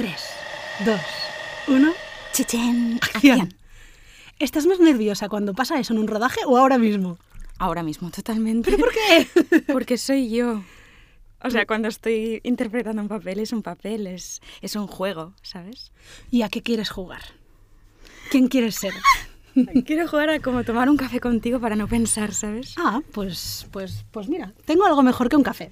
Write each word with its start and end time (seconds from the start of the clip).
3, 0.00 0.14
2, 0.86 1.00
1. 1.68 1.92
Chichen, 2.32 2.98
Acción. 3.02 3.40
acción. 3.40 3.54
¿Estás 4.38 4.64
más 4.64 4.80
nerviosa 4.80 5.28
cuando 5.28 5.52
pasa 5.52 5.78
eso 5.78 5.92
en 5.92 5.98
un 5.98 6.08
rodaje 6.08 6.40
o 6.46 6.56
ahora 6.56 6.78
mismo? 6.78 7.18
Ahora 7.58 7.82
mismo, 7.82 8.10
totalmente. 8.10 8.78
¿Por 8.78 8.90
qué? 8.92 9.62
Porque 9.70 9.98
soy 9.98 10.30
yo. 10.30 10.62
O 11.42 11.50
sea, 11.50 11.66
cuando 11.66 11.88
estoy 11.88 12.40
interpretando 12.44 13.02
un 13.02 13.08
papel 13.08 13.40
es 13.40 13.52
un 13.52 13.62
papel, 13.62 14.06
es, 14.06 14.40
es 14.62 14.74
un 14.74 14.86
juego, 14.86 15.34
¿sabes? 15.42 15.92
¿Y 16.30 16.40
a 16.40 16.48
qué 16.48 16.62
quieres 16.62 16.88
jugar? 16.88 17.20
¿Quién 18.30 18.48
quieres 18.48 18.76
ser? 18.76 18.94
Quiero 19.84 20.08
jugar 20.08 20.30
a 20.30 20.40
como 20.40 20.64
tomar 20.64 20.88
un 20.88 20.96
café 20.96 21.20
contigo 21.20 21.60
para 21.60 21.76
no 21.76 21.88
pensar, 21.88 22.32
¿sabes? 22.32 22.72
Ah, 22.78 23.02
pues, 23.12 23.66
pues, 23.70 24.06
pues 24.10 24.30
mira, 24.30 24.54
tengo 24.64 24.86
algo 24.86 25.02
mejor 25.02 25.28
que 25.28 25.36
un 25.36 25.42
café. 25.42 25.70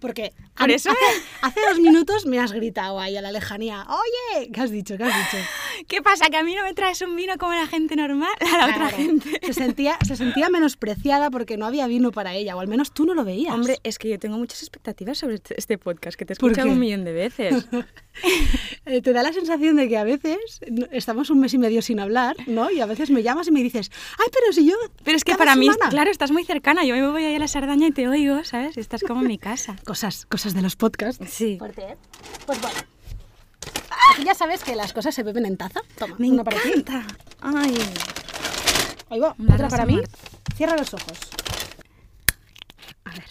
Porque 0.00 0.32
Por 0.56 0.70
eso 0.70 0.90
hace, 0.90 1.22
hace 1.42 1.60
dos 1.68 1.80
minutos 1.80 2.24
me 2.26 2.38
has 2.38 2.52
gritado 2.52 3.00
ahí 3.00 3.16
a 3.16 3.22
la 3.22 3.32
lejanía. 3.32 3.84
Oye, 3.88 4.50
¿qué 4.52 4.60
has 4.60 4.70
dicho? 4.70 4.96
¿Qué 4.96 5.04
has 5.04 5.14
dicho? 5.32 5.44
¿Qué 5.88 6.02
pasa? 6.02 6.26
¿Que 6.30 6.36
a 6.36 6.42
mí 6.44 6.54
no 6.54 6.62
me 6.62 6.72
traes 6.74 7.00
un 7.02 7.16
vino 7.16 7.36
como 7.38 7.52
la 7.52 7.66
gente 7.66 7.96
normal? 7.96 8.30
A 8.40 8.58
la 8.58 8.66
otra 8.74 8.88
gente. 8.90 9.40
Se 9.44 9.52
sentía, 9.54 9.98
se 10.06 10.16
sentía 10.16 10.48
menospreciada 10.50 11.30
porque 11.30 11.56
no 11.56 11.66
había 11.66 11.86
vino 11.86 12.10
para 12.12 12.34
ella, 12.34 12.56
o 12.56 12.60
al 12.60 12.68
menos 12.68 12.92
tú 12.92 13.04
no 13.06 13.14
lo 13.14 13.24
veías. 13.24 13.54
Hombre, 13.54 13.78
es 13.82 13.98
que 13.98 14.08
yo 14.08 14.18
tengo 14.18 14.38
muchas 14.38 14.62
expectativas 14.62 15.18
sobre 15.18 15.36
este- 15.36 15.54
este 15.58 15.78
podcast, 15.78 16.18
que 16.18 16.24
te 16.24 16.32
he 16.34 16.36
¿Por 16.36 16.50
escuchado 16.52 16.72
un 16.72 16.78
millón 16.78 17.04
de 17.04 17.12
veces. 17.12 17.66
Eh, 18.90 19.02
te 19.02 19.12
da 19.12 19.22
la 19.22 19.34
sensación 19.34 19.76
de 19.76 19.86
que 19.86 19.98
a 19.98 20.04
veces 20.04 20.38
estamos 20.92 21.28
un 21.28 21.40
mes 21.40 21.52
y 21.52 21.58
medio 21.58 21.82
sin 21.82 22.00
hablar, 22.00 22.36
¿no? 22.46 22.70
Y 22.70 22.80
a 22.80 22.86
veces 22.86 23.10
me 23.10 23.22
llamas 23.22 23.48
y 23.48 23.50
me 23.50 23.62
dices, 23.62 23.90
ay, 24.18 24.28
pero 24.32 24.50
si 24.54 24.64
yo... 24.64 24.76
Pero 25.04 25.14
es 25.14 25.24
que 25.24 25.34
para 25.34 25.56
mí, 25.56 25.66
semana". 25.70 25.90
claro, 25.90 26.10
estás 26.10 26.30
muy 26.30 26.42
cercana. 26.44 26.84
Yo 26.84 26.94
me 26.94 27.06
voy 27.06 27.22
ahí 27.22 27.34
a 27.34 27.38
la 27.38 27.48
Sardaña 27.48 27.88
y 27.88 27.90
te 27.90 28.08
oigo, 28.08 28.42
¿sabes? 28.44 28.78
Y 28.78 28.80
estás 28.80 29.02
como 29.02 29.20
en 29.20 29.26
mi 29.26 29.36
casa. 29.36 29.76
Cosas, 29.84 30.24
cosas 30.24 30.54
de 30.54 30.62
los 30.62 30.74
podcasts. 30.76 31.22
Sí. 31.30 31.58
Fuerte, 31.58 31.82
¿eh? 31.82 31.96
Pues 32.46 32.58
bueno. 32.62 32.78
Aquí 34.14 34.24
ya 34.24 34.32
sabes 34.32 34.64
que 34.64 34.74
las 34.74 34.94
cosas 34.94 35.14
se 35.14 35.22
beben 35.22 35.44
en 35.44 35.58
taza. 35.58 35.82
Toma, 35.98 36.16
Me 36.18 36.30
una 36.30 36.42
para 36.44 36.58
ti. 36.62 36.82
Ay. 37.42 37.76
Ahí 39.10 39.20
va, 39.20 39.36
otra 39.52 39.68
para 39.68 39.84
mí. 39.84 39.96
Marta. 39.96 40.18
Cierra 40.56 40.78
los 40.78 40.94
ojos. 40.94 41.18
A 43.04 43.10
ver, 43.10 43.24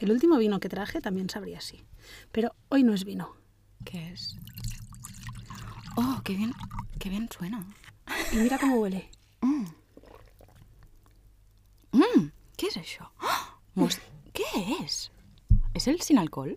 el 0.00 0.12
último 0.12 0.38
vino 0.38 0.60
que 0.60 0.68
traje 0.68 1.00
también 1.00 1.28
sabría 1.28 1.58
así. 1.58 1.82
Pero 2.30 2.54
hoy 2.68 2.84
no 2.84 2.94
es 2.94 3.04
vino. 3.04 3.39
¿Qué 3.84 4.12
es? 4.12 4.36
Oh, 5.96 6.20
qué 6.24 6.34
bien, 6.34 6.52
qué 6.98 7.08
bien 7.08 7.28
suena. 7.30 7.64
Y 8.32 8.36
mira 8.36 8.58
cómo 8.58 8.76
huele. 8.76 9.08
Mm, 11.92 12.28
¿Qué 12.56 12.66
es 12.68 12.76
eso? 12.76 13.10
¡Ah! 13.20 13.56
Mos- 13.74 13.98
¿Qué 14.32 14.44
es? 14.84 15.10
¿Es 15.74 15.88
el 15.88 16.00
sin 16.02 16.18
alcohol? 16.18 16.56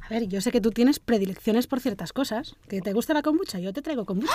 A 0.00 0.08
ver, 0.08 0.26
yo 0.26 0.40
sé 0.40 0.50
que 0.50 0.60
tú 0.60 0.70
tienes 0.72 0.98
predilecciones 0.98 1.66
por 1.68 1.80
ciertas 1.80 2.12
cosas. 2.12 2.56
Que 2.68 2.80
te 2.80 2.92
gusta 2.92 3.14
la 3.14 3.22
kombucha, 3.22 3.58
yo 3.60 3.72
te 3.72 3.82
traigo 3.82 4.04
kombucha. 4.04 4.32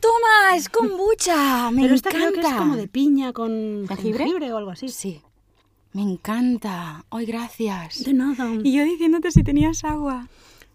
¡Toma! 0.00 0.54
¡Es 0.56 0.68
kombucha! 0.68 1.70
¡Me 1.72 1.82
Pero 1.82 1.94
esta 1.94 2.10
encanta! 2.10 2.28
creo 2.30 2.40
que 2.42 2.48
es 2.48 2.54
como 2.54 2.76
de 2.76 2.88
piña 2.88 3.32
con 3.32 3.86
¿Jengibre? 3.88 4.18
jengibre 4.24 4.52
o 4.52 4.58
algo 4.58 4.70
así. 4.70 4.88
Sí. 4.90 5.22
Me 5.92 6.02
encanta. 6.02 7.04
¡Ay, 7.10 7.26
gracias! 7.26 8.04
De 8.04 8.12
nada. 8.12 8.48
Y 8.62 8.76
yo 8.76 8.84
diciéndote 8.84 9.32
si 9.32 9.42
tenías 9.42 9.82
agua. 9.82 10.28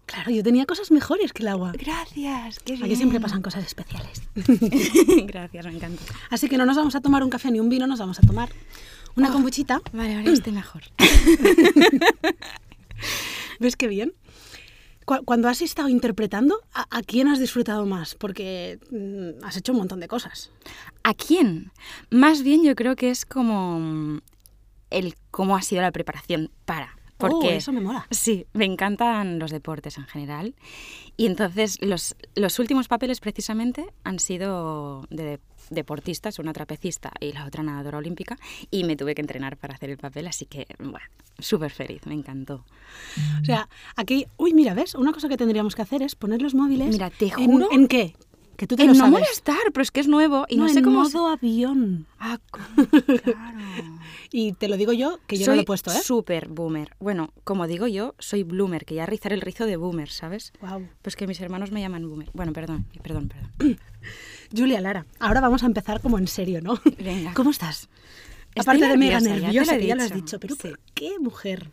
Claro, 0.06 0.30
yo 0.30 0.42
tenía 0.42 0.66
cosas 0.66 0.90
mejores 0.90 1.32
que 1.32 1.42
el 1.42 1.48
agua. 1.48 1.72
Gracias, 1.72 2.58
qué 2.60 2.72
bien. 2.74 2.84
Aquí 2.84 2.96
siempre 2.96 3.20
pasan 3.20 3.40
cosas 3.42 3.64
especiales. 3.64 4.22
gracias, 5.26 5.66
me 5.66 5.72
encanta. 5.72 6.02
Así 6.30 6.48
que 6.48 6.58
no 6.58 6.66
nos 6.66 6.76
vamos 6.76 6.94
a 6.94 7.00
tomar 7.00 7.22
un 7.24 7.30
café 7.30 7.50
ni 7.50 7.58
un 7.60 7.68
vino, 7.68 7.86
nos 7.86 7.98
vamos 7.98 8.18
a 8.18 8.22
tomar 8.22 8.50
una 9.16 9.30
Oh. 9.30 9.32
kombuchita. 9.32 9.80
Vale, 9.92 10.16
ahora 10.16 10.30
estoy 10.32 10.52
mejor. 10.62 10.82
¿Ves 13.60 13.76
qué 13.76 13.88
bien? 13.88 14.12
Cu- 15.04 15.24
Cuando 15.24 15.48
has 15.48 15.62
estado 15.62 15.88
interpretando, 15.88 16.60
¿a, 16.72 16.86
a 16.96 17.02
quién 17.02 17.28
has 17.28 17.38
disfrutado 17.38 17.86
más? 17.86 18.14
Porque 18.14 18.78
mm, 18.90 19.44
has 19.44 19.56
hecho 19.56 19.72
un 19.72 19.78
montón 19.78 20.00
de 20.00 20.08
cosas. 20.08 20.50
¿A 21.02 21.14
quién? 21.14 21.72
Más 22.10 22.42
bien 22.42 22.62
yo 22.64 22.74
creo 22.74 22.96
que 22.96 23.10
es 23.10 23.24
como 23.24 23.78
mm, 23.80 24.20
el 24.90 25.14
cómo 25.30 25.56
ha 25.56 25.62
sido 25.62 25.82
la 25.82 25.92
preparación 25.92 26.50
para. 26.64 26.96
Porque 27.30 27.48
Oh, 27.48 27.50
eso 27.50 27.72
me 27.72 27.80
mola. 27.80 28.06
Sí, 28.10 28.46
me 28.52 28.64
encantan 28.64 29.38
los 29.38 29.50
deportes 29.50 29.98
en 29.98 30.06
general. 30.06 30.54
Y 31.16 31.26
entonces 31.26 31.78
los, 31.80 32.16
los 32.34 32.58
últimos 32.58 32.88
papeles 32.88 33.20
precisamente 33.20 33.86
han 34.04 34.18
sido 34.18 35.06
de 35.10 35.38
deportistas, 35.70 36.38
una 36.38 36.52
trapecista 36.52 37.10
y 37.20 37.32
la 37.32 37.46
otra 37.46 37.62
nadadora 37.62 37.98
olímpica. 37.98 38.36
Y 38.70 38.84
me 38.84 38.96
tuve 38.96 39.14
que 39.14 39.22
entrenar 39.22 39.56
para 39.56 39.74
hacer 39.74 39.90
el 39.90 39.96
papel, 39.98 40.26
así 40.26 40.44
que, 40.46 40.66
bueno, 40.78 40.98
súper 41.38 41.70
feliz, 41.70 42.04
me 42.06 42.14
encantó. 42.14 42.64
O 43.40 43.44
sea, 43.44 43.68
aquí, 43.96 44.26
uy, 44.36 44.52
mira, 44.54 44.74
¿ves? 44.74 44.94
Una 44.94 45.12
cosa 45.12 45.28
que 45.28 45.36
tendríamos 45.36 45.74
que 45.74 45.82
hacer 45.82 46.02
es 46.02 46.14
poner 46.16 46.42
los 46.42 46.54
móviles. 46.54 46.88
Mira, 46.90 47.10
te 47.10 47.26
en- 47.26 47.32
juro- 47.32 47.68
¿En, 47.70 47.88
qué? 47.88 48.14
Que 48.56 48.66
tú 48.66 48.76
te 48.76 48.82
En 48.82 48.88
lo 48.88 48.94
no 48.94 48.98
sabes. 49.00 49.12
molestar, 49.12 49.72
pero 49.72 49.82
es 49.82 49.90
que 49.90 50.00
es 50.00 50.08
nuevo 50.08 50.46
y 50.48 50.56
no, 50.56 50.68
sé 50.68 50.78
en 50.78 50.84
cómo... 50.84 51.02
modo 51.02 51.28
avión. 51.28 52.06
Ah, 52.18 52.38
claro. 52.50 53.58
Y 54.30 54.52
te 54.52 54.68
lo 54.68 54.76
digo 54.76 54.92
yo, 54.92 55.18
que 55.26 55.36
yo 55.36 55.44
soy 55.46 55.52
no 55.52 55.56
lo 55.56 55.62
he 55.62 55.64
puesto, 55.64 55.90
¿eh? 55.92 56.00
súper 56.02 56.48
boomer. 56.48 56.94
Bueno, 57.00 57.32
como 57.44 57.66
digo 57.66 57.86
yo, 57.86 58.14
soy 58.18 58.42
bloomer, 58.44 58.84
que 58.84 58.94
ya 58.94 59.06
rizar 59.06 59.32
el 59.32 59.40
rizo 59.40 59.66
de 59.66 59.76
boomer, 59.76 60.08
¿sabes? 60.10 60.52
Wow. 60.60 60.86
Pues 61.02 61.16
que 61.16 61.26
mis 61.26 61.40
hermanos 61.40 61.70
me 61.72 61.80
llaman 61.80 62.08
boomer. 62.08 62.30
Bueno, 62.32 62.52
perdón, 62.52 62.86
perdón, 63.02 63.28
perdón. 63.28 63.78
Julia 64.56 64.80
Lara, 64.80 65.06
ahora 65.18 65.40
vamos 65.40 65.62
a 65.62 65.66
empezar 65.66 66.00
como 66.00 66.18
en 66.18 66.28
serio, 66.28 66.60
¿no? 66.60 66.80
Venga. 66.98 67.32
¿Cómo 67.34 67.50
estás? 67.50 67.88
Estoy 68.54 68.60
Aparte 68.76 68.86
de 68.88 68.96
mega 68.96 69.18
nerviosa, 69.20 69.72
ya 69.72 69.78
que 69.80 69.86
ya 69.88 69.94
lo 69.96 70.02
has 70.02 70.12
dicho. 70.12 70.38
dicho, 70.38 70.40
pero 70.40 70.54
Sí. 70.54 70.68
¿por 70.68 70.78
qué 70.94 71.18
mujer? 71.18 71.70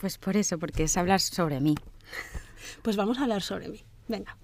Pues 0.00 0.16
por 0.16 0.36
eso, 0.36 0.58
porque 0.58 0.84
es 0.84 0.96
hablar 0.96 1.20
sobre 1.20 1.60
mí. 1.60 1.74
Pues 2.82 2.96
vamos 2.96 3.18
a 3.18 3.22
hablar 3.22 3.42
sobre 3.42 3.68
mí. 3.68 3.84
Venga. 4.08 4.36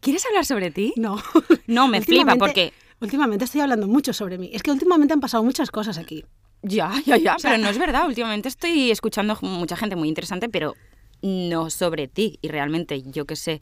¿Quieres 0.00 0.24
hablar 0.26 0.44
sobre 0.44 0.70
ti? 0.70 0.92
No. 0.96 1.22
No, 1.66 1.88
me 1.88 2.00
flipa 2.00 2.36
porque... 2.36 2.72
Últimamente 3.00 3.44
estoy 3.44 3.60
hablando 3.60 3.86
mucho 3.86 4.12
sobre 4.12 4.38
mí. 4.38 4.50
Es 4.52 4.62
que 4.64 4.72
últimamente 4.72 5.14
han 5.14 5.20
pasado 5.20 5.44
muchas 5.44 5.70
cosas 5.70 5.98
aquí. 5.98 6.24
Ya, 6.62 6.92
ya, 7.06 7.16
ya, 7.16 7.38
sea- 7.38 7.52
pero 7.52 7.62
no 7.62 7.68
es 7.70 7.78
verdad. 7.78 8.08
Últimamente 8.08 8.48
estoy 8.48 8.90
escuchando 8.90 9.38
mucha 9.42 9.76
gente 9.76 9.94
muy 9.94 10.08
interesante, 10.08 10.48
pero 10.48 10.74
no 11.22 11.70
sobre 11.70 12.08
ti. 12.08 12.38
Y 12.42 12.48
realmente, 12.48 13.00
yo 13.02 13.24
que 13.24 13.36
sé, 13.36 13.60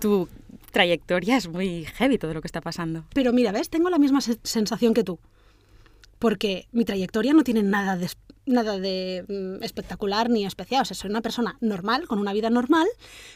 tu 0.00 0.28
trayectoria 0.72 1.36
es 1.36 1.46
muy 1.48 1.84
heavy 1.94 2.18
todo 2.18 2.34
lo 2.34 2.40
que 2.40 2.48
está 2.48 2.60
pasando. 2.60 3.04
Pero 3.14 3.32
mira, 3.32 3.52
¿ves? 3.52 3.70
Tengo 3.70 3.88
la 3.88 3.98
misma 3.98 4.20
se- 4.20 4.40
sensación 4.42 4.94
que 4.94 5.04
tú. 5.04 5.20
Porque 6.18 6.66
mi 6.72 6.84
trayectoria 6.84 7.34
no 7.34 7.44
tiene 7.44 7.62
nada 7.62 7.96
de, 7.96 8.08
nada 8.46 8.78
de 8.78 9.24
mm, 9.28 9.62
espectacular 9.62 10.30
ni 10.30 10.46
especial. 10.46 10.82
O 10.82 10.84
sea, 10.84 10.94
soy 10.96 11.10
una 11.10 11.20
persona 11.20 11.58
normal, 11.60 12.06
con 12.06 12.18
una 12.18 12.32
vida 12.32 12.48
normal, 12.50 12.86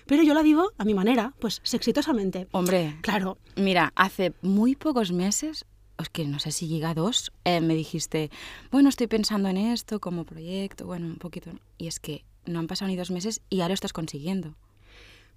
pero 0.07 0.23
yo 0.23 0.35
la 0.35 0.43
vivo 0.43 0.73
a 0.79 0.85
mi 0.85 0.95
manera, 0.95 1.35
pues 1.41 1.61
exitosamente. 1.73 2.47
Hombre, 2.53 2.97
Claro, 3.03 3.39
Mira, 3.57 3.93
hace 3.97 4.33
muy 4.43 4.77
pocos 4.77 5.13
meses, 5.13 5.67
es 5.99 6.09
que 6.09 6.25
no 6.25 6.39
sé 6.39 6.51
si 6.53 6.67
llega 6.69 6.91
a 6.91 6.95
dos, 6.95 7.31
eh, 7.45 7.61
me 7.61 7.75
dijiste, 7.75 8.31
bueno, 8.71 8.89
estoy 8.89 9.07
pensando 9.07 9.49
en 9.49 9.59
esto 9.59 10.01
como 10.01 10.25
proyecto, 10.25 10.87
bueno, 10.87 11.07
un 11.07 11.17
poquito. 11.19 11.51
Y 11.77 11.89
es 11.89 12.01
que 12.01 12.25
no 12.47 12.59
han 12.59 12.67
pasado 12.69 12.89
ni 12.89 12.97
dos 12.97 13.11
meses 13.11 13.43
y 13.51 13.59
ya 13.59 13.69
lo 13.69 13.75
estás 13.75 13.93
consiguiendo. 13.93 14.55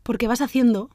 porque 0.03 0.27
vas 0.27 0.41
haciendo. 0.41 0.89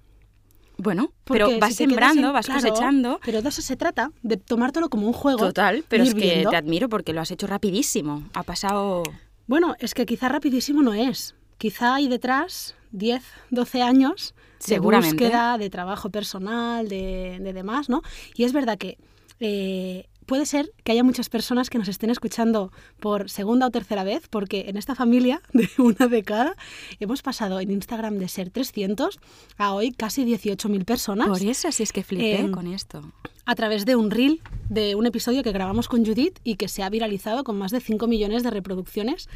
Bueno, 0.78 1.12
porque 1.24 1.44
pero 1.44 1.58
vas 1.58 1.70
si 1.70 1.76
sembrando, 1.78 2.28
en- 2.28 2.32
vas 2.32 2.46
claro, 2.46 2.60
cosechando. 2.60 3.20
Pero 3.24 3.42
de 3.42 3.48
eso 3.48 3.60
se 3.62 3.76
trata, 3.76 4.12
de 4.22 4.36
tomártelo 4.36 4.88
como 4.88 5.06
un 5.08 5.12
juego. 5.12 5.38
Total, 5.38 5.84
pero 5.88 6.04
es 6.04 6.14
que 6.14 6.20
viendo. 6.20 6.50
te 6.50 6.56
admiro 6.56 6.88
porque 6.88 7.12
lo 7.12 7.20
has 7.20 7.30
hecho 7.30 7.46
rapidísimo. 7.46 8.22
Ha 8.34 8.44
pasado... 8.44 9.02
Bueno, 9.48 9.74
es 9.80 9.94
que 9.94 10.06
quizá 10.06 10.28
rapidísimo 10.28 10.82
no 10.82 10.94
es. 10.94 11.34
Quizá 11.58 11.96
hay 11.96 12.06
detrás 12.08 12.76
10, 12.92 13.22
12 13.50 13.82
años 13.82 14.34
de 14.66 14.78
búsqueda, 14.78 15.58
de 15.58 15.68
trabajo 15.70 16.10
personal, 16.10 16.88
de, 16.88 17.38
de 17.40 17.52
demás, 17.52 17.88
¿no? 17.88 18.02
Y 18.36 18.44
es 18.44 18.52
verdad 18.52 18.78
que 18.78 18.98
eh, 19.40 20.06
puede 20.28 20.46
ser 20.46 20.70
que 20.84 20.92
haya 20.92 21.02
muchas 21.02 21.28
personas 21.28 21.70
que 21.70 21.78
nos 21.78 21.88
estén 21.88 22.10
escuchando 22.10 22.70
por 23.00 23.30
segunda 23.30 23.66
o 23.66 23.70
tercera 23.70 24.04
vez, 24.04 24.28
porque 24.28 24.66
en 24.68 24.76
esta 24.76 24.94
familia 24.94 25.40
de 25.52 25.68
una 25.78 26.06
década 26.06 26.54
hemos 27.00 27.22
pasado 27.22 27.58
en 27.58 27.72
Instagram 27.72 28.18
de 28.18 28.28
ser 28.28 28.50
300 28.50 29.18
a 29.56 29.72
hoy 29.72 29.90
casi 29.90 30.24
18.000 30.24 30.84
personas 30.84 31.28
Por 31.28 31.42
eso, 31.42 31.72
si 31.72 31.82
es 31.82 31.92
que 31.92 32.04
flipé 32.04 32.28
Em, 32.36 32.52
con 32.52 32.66
esto. 32.66 33.02
a 33.46 33.54
través 33.54 33.86
de 33.86 33.96
un 33.96 34.10
reel 34.10 34.40
de 34.69 34.94
un 34.94 35.06
episodio 35.06 35.42
que 35.42 35.50
grabamos 35.50 35.88
con 35.88 36.04
Judith 36.04 36.38
y 36.44 36.56
que 36.56 36.69
se 36.69 36.82
ha 36.82 36.90
viralizado 36.90 37.42
con 37.42 37.58
más 37.58 37.72
de 37.72 37.81
5 37.81 38.06
millones 38.06 38.42
de 38.42 38.50
reproducciones 38.50 39.28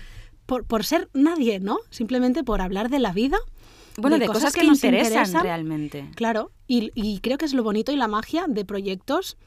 por, 0.44 0.66
por 0.66 0.84
ser 0.84 1.08
nadie, 1.14 1.58
¿no? 1.58 1.78
Simplemente 1.88 2.44
por 2.44 2.60
hablar 2.60 2.90
de 2.90 2.98
la 2.98 3.12
vida. 3.12 3.38
Bueno, 3.96 4.18
de, 4.18 4.26
cosas, 4.26 4.52
que, 4.54 4.64
nos 4.64 4.84
interesan, 4.84 5.42
realmente. 5.42 6.10
Claro, 6.14 6.50
y, 6.66 6.90
y 6.94 7.20
creo 7.20 7.38
que 7.38 7.46
es 7.46 7.54
lo 7.54 7.62
bonito 7.62 7.92
y 7.92 7.96
la 7.96 8.08
magia 8.08 8.44
de 8.48 8.64
proyectos 8.64 9.38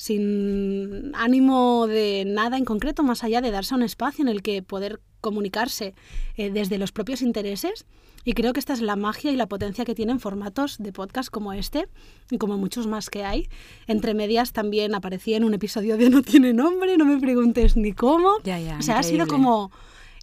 sin 0.00 1.12
ánimo 1.14 1.86
de 1.86 2.24
nada 2.26 2.56
en 2.56 2.64
concreto, 2.64 3.02
más 3.02 3.22
allá 3.22 3.42
de 3.42 3.50
darse 3.50 3.74
un 3.74 3.82
espacio 3.82 4.22
en 4.22 4.28
el 4.28 4.40
que 4.40 4.62
poder 4.62 4.98
comunicarse 5.20 5.94
eh, 6.38 6.48
desde 6.48 6.78
los 6.78 6.90
propios 6.90 7.20
intereses. 7.20 7.84
Y 8.24 8.32
creo 8.32 8.54
que 8.54 8.60
esta 8.60 8.72
es 8.72 8.80
la 8.80 8.96
magia 8.96 9.30
y 9.30 9.36
la 9.36 9.46
potencia 9.46 9.84
que 9.84 9.94
tienen 9.94 10.18
formatos 10.18 10.78
de 10.78 10.90
podcast 10.94 11.28
como 11.28 11.52
este 11.52 11.86
y 12.30 12.38
como 12.38 12.56
muchos 12.56 12.86
más 12.86 13.10
que 13.10 13.24
hay. 13.24 13.50
Entre 13.88 14.14
medias 14.14 14.54
también 14.54 14.94
aparecía 14.94 15.36
en 15.36 15.44
un 15.44 15.52
episodio 15.52 15.98
de 15.98 16.08
No 16.10 16.22
tiene 16.22 16.54
nombre, 16.54 16.96
no 16.96 17.04
me 17.04 17.18
preguntes 17.20 17.76
ni 17.76 17.92
cómo. 17.92 18.38
Ya, 18.42 18.58
ya, 18.58 18.78
o 18.78 18.82
sea, 18.82 19.00
ha 19.00 19.02
sido 19.02 19.26
como, 19.26 19.70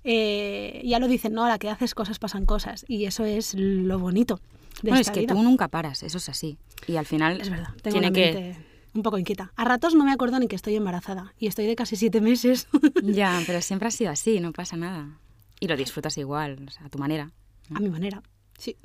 eh, 0.03 0.81
ya 0.85 0.97
lo 0.97 1.07
dicen, 1.07 1.33
¿no? 1.33 1.45
A 1.45 1.49
la 1.49 1.59
que 1.59 1.69
haces 1.69 1.93
cosas 1.93 2.17
pasan 2.17 2.47
cosas. 2.47 2.83
Y 2.87 3.05
eso 3.05 3.25
es 3.25 3.53
lo 3.53 3.99
bonito. 3.99 4.39
de 4.81 4.89
Bueno, 4.89 5.01
esta 5.01 5.11
es 5.11 5.13
que 5.13 5.21
vida. 5.21 5.35
tú 5.35 5.43
nunca 5.43 5.67
paras, 5.67 6.01
eso 6.01 6.17
es 6.17 6.29
así. 6.29 6.57
Y 6.87 6.95
al 6.95 7.05
final 7.05 7.41
Es 7.41 7.51
verdad, 7.51 7.75
tiene 7.83 8.11
que... 8.11 8.66
un 8.97 9.03
poco 9.03 9.17
inquieta. 9.17 9.53
A 9.55 9.63
ratos 9.63 9.95
no 9.95 10.03
me 10.03 10.11
acuerdo 10.11 10.39
ni 10.39 10.47
que 10.47 10.55
estoy 10.55 10.75
embarazada 10.75 11.33
y 11.39 11.47
estoy 11.47 11.67
de 11.67 11.75
casi 11.75 11.95
siete 11.95 12.19
meses. 12.19 12.67
Ya, 13.03 13.41
pero 13.45 13.61
siempre 13.61 13.87
ha 13.87 13.91
sido 13.91 14.11
así, 14.11 14.39
no 14.39 14.51
pasa 14.51 14.75
nada. 14.75 15.19
Y 15.59 15.67
lo 15.67 15.77
disfrutas 15.77 16.17
igual, 16.17 16.65
o 16.67 16.71
sea, 16.71 16.85
a 16.85 16.89
tu 16.89 16.97
manera. 16.97 17.31
a 17.73 17.79
mi 17.79 17.89
manera, 17.89 18.21
sí. 18.57 18.75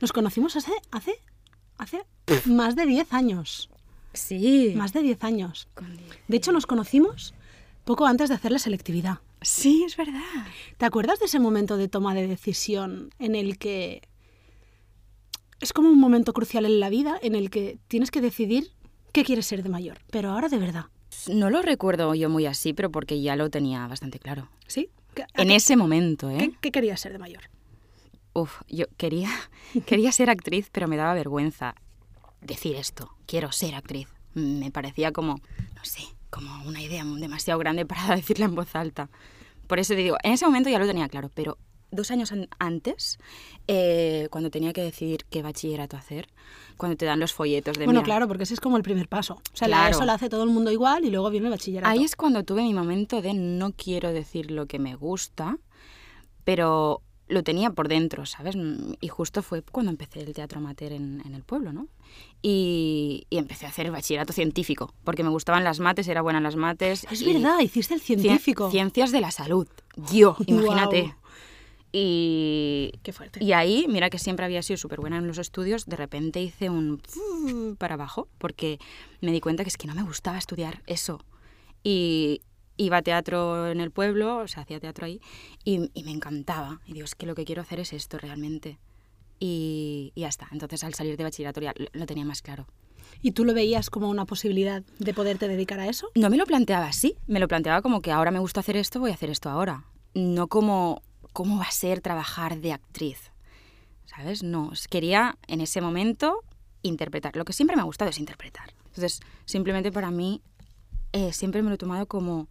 Nos 0.00 0.12
conocimos 0.12 0.56
hace, 0.56 0.72
hace, 0.90 1.14
hace 1.78 2.02
más 2.46 2.74
de 2.76 2.86
10 2.86 3.12
años. 3.12 3.68
Sí. 4.12 4.72
Más 4.76 4.92
de 4.92 5.02
10 5.02 5.24
años. 5.24 5.68
De 6.26 6.36
hecho, 6.36 6.52
nos 6.52 6.66
conocimos 6.66 7.34
poco 7.84 8.06
antes 8.06 8.28
de 8.28 8.34
hacer 8.34 8.52
la 8.52 8.58
selectividad. 8.58 9.18
Sí, 9.42 9.84
es 9.84 9.96
verdad. 9.96 10.20
¿Te 10.78 10.86
acuerdas 10.86 11.18
de 11.20 11.26
ese 11.26 11.38
momento 11.38 11.76
de 11.76 11.88
toma 11.88 12.14
de 12.14 12.26
decisión 12.26 13.10
en 13.18 13.34
el 13.34 13.58
que 13.58 14.02
es 15.60 15.72
como 15.72 15.88
un 15.88 15.98
momento 15.98 16.32
crucial 16.32 16.66
en 16.66 16.80
la 16.80 16.90
vida 16.90 17.18
en 17.22 17.34
el 17.34 17.50
que 17.50 17.78
tienes 17.88 18.10
que 18.10 18.20
decidir 18.20 18.72
qué 19.16 19.24
quieres 19.24 19.46
ser 19.46 19.62
de 19.62 19.68
mayor? 19.70 19.98
Pero 20.10 20.30
ahora 20.30 20.48
de 20.48 20.58
verdad, 20.58 20.84
No 21.28 21.48
lo 21.50 21.62
recuerdo 21.62 22.14
yo 22.14 22.28
muy 22.28 22.44
así, 22.46 22.72
pero 22.74 22.90
porque 22.90 23.20
ya 23.22 23.34
lo 23.36 23.48
tenía 23.50 23.86
bastante 23.86 24.18
claro. 24.18 24.48
¿sí? 24.66 24.90
¿Qué- 25.14 25.22
a 25.22 25.26
En 25.42 25.48
qué- 25.48 25.56
ese 25.56 25.74
momento, 25.76 26.28
¿eh? 26.30 26.36
¿Qué, 26.38 26.52
qué 26.60 26.70
querías 26.70 27.00
ser 27.00 27.12
de 27.12 27.18
mayor? 27.18 27.42
Uf, 28.34 28.60
yo 28.68 28.84
quería, 28.98 29.30
quería 29.86 30.12
ser 30.12 30.28
actriz, 30.28 30.68
pero 30.70 30.86
me 30.88 30.96
daba 30.98 31.14
vergüenza 31.14 31.74
decir 32.42 32.76
esto. 32.76 33.10
Quiero 33.26 33.50
ser 33.52 33.74
actriz. 33.74 34.08
Me 34.34 34.70
parecía 34.70 35.10
como, 35.12 35.40
no 35.74 35.84
sé, 35.84 36.02
como 36.28 36.62
una 36.68 36.82
idea 36.82 37.02
demasiado 37.04 37.58
grande 37.58 37.86
para 37.86 38.06
decirla 38.16 38.44
en 38.44 38.54
voz 38.54 38.76
alta. 38.76 39.08
Por 39.66 39.78
eso 39.78 39.94
te 39.94 40.00
digo, 40.02 40.16
en 40.22 40.32
ese 40.34 40.44
momento 40.44 40.68
ya 40.68 40.78
lo 40.78 40.86
tenía 40.86 41.08
claro, 41.08 41.30
pero 41.34 41.56
dos 41.90 42.10
años 42.10 42.32
an- 42.32 42.48
antes, 42.58 43.18
eh, 43.68 44.28
cuando 44.30 44.50
tenía 44.50 44.72
que 44.72 44.82
decidir 44.82 45.24
qué 45.30 45.42
bachillerato 45.42 45.96
hacer, 45.96 46.28
cuando 46.76 46.96
te 46.96 47.06
dan 47.06 47.20
los 47.20 47.32
folletos 47.32 47.78
de 47.78 47.84
Bueno, 47.84 48.00
mira, 48.00 48.04
claro, 48.04 48.28
porque 48.28 48.42
ese 48.44 48.54
es 48.54 48.60
como 48.60 48.76
el 48.76 48.82
primer 48.82 49.08
paso. 49.08 49.34
O 49.52 49.56
sea, 49.56 49.68
la 49.68 49.78
Claro. 49.78 49.96
ESO 49.96 50.04
la 50.04 50.14
hace 50.14 50.28
todo 50.28 50.42
el 50.44 50.50
mundo 50.50 50.70
igual 50.70 51.04
y 51.04 51.10
luego 51.10 51.30
viene 51.30 51.46
el 51.46 51.52
bachillerato. 51.52 51.88
Ahí 51.90 52.04
es 52.04 52.16
cuando 52.16 52.42
tuve 52.44 52.62
mi 52.62 52.74
momento 52.74 53.22
de 53.22 53.34
no 53.34 53.72
quiero 53.72 54.12
decir 54.12 54.50
lo 54.50 54.66
que 54.66 54.78
me 54.78 54.94
gusta, 54.94 55.58
pero 56.44 57.02
lo 57.28 57.42
tenía 57.42 57.70
por 57.70 57.88
dentro, 57.88 58.24
¿sabes? 58.24 58.54
Mm, 58.54 58.94
Y 59.00 59.08
justo 59.08 59.42
fue 59.42 59.62
cuando 59.62 59.90
empecé 59.90 60.20
el 60.20 60.32
teatro 60.32 60.58
amateur 60.60 60.92
en, 60.92 61.22
en 61.26 61.34
el 61.34 61.42
pueblo, 61.42 61.72
¿no? 61.72 61.88
Y, 62.40 63.26
y 63.30 63.38
empecé 63.38 63.66
a 63.66 63.70
hacer 63.70 63.86
el 63.86 63.92
bachillerato 63.92 64.32
científico, 64.32 64.94
porque 65.02 65.24
me 65.24 65.30
gustaban 65.30 65.64
las 65.64 65.80
mates, 65.80 66.06
era 66.06 66.22
buena 66.22 66.38
en 66.38 66.44
las 66.44 66.54
mates. 66.54 67.04
Es 67.10 67.22
y 67.22 67.32
verdad, 67.32 67.58
hiciste 67.60 67.94
el 67.94 68.00
cien- 68.00 68.20
científico. 68.20 68.70
Ciencias 68.70 69.10
de 69.10 69.20
la 69.20 69.32
salud. 69.32 69.66
Yo, 70.12 70.36
imagínate. 70.46 71.14
Y, 71.98 72.92
Qué 73.02 73.14
fuerte. 73.14 73.42
y 73.42 73.52
ahí, 73.52 73.86
mira 73.88 74.10
que 74.10 74.18
siempre 74.18 74.44
había 74.44 74.60
sido 74.62 74.76
súper 74.76 75.00
buena 75.00 75.16
en 75.16 75.26
los 75.26 75.38
estudios, 75.38 75.86
de 75.86 75.96
repente 75.96 76.42
hice 76.42 76.68
un 76.68 77.00
para 77.78 77.94
abajo 77.94 78.28
porque 78.36 78.78
me 79.22 79.32
di 79.32 79.40
cuenta 79.40 79.62
que 79.64 79.70
es 79.70 79.78
que 79.78 79.86
no 79.86 79.94
me 79.94 80.02
gustaba 80.02 80.36
estudiar 80.36 80.82
eso. 80.86 81.24
Y 81.82 82.42
iba 82.76 82.98
a 82.98 83.02
teatro 83.02 83.70
en 83.70 83.80
el 83.80 83.90
pueblo, 83.92 84.36
o 84.38 84.46
sea, 84.48 84.64
hacía 84.64 84.78
teatro 84.78 85.06
ahí, 85.06 85.22
y, 85.64 85.90
y 85.94 86.04
me 86.04 86.10
encantaba. 86.10 86.82
Y 86.84 86.92
digo, 86.92 87.06
es 87.06 87.14
que 87.14 87.24
lo 87.24 87.34
que 87.34 87.46
quiero 87.46 87.62
hacer 87.62 87.80
es 87.80 87.94
esto 87.94 88.18
realmente. 88.18 88.78
Y, 89.38 90.12
y 90.14 90.20
ya 90.20 90.28
está. 90.28 90.48
Entonces 90.52 90.84
al 90.84 90.92
salir 90.92 91.16
de 91.16 91.24
bachillerato 91.24 91.62
ya 91.62 91.72
lo, 91.78 91.86
lo 91.92 92.04
tenía 92.04 92.26
más 92.26 92.42
claro. 92.42 92.66
¿Y 93.22 93.30
tú 93.32 93.46
lo 93.46 93.54
veías 93.54 93.88
como 93.88 94.10
una 94.10 94.26
posibilidad 94.26 94.82
de 94.98 95.14
poderte 95.14 95.48
dedicar 95.48 95.80
a 95.80 95.88
eso? 95.88 96.10
No 96.14 96.28
me 96.28 96.36
lo 96.36 96.44
planteaba 96.44 96.88
así, 96.88 97.16
me 97.26 97.40
lo 97.40 97.48
planteaba 97.48 97.80
como 97.80 98.02
que 98.02 98.12
ahora 98.12 98.30
me 98.30 98.38
gusta 98.38 98.60
hacer 98.60 98.76
esto, 98.76 99.00
voy 99.00 99.12
a 99.12 99.14
hacer 99.14 99.30
esto 99.30 99.48
ahora. 99.48 99.84
No 100.12 100.48
como 100.48 101.00
cómo 101.36 101.58
va 101.58 101.64
a 101.64 101.70
ser 101.70 102.00
trabajar 102.00 102.60
de 102.62 102.72
actriz. 102.72 103.30
¿Sabes? 104.06 104.42
No, 104.42 104.72
quería 104.88 105.36
en 105.48 105.60
ese 105.60 105.82
momento 105.82 106.42
interpretar. 106.80 107.36
Lo 107.36 107.44
que 107.44 107.52
siempre 107.52 107.76
me 107.76 107.82
ha 107.82 107.84
gustado 107.84 108.08
es 108.10 108.18
interpretar. 108.18 108.72
Entonces, 108.86 109.20
simplemente 109.44 109.92
para 109.92 110.10
mí, 110.10 110.40
eh, 111.12 111.34
siempre 111.34 111.60
me 111.60 111.68
lo 111.68 111.74
he 111.74 111.78
tomado 111.78 112.06
como 112.06 112.48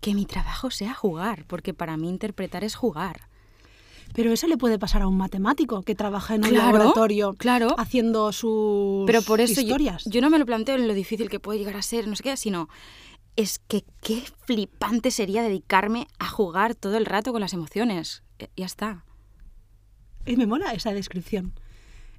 que 0.00 0.14
mi 0.14 0.26
trabajo 0.26 0.70
sea 0.70 0.94
jugar, 0.94 1.44
porque 1.48 1.74
para 1.74 1.96
mí 1.96 2.08
interpretar 2.08 2.62
es 2.62 2.76
jugar. 2.76 3.22
Pero 4.14 4.30
eso 4.32 4.46
le 4.46 4.56
puede 4.58 4.78
pasar 4.78 5.02
a 5.02 5.08
un 5.08 5.16
matemático 5.16 5.82
que 5.82 5.96
trabaja 5.96 6.36
en 6.36 6.44
un 6.44 6.50
Claro, 6.50 6.66
laboratorio 6.78 7.34
claro. 7.34 7.74
haciendo 7.78 8.30
sus 8.30 9.06
Pero 9.06 9.22
por 9.22 9.40
eso 9.40 9.54
yo, 9.60 9.62
historias. 9.62 10.04
yo 10.04 10.20
no 10.20 10.30
me 10.30 10.38
lo 10.38 10.46
planteo 10.46 10.76
en 10.76 10.86
lo 10.86 10.94
difícil 10.94 11.28
que 11.28 11.40
puede 11.40 11.58
llegar 11.58 11.76
a 11.76 11.82
ser, 11.82 12.06
no 12.06 12.14
sé 12.14 12.22
qué, 12.22 12.36
sino 12.36 12.68
es 13.36 13.58
que 13.60 13.84
qué 14.02 14.22
flipante 14.46 15.10
sería 15.10 15.42
dedicarme 15.42 16.06
a 16.18 16.28
jugar 16.28 16.74
todo 16.74 16.96
el 16.96 17.06
rato 17.06 17.32
con 17.32 17.40
las 17.40 17.52
emociones. 17.52 18.22
Ya- 18.38 18.48
Ya 18.56 18.66
está. 18.66 19.04
Y 20.26 20.36
me 20.36 20.46
mola 20.46 20.72
esa 20.72 20.92
descripción, 20.92 21.52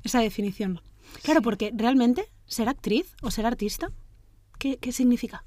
esa 0.04 0.20
definición. 0.20 0.82
Claro, 1.24 1.42
porque 1.42 1.72
realmente 1.76 2.30
ser 2.46 2.68
actriz 2.70 3.16
o 3.22 3.32
ser 3.32 3.46
artista, 3.46 3.92
¿qué, 4.60 4.78
qué 4.78 4.92
significa? 4.92 5.46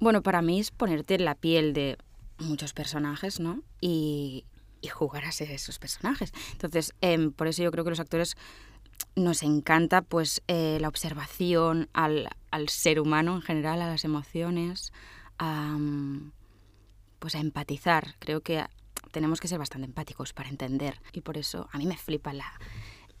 Bueno, 0.00 0.22
para 0.22 0.42
mí 0.42 0.60
es 0.60 0.70
ponerte 0.70 1.14
en 1.14 1.24
la 1.24 1.34
piel 1.34 1.72
de 1.72 1.98
muchos 2.38 2.72
personajes, 2.72 3.40
¿no? 3.40 3.62
Y, 3.80 4.44
y 4.80 4.88
jugar 4.88 5.24
a 5.24 5.32
ser 5.32 5.50
esos 5.50 5.78
personajes. 5.78 6.32
Entonces, 6.52 6.92
em, 7.00 7.32
por 7.32 7.46
eso 7.48 7.62
yo 7.62 7.70
creo 7.70 7.84
que 7.84 7.90
los 7.90 8.00
actores 8.00 8.34
nos 9.16 9.42
encanta 9.42 10.02
pues 10.02 10.42
eh, 10.48 10.78
la 10.80 10.88
observación 10.88 11.88
al, 11.92 12.30
al 12.50 12.68
ser 12.68 13.00
humano 13.00 13.36
en 13.36 13.42
general, 13.42 13.82
a 13.82 13.86
las 13.86 14.04
emociones, 14.04 14.92
a, 15.38 15.76
mm, 15.78 16.32
pues 17.18 17.34
a 17.34 17.40
empatizar. 17.40 18.16
Creo 18.18 18.40
que 18.40 18.64
tenemos 19.12 19.40
que 19.40 19.48
ser 19.48 19.58
bastante 19.58 19.86
empáticos 19.86 20.32
para 20.32 20.48
entender 20.48 21.00
y 21.12 21.20
por 21.20 21.38
eso 21.38 21.68
a 21.72 21.78
mí 21.78 21.86
me 21.86 21.96
flipa 21.96 22.32
la, 22.32 22.52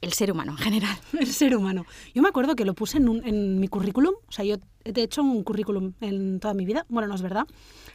el 0.04 0.12
ser 0.12 0.30
humano 0.30 0.52
en 0.52 0.58
general. 0.58 0.96
El 1.18 1.26
ser 1.26 1.56
humano. 1.56 1.84
Yo 2.14 2.22
me 2.22 2.28
acuerdo 2.28 2.54
que 2.54 2.64
lo 2.64 2.74
puse 2.74 2.98
en, 2.98 3.08
un- 3.08 3.24
en 3.26 3.58
mi 3.58 3.68
currículum, 3.68 4.14
o 4.28 4.32
sea, 4.32 4.44
yo 4.44 4.56
he 4.84 5.00
hecho 5.02 5.22
un 5.22 5.42
currículum 5.42 5.94
en 6.00 6.38
toda 6.40 6.54
mi 6.54 6.64
vida, 6.64 6.84
bueno, 6.88 7.08
no 7.08 7.14
es 7.14 7.22
verdad, 7.22 7.46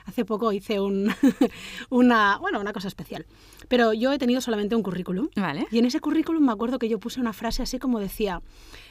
hace 0.05 0.25
poco 0.25 0.51
hice 0.51 0.79
un, 0.79 1.11
una, 1.89 2.37
bueno, 2.39 2.59
una 2.59 2.73
cosa 2.73 2.87
especial, 2.87 3.25
pero 3.67 3.93
yo 3.93 4.11
he 4.11 4.17
tenido 4.17 4.41
solamente 4.41 4.75
un 4.75 4.83
currículum. 4.83 5.29
Vale. 5.35 5.67
Y 5.71 5.77
en 5.79 5.85
ese 5.85 5.99
currículum 5.99 6.43
me 6.45 6.51
acuerdo 6.51 6.79
que 6.79 6.89
yo 6.89 6.99
puse 6.99 7.19
una 7.19 7.33
frase 7.33 7.61
así 7.63 7.79
como 7.79 7.99
decía, 7.99 8.41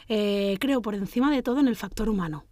eh, 0.09 0.57
creo 0.61 0.81
por 0.83 0.95
encima 0.95 1.31
de 1.33 1.43
todo 1.43 1.61
en 1.61 1.69
el 1.69 1.77
factor 1.77 2.09
humano. 2.09 2.45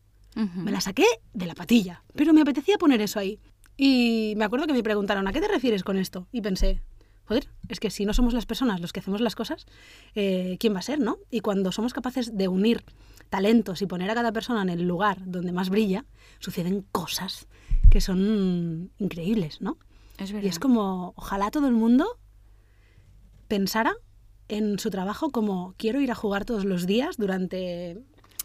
Me 0.55 0.71
la 0.71 0.83
saqué 0.83 1.07
de 1.33 1.47
la 1.47 1.55
patilla, 1.55 2.03
pero 2.15 2.35
me 2.35 2.43
apetecía 2.43 2.77
poner 2.77 3.01
eso 3.01 3.19
ahí. 3.19 3.41
Y 3.79 4.35
me 4.37 4.45
acuerdo 4.45 4.67
que 4.67 4.75
me 4.75 4.83
preguntaron, 4.83 5.27
¿a 5.27 5.33
qué 5.33 5.41
te 5.41 5.49
refieres 5.49 5.83
con 5.83 5.97
esto? 5.97 6.27
Y 6.31 6.43
pensé, 6.43 6.83
joder, 7.27 7.49
es 7.69 7.81
que 7.81 7.91
si 7.91 8.05
no 8.07 8.13
somos 8.15 8.33
las 8.35 8.47
personas 8.47 8.81
los 8.81 8.93
que 8.93 9.01
hacemos 9.01 9.21
las 9.21 9.35
cosas, 9.35 9.67
eh, 10.15 10.57
¿quién 10.61 10.75
va 10.75 10.79
a 10.79 10.83
ser, 10.83 10.99
no? 11.01 11.19
Y 11.31 11.41
cuando 11.41 11.73
somos 11.73 11.93
capaces 11.93 12.37
de 12.37 12.49
unir 12.49 12.85
talentos 13.29 13.83
y 13.83 13.87
poner 13.87 14.11
a 14.11 14.15
cada 14.15 14.33
persona 14.33 14.63
en 14.63 14.69
el 14.69 14.83
lugar 14.87 15.19
donde 15.27 15.53
más 15.53 15.69
brilla, 15.71 16.05
suceden 16.39 16.87
cosas 16.93 17.47
que 17.91 18.01
son 18.01 18.91
increíbles, 18.99 19.61
¿no? 19.61 19.79
Es 20.19 20.31
Y 20.31 20.35
verdad. 20.35 20.49
es 20.51 20.59
como, 20.59 21.13
ojalá 21.17 21.51
todo 21.51 21.67
el 21.67 21.75
mundo 21.75 22.07
pensara 23.49 23.95
en 24.49 24.79
su 24.79 24.91
trabajo 24.91 25.31
como 25.31 25.75
quiero 25.77 26.01
ir 26.01 26.11
a 26.11 26.15
jugar 26.15 26.45
todos 26.45 26.65
los 26.65 26.87
días 26.87 27.17
durante 27.17 27.99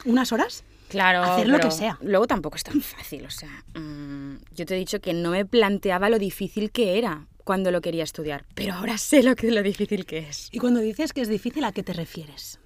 unas 0.05 0.31
horas. 0.31 0.63
Claro, 0.89 1.23
hacer 1.23 1.47
lo 1.47 1.59
que 1.59 1.71
sea. 1.71 1.97
Luego 2.01 2.27
tampoco 2.27 2.57
es 2.57 2.63
tan 2.63 2.81
fácil, 2.81 3.25
o 3.25 3.29
sea, 3.29 3.63
mm, 3.79 4.37
yo 4.55 4.65
te 4.65 4.75
he 4.75 4.79
dicho 4.79 4.99
que 4.99 5.13
no 5.13 5.29
me 5.31 5.45
planteaba 5.45 6.09
lo 6.09 6.19
difícil 6.19 6.71
que 6.71 6.97
era 6.97 7.27
cuando 7.43 7.71
lo 7.71 7.81
quería 7.81 8.03
estudiar, 8.03 8.45
pero 8.55 8.73
ahora 8.73 8.97
sé 8.97 9.23
lo 9.23 9.35
que 9.35 9.51
lo 9.51 9.63
difícil 9.63 10.05
que 10.05 10.19
es. 10.19 10.49
Y 10.51 10.59
cuando 10.59 10.79
dices 10.79 11.13
que 11.13 11.21
es 11.21 11.27
difícil, 11.27 11.63
¿a 11.63 11.71
qué 11.71 11.83
te 11.83 11.93
refieres? 11.93 12.59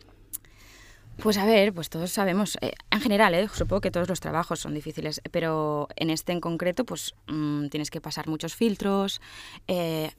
Pues 1.17 1.37
a 1.37 1.45
ver, 1.45 1.73
pues 1.73 1.89
todos 1.89 2.11
sabemos, 2.11 2.57
eh, 2.61 2.73
en 2.91 2.99
general, 2.99 3.33
eh, 3.35 3.47
supongo 3.53 3.81
que 3.81 3.91
todos 3.91 4.09
los 4.09 4.19
trabajos 4.19 4.59
son 4.59 4.73
difíciles, 4.73 5.21
pero 5.31 5.87
en 5.95 6.09
este 6.09 6.33
en 6.33 6.41
concreto, 6.41 6.83
pues 6.83 7.15
mm, 7.27 7.67
tienes 7.67 7.89
que 7.89 8.01
pasar 8.01 8.27
muchos 8.27 8.55
filtros, 8.55 9.21
eh, 9.67 10.11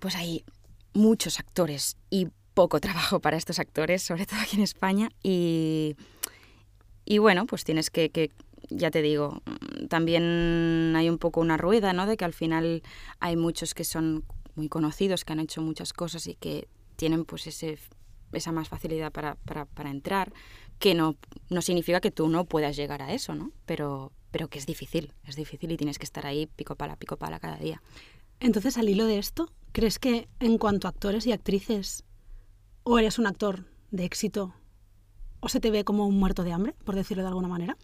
pues 0.00 0.16
hay 0.16 0.44
muchos 0.92 1.38
actores 1.38 1.96
y 2.10 2.28
poco 2.54 2.80
trabajo 2.80 3.20
para 3.20 3.36
estos 3.36 3.58
actores, 3.60 4.02
sobre 4.02 4.26
todo 4.26 4.40
aquí 4.40 4.56
en 4.56 4.62
España, 4.62 5.08
y, 5.22 5.94
y 7.04 7.18
bueno, 7.18 7.46
pues 7.46 7.62
tienes 7.62 7.90
que, 7.90 8.10
que, 8.10 8.32
ya 8.68 8.90
te 8.90 9.02
digo, 9.02 9.42
mm, 9.44 9.86
también 9.86 10.94
hay 10.96 11.08
un 11.08 11.18
poco 11.18 11.40
una 11.40 11.56
rueda, 11.56 11.92
¿no? 11.92 12.06
De 12.06 12.16
que 12.16 12.24
al 12.24 12.32
final 12.32 12.82
hay 13.20 13.36
muchos 13.36 13.74
que 13.74 13.84
son 13.84 14.24
muy 14.54 14.68
conocidos, 14.68 15.24
que 15.24 15.32
han 15.32 15.40
hecho 15.40 15.62
muchas 15.62 15.92
cosas 15.92 16.26
y 16.26 16.34
que 16.34 16.68
tienen 16.96 17.24
pues 17.24 17.46
ese 17.46 17.78
esa 18.32 18.52
más 18.52 18.68
facilidad 18.68 19.12
para, 19.12 19.36
para, 19.36 19.66
para 19.66 19.90
entrar, 19.90 20.32
que 20.78 20.94
no, 20.94 21.16
no 21.48 21.62
significa 21.62 22.00
que 22.00 22.10
tú 22.10 22.28
no 22.28 22.44
puedas 22.44 22.76
llegar 22.76 23.02
a 23.02 23.12
eso, 23.12 23.34
¿no? 23.34 23.52
Pero, 23.64 24.12
pero 24.30 24.48
que 24.48 24.58
es 24.58 24.66
difícil, 24.66 25.12
es 25.24 25.36
difícil 25.36 25.70
y 25.72 25.76
tienes 25.76 25.98
que 25.98 26.04
estar 26.04 26.26
ahí 26.26 26.46
pico 26.46 26.76
pala, 26.76 26.96
pico 26.96 27.16
pala 27.16 27.40
cada 27.40 27.56
día. 27.56 27.82
Entonces, 28.40 28.76
al 28.76 28.88
hilo 28.88 29.06
de 29.06 29.18
esto, 29.18 29.50
¿crees 29.72 29.98
que 29.98 30.28
en 30.40 30.58
cuanto 30.58 30.86
a 30.86 30.90
actores 30.90 31.26
y 31.26 31.32
actrices, 31.32 32.04
o 32.82 32.98
eres 32.98 33.18
un 33.18 33.26
actor 33.26 33.64
de 33.90 34.04
éxito, 34.04 34.54
o 35.40 35.48
se 35.48 35.60
te 35.60 35.70
ve 35.70 35.84
como 35.84 36.06
un 36.06 36.18
muerto 36.18 36.44
de 36.44 36.52
hambre, 36.52 36.74
por 36.84 36.94
decirlo 36.94 37.22
de 37.22 37.28
alguna 37.28 37.48
manera? 37.48 37.76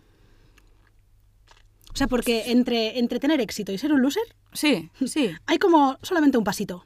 O 1.93 1.97
sea, 1.97 2.07
porque 2.07 2.51
entre, 2.51 2.99
entre 2.99 3.19
tener 3.21 3.41
éxito 3.41 3.73
y 3.73 3.79
ser 3.79 3.93
un 3.93 4.01
loser, 4.03 4.23
Sí, 4.53 4.91
sí. 5.07 5.31
hay 5.47 5.59
como 5.59 5.99
solamente 6.03 6.39
un 6.39 6.45
pasito. 6.45 6.85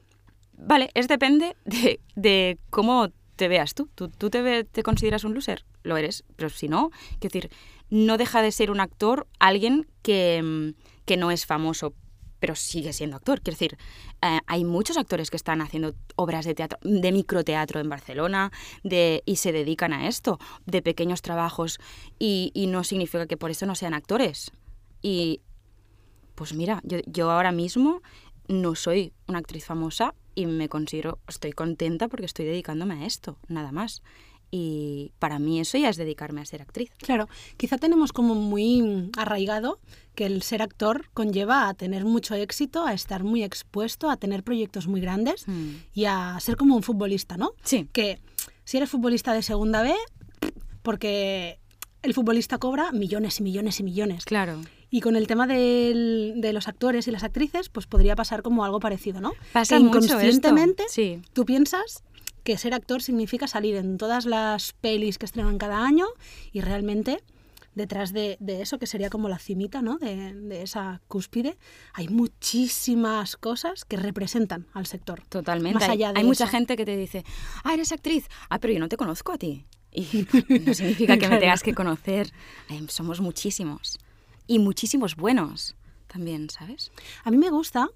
vale, 0.52 0.90
es 0.94 1.06
depende 1.08 1.56
de, 1.64 2.00
de 2.16 2.58
cómo 2.70 3.08
te 3.36 3.48
veas 3.48 3.74
tú. 3.74 3.88
¿Tú, 3.94 4.08
tú 4.08 4.30
te, 4.30 4.40
ve- 4.42 4.64
te 4.64 4.82
consideras 4.82 5.24
un 5.24 5.34
loser? 5.34 5.64
Lo 5.82 5.96
eres. 5.96 6.24
Pero 6.36 6.48
si 6.50 6.68
no, 6.68 6.90
quiero 7.20 7.32
decir, 7.32 7.50
no 7.90 8.16
deja 8.16 8.42
de 8.42 8.50
ser 8.50 8.70
un 8.70 8.80
actor 8.80 9.26
alguien 9.38 9.86
que, 10.02 10.42
mm, 10.42 10.70
que 11.04 11.16
no 11.16 11.30
es 11.30 11.44
famoso, 11.46 11.92
pero 12.40 12.54
sigue 12.56 12.92
siendo 12.92 13.16
actor. 13.16 13.40
Quiero 13.42 13.54
decir, 13.56 13.78
eh, 14.22 14.40
hay 14.46 14.64
muchos 14.64 14.96
actores 14.96 15.30
que 15.30 15.36
están 15.36 15.60
haciendo 15.60 15.94
obras 16.16 16.44
de 16.46 16.54
teatro, 16.54 16.78
de 16.82 17.12
microteatro 17.12 17.78
en 17.80 17.88
Barcelona, 17.88 18.50
de, 18.82 19.22
y 19.26 19.36
se 19.36 19.52
dedican 19.52 19.92
a 19.92 20.08
esto, 20.08 20.38
de 20.64 20.82
pequeños 20.82 21.22
trabajos, 21.22 21.78
y, 22.18 22.50
y 22.54 22.66
no 22.66 22.82
significa 22.84 23.26
que 23.26 23.36
por 23.36 23.50
eso 23.50 23.66
no 23.66 23.74
sean 23.74 23.94
actores. 23.94 24.50
Y 25.02 25.40
pues 26.34 26.52
mira, 26.54 26.80
yo, 26.84 26.98
yo 27.06 27.30
ahora 27.30 27.52
mismo 27.52 28.02
no 28.48 28.74
soy 28.74 29.12
una 29.26 29.38
actriz 29.38 29.64
famosa 29.64 30.14
y 30.34 30.46
me 30.46 30.68
considero, 30.68 31.18
estoy 31.28 31.52
contenta 31.52 32.08
porque 32.08 32.26
estoy 32.26 32.44
dedicándome 32.44 32.94
a 33.02 33.06
esto, 33.06 33.38
nada 33.48 33.72
más. 33.72 34.02
Y 34.50 35.12
para 35.18 35.38
mí 35.40 35.58
eso 35.58 35.76
ya 35.76 35.88
es 35.88 35.96
dedicarme 35.96 36.40
a 36.40 36.44
ser 36.44 36.62
actriz. 36.62 36.90
Claro, 36.98 37.28
quizá 37.56 37.78
tenemos 37.78 38.12
como 38.12 38.34
muy 38.36 39.10
arraigado 39.16 39.80
que 40.14 40.24
el 40.26 40.42
ser 40.42 40.62
actor 40.62 41.10
conlleva 41.14 41.68
a 41.68 41.74
tener 41.74 42.04
mucho 42.04 42.34
éxito, 42.36 42.86
a 42.86 42.92
estar 42.92 43.24
muy 43.24 43.42
expuesto, 43.42 44.08
a 44.08 44.16
tener 44.16 44.44
proyectos 44.44 44.86
muy 44.86 45.00
grandes 45.00 45.48
Mm. 45.48 45.70
y 45.94 46.04
a 46.04 46.38
ser 46.40 46.56
como 46.56 46.76
un 46.76 46.82
futbolista, 46.84 47.36
¿no? 47.36 47.52
Sí, 47.64 47.88
Que 47.92 48.20
si 48.64 48.76
eres 48.76 48.88
futbolista 48.90 49.32
de 49.32 49.42
segunda 49.42 49.82
B, 49.82 49.94
porque 50.82 51.58
el 52.02 52.14
futbolista 52.14 52.58
cobra 52.58 52.92
millones 52.92 53.40
y 53.40 53.42
millones 53.42 53.80
y 53.80 53.82
millones. 53.82 54.24
claro. 54.24 54.60
Y 54.90 55.00
con 55.00 55.16
el 55.16 55.26
tema 55.26 55.46
del- 55.46 56.34
de 56.36 56.52
los 56.52 56.68
actores 56.68 57.08
y 57.08 57.10
las 57.10 57.24
actrices, 57.24 57.68
pues 57.68 57.86
podría 57.86 58.14
pasar 58.16 58.42
como 58.42 58.64
algo 58.64 58.78
parecido, 58.80 59.20
¿no? 59.20 59.32
Pasa 59.52 59.76
que 59.78 59.82
mucho 59.84 59.98
inconscientemente 59.98 60.84
Sí. 60.88 61.22
tú 61.32 61.44
piensas 61.44 62.02
que 62.44 62.56
ser 62.56 62.72
actor 62.74 63.02
significa 63.02 63.48
salir 63.48 63.74
en 63.76 63.98
todas 63.98 64.24
las 64.26 64.72
pelis 64.74 65.18
que 65.18 65.26
estrenan 65.26 65.58
cada 65.58 65.84
año 65.84 66.06
y 66.52 66.60
realmente 66.60 67.20
detrás 67.74 68.12
de, 68.12 68.36
de 68.40 68.62
eso, 68.62 68.78
que 68.78 68.86
sería 68.86 69.10
como 69.10 69.28
la 69.28 69.38
cimita 69.38 69.82
¿no? 69.82 69.98
de, 69.98 70.32
de 70.32 70.62
esa 70.62 71.02
cúspide, 71.08 71.58
hay 71.92 72.08
muchísimas 72.08 73.36
cosas 73.36 73.84
que 73.84 73.96
representan 73.96 74.66
al 74.72 74.86
sector. 74.86 75.22
Totalmente. 75.28 75.74
Más 75.74 75.82
Hay- 75.88 75.96
allá 75.96 76.12
de 76.12 76.20
hay 76.20 76.24
mucha 76.24 76.44
eso. 76.44 76.50
gente 76.52 76.76
que 76.76 76.84
te 76.86 76.96
dice, 76.96 77.24
ah, 77.64 77.74
eres 77.74 77.92
actriz. 77.92 78.28
Ah, 78.48 78.60
pero 78.60 78.72
yo 78.72 78.80
no 78.80 78.88
te 78.88 78.96
conozco 78.96 79.32
a 79.32 79.38
ti. 79.38 79.66
Y 79.92 80.02
no 80.66 80.72
significa 80.74 81.18
que 81.18 81.28
me 81.28 81.38
tengas 81.38 81.62
que 81.62 81.74
conocer. 81.74 82.32
Somos 82.88 83.20
muchísimos. 83.20 83.98
Y 84.46 84.58
muchísimos 84.58 85.16
buenos 85.16 85.74
también, 86.06 86.48
¿sabes? 86.50 86.92
A 87.24 87.30
mí 87.30 87.36
me 87.36 87.50
gusta 87.50 87.88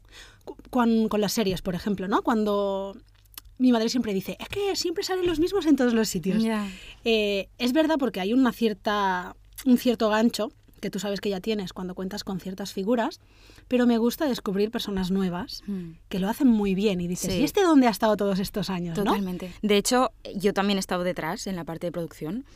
con 0.71 1.09
las 1.21 1.33
series, 1.33 1.62
por 1.62 1.75
ejemplo, 1.75 2.09
¿no? 2.09 2.23
Cuando 2.23 2.97
mi 3.59 3.73
madre 3.73 3.88
siempre 3.88 4.12
dice, 4.14 4.37
es 4.40 4.49
que 4.49 4.75
siempre 4.75 5.04
salen 5.04 5.26
los 5.26 5.38
mismos 5.38 5.66
en 5.66 5.76
todos 5.76 5.92
los 5.95 6.09
sitios. 6.09 6.42
Eh, 7.04 7.49
es 7.59 7.73
verdad 7.73 7.97
porque 7.99 8.21
hay 8.21 8.33
una 8.33 8.52
cierta, 8.52 9.37
un 9.64 9.78
cierto 9.78 10.09
gancho 10.09 10.50
que 10.80 10.88
tú 10.90 10.99
sabes 10.99 11.21
que 11.21 11.28
ya 11.28 11.40
tienes 11.40 11.75
cuando 11.75 11.95
cuentas 11.95 12.25
con 12.25 12.40
ciertas 12.40 12.73
figuras, 12.73 13.21
pero 13.69 13.87
me 13.87 13.99
gusta 13.99 14.26
descubrir 14.26 14.71
personas 14.71 15.11
nuevas 15.11 15.62
Mm. 15.66 15.90
que 16.09 16.19
lo 16.19 16.26
hacen 16.30 16.49
muy 16.49 16.75
bien 16.75 17.02
y 17.02 17.07
dices, 17.07 17.35
Sí. 17.35 17.40
¿y 17.40 17.45
este 17.45 17.62
dónde 17.62 17.87
ha 17.87 17.90
estado 17.90 18.16
todos 18.16 18.38
estos 18.38 18.71
años? 18.71 18.97
no? 18.97 19.04
Totalmente. 19.04 19.52
De 19.61 19.76
hecho, 19.76 20.11
yo 20.35 20.54
también 20.54 20.78
he 20.78 20.80
estado 20.80 21.04
detrás 21.04 21.47
en 21.47 21.57
la 21.57 21.64
parte 21.64 21.87
de 21.88 21.92
producción 21.92 22.47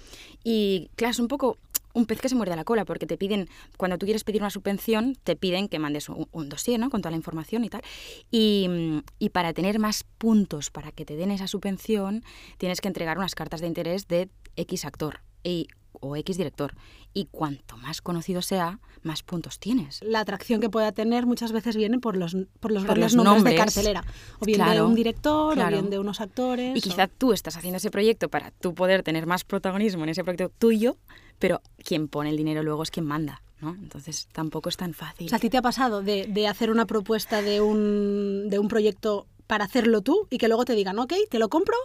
y, 0.42 0.88
claro, 0.96 1.10
es 1.12 1.18
un 1.18 1.28
poco 1.28 1.58
un 1.94 2.06
pez 2.06 2.20
que 2.20 2.28
se 2.28 2.34
muerde 2.34 2.54
la 2.56 2.64
cola 2.64 2.84
porque 2.84 3.06
te 3.06 3.16
piden, 3.16 3.48
cuando 3.78 3.96
tú 3.96 4.04
quieres 4.04 4.24
pedir 4.24 4.42
una 4.42 4.50
subvención, 4.50 5.16
te 5.24 5.36
piden 5.36 5.68
que 5.68 5.78
mandes 5.78 6.08
un, 6.08 6.48
dossier, 6.48 6.78
¿no? 6.78 6.90
Con 6.90 7.00
toda 7.00 7.10
la 7.12 7.16
información 7.16 7.64
y 7.64 7.70
tal. 7.70 7.82
Y, 8.30 9.00
y 9.18 9.30
para 9.30 9.54
tener 9.54 9.78
más 9.78 10.04
puntos 10.18 10.70
para 10.70 10.92
que 10.92 11.06
te 11.06 11.16
den 11.16 11.30
esa 11.30 11.46
subvención, 11.46 12.22
tienes 12.58 12.80
que 12.80 12.88
entregar 12.88 13.16
unas 13.16 13.34
cartas 13.34 13.60
de 13.60 13.68
interés 13.68 14.08
de 14.08 14.28
X 14.56 14.84
actor 14.84 15.20
y, 15.42 15.68
o 16.00 16.16
X 16.16 16.36
director. 16.36 16.74
Y 17.12 17.26
cuanto 17.30 17.76
más 17.76 18.02
conocido 18.02 18.42
sea, 18.42 18.80
más 19.02 19.22
puntos 19.22 19.58
tienes. 19.58 20.00
La 20.02 20.20
atracción 20.20 20.60
que 20.60 20.68
pueda 20.70 20.92
tener 20.92 21.26
muchas 21.26 21.52
veces 21.52 21.76
viene 21.76 21.98
por 21.98 22.16
los, 22.16 22.36
por 22.60 22.72
los 22.72 22.84
Por 22.84 22.98
los 22.98 23.14
nombres, 23.14 23.44
de 23.44 23.56
cartelera. 23.56 24.04
O 24.40 24.44
bien 24.46 24.64
de 24.64 24.82
un 24.82 24.94
director, 24.94 25.54
claro. 25.54 25.76
o 25.76 25.80
bien 25.80 25.90
de 25.90 25.98
unos 25.98 26.20
actores. 26.20 26.74
Y 26.76 26.78
o- 26.78 26.82
quizá 26.82 27.06
tú 27.06 27.32
estás 27.32 27.56
haciendo 27.56 27.76
ese 27.76 27.90
proyecto 27.90 28.28
para 28.28 28.50
tú 28.50 28.74
poder 28.74 29.02
tener 29.02 29.26
más 29.26 29.44
protagonismo 29.44 30.02
en 30.04 30.08
ese 30.10 30.24
proyecto 30.24 30.52
tuyo, 30.58 30.96
pero 31.38 31.60
quien 31.84 32.08
pone 32.08 32.30
el 32.30 32.36
dinero 32.36 32.62
luego 32.62 32.82
es 32.82 32.90
quien 32.90 33.06
manda, 33.06 33.42
¿no? 33.60 33.74
Entonces 33.74 34.26
tampoco 34.32 34.68
es 34.68 34.76
tan 34.76 34.94
fácil. 34.94 35.26
O 35.26 35.28
sea, 35.28 35.38
¿a 35.38 35.40
ti 35.40 35.50
te 35.50 35.56
ha 35.58 35.62
pasado 35.62 36.02
de, 36.02 36.26
de 36.26 36.48
hacer 36.48 36.70
una 36.70 36.86
propuesta 36.86 37.42
de 37.42 37.60
un, 37.60 38.48
de 38.50 38.58
un 38.58 38.68
proyecto 38.68 39.26
para 39.46 39.64
hacerlo 39.66 40.00
tú 40.00 40.26
y 40.30 40.38
que 40.38 40.48
luego 40.48 40.64
te 40.64 40.74
digan, 40.74 40.98
ok, 40.98 41.12
te 41.30 41.38
lo 41.38 41.48
compro, 41.48 41.76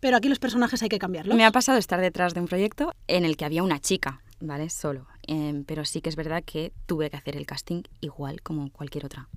pero 0.00 0.16
aquí 0.16 0.28
los 0.28 0.38
personajes 0.38 0.82
hay 0.82 0.88
que 0.88 0.98
cambiarlos? 0.98 1.36
Me 1.36 1.44
ha 1.44 1.52
pasado 1.52 1.78
estar 1.78 2.00
detrás 2.00 2.34
de 2.34 2.40
un 2.40 2.46
proyecto 2.46 2.94
en 3.06 3.24
el 3.24 3.36
que 3.36 3.44
había 3.44 3.62
una 3.62 3.80
chica, 3.80 4.22
¿vale? 4.40 4.70
Solo. 4.70 5.06
Em, 5.26 5.64
pero 5.64 5.84
sí 5.84 6.00
que 6.00 6.08
es 6.08 6.16
verdad 6.16 6.42
que 6.44 6.72
tuve 6.86 7.10
que 7.10 7.16
hacer 7.16 7.36
el 7.36 7.46
casting 7.46 7.82
igual 8.00 8.40
como 8.42 8.70
cualquier 8.70 9.06
otra. 9.06 9.28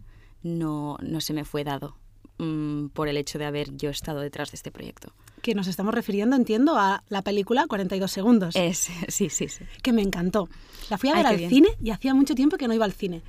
No, 0.44 0.98
no 1.02 1.22
se 1.22 1.34
me 1.34 1.46
fue 1.46 1.64
dado 1.64 1.98
mm, 2.38 2.88
por 2.88 3.08
el 3.08 3.18
hecho 3.18 3.38
de 3.40 3.46
haber 3.46 3.76
yo 3.76 3.90
estado 3.90 4.20
detrás 4.20 4.52
de 4.52 4.56
este 4.56 4.72
proyecto. 4.72 5.14
Que 5.42 5.56
nos 5.56 5.68
estamos 5.68 5.94
refiriendo, 5.94 6.36
entiendo, 6.36 6.78
a 6.78 7.04
la 7.10 7.24
película 7.24 7.66
42 7.68 8.12
segundos. 8.12 8.56
Es, 8.56 8.90
sí, 9.08 9.30
sí, 9.30 9.48
sí. 9.48 9.66
que 9.82 9.94
me 9.94 10.02
encantó. 10.02 10.50
La 10.90 10.98
fui 10.98 11.10
a 11.10 11.16
ver 11.16 11.26
al 11.26 11.38
bien. 11.38 11.50
cine 11.50 11.70
y 11.82 11.90
hacía 11.90 12.14
mucho 12.14 12.36
tiempo 12.36 12.58
que 12.58 12.68
no 12.68 12.74
iba 12.74 12.86
al 12.86 12.94
cine. 12.94 13.24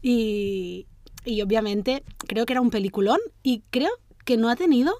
Y, 0.00 0.86
y 1.24 1.42
obviamente 1.42 2.04
creo 2.18 2.46
que 2.46 2.54
era 2.54 2.60
un 2.60 2.70
peliculón 2.70 3.18
y 3.42 3.62
creo 3.70 3.90
que 4.24 4.36
no 4.36 4.48
ha 4.48 4.56
tenido 4.56 4.94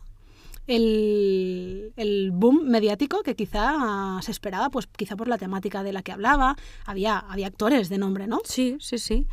el, 0.68 1.92
el 1.96 2.30
boom 2.32 2.68
mediático 2.68 3.22
que 3.22 3.34
quizá 3.34 4.20
se 4.22 4.30
esperaba, 4.30 4.70
pues 4.70 4.86
quizá 4.86 5.16
por 5.16 5.26
la 5.26 5.38
temática 5.38 5.82
de 5.82 5.92
la 5.92 6.02
que 6.02 6.12
hablaba. 6.12 6.56
Había, 6.86 7.18
había 7.18 7.48
actores 7.48 7.88
de 7.88 7.98
nombre, 7.98 8.26
¿no? 8.28 8.40
Sí, 8.44 8.76
sí, 8.80 8.98
sí. 8.98 9.26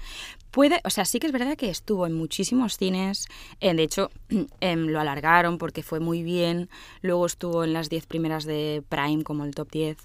Puede, 0.50 0.80
o 0.86 0.90
sea, 0.90 1.06
sí 1.06 1.20
que 1.20 1.28
es 1.28 1.34
verdad 1.34 1.58
que 1.58 1.70
estuvo 1.70 2.08
en 2.08 2.14
muchísimos 2.14 2.78
cines. 2.78 3.28
eh, 3.60 3.74
de 3.74 3.84
hecho, 3.84 4.10
em, 4.62 4.88
lo 4.88 5.00
alargaron 5.00 5.58
porque 5.58 5.84
fue 5.84 6.00
muy 6.00 6.24
bien. 6.24 6.70
Luego 7.02 7.26
estuvo 7.26 7.64
en 7.64 7.74
las 7.74 7.90
10 7.90 8.06
primeras 8.08 8.46
de 8.46 8.84
Prime, 8.90 9.24
como 9.24 9.44
el 9.44 9.54
top 9.54 9.70
10. 9.72 9.98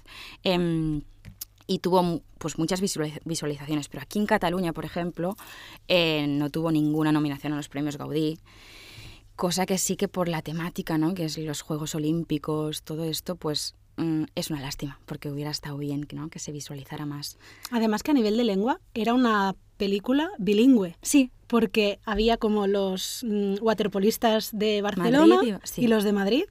em, 0.43 1.01
y 1.67 1.79
tuvo 1.79 2.21
pues 2.37 2.57
muchas 2.57 2.81
visualiz- 2.81 3.21
visualizaciones. 3.23 3.87
Pero 3.87 4.01
aquí 4.03 4.19
en 4.19 4.25
Cataluña, 4.25 4.73
por 4.73 4.83
ejemplo, 4.83 5.37
eh, 5.87 6.25
no 6.27 6.49
tuvo 6.49 6.69
ninguna 6.69 7.13
nominación 7.13 7.53
a 7.53 7.55
los 7.55 7.69
premios 7.69 7.97
Gaudí. 7.97 8.37
Cosa 9.35 9.65
que 9.65 9.77
sí 9.77 9.95
que 9.95 10.07
por 10.07 10.27
la 10.27 10.41
temática, 10.41 10.97
¿no? 10.97 11.13
Que 11.13 11.25
es 11.25 11.37
los 11.37 11.61
Juegos 11.61 11.95
Olímpicos, 11.95 12.83
todo 12.83 13.05
esto, 13.05 13.35
pues 13.35 13.75
mm, 13.97 14.23
es 14.35 14.49
una 14.51 14.61
lástima, 14.61 14.99
porque 15.05 15.31
hubiera 15.31 15.49
estado 15.51 15.77
bien 15.77 16.07
¿no? 16.13 16.29
que 16.29 16.39
se 16.39 16.51
visualizara 16.51 17.05
más. 17.05 17.37
Además 17.71 18.03
que 18.03 18.11
a 18.11 18.13
nivel 18.13 18.37
de 18.37 18.43
lengua 18.43 18.79
era 18.93 19.13
una 19.13 19.55
película 19.77 20.29
bilingüe. 20.37 20.95
Sí, 21.01 21.31
Porque 21.47 21.99
había 22.05 22.37
como 22.37 22.67
los 22.67 23.25
mm, 23.27 23.55
waterpolistas 23.61 24.51
de 24.53 24.81
Barcelona 24.83 25.25
Madrid 25.37 25.55
y- 25.63 25.67
sí. 25.67 25.81
y 25.81 25.87
los 25.87 26.03
de 26.03 26.13
Madrid. 26.13 26.43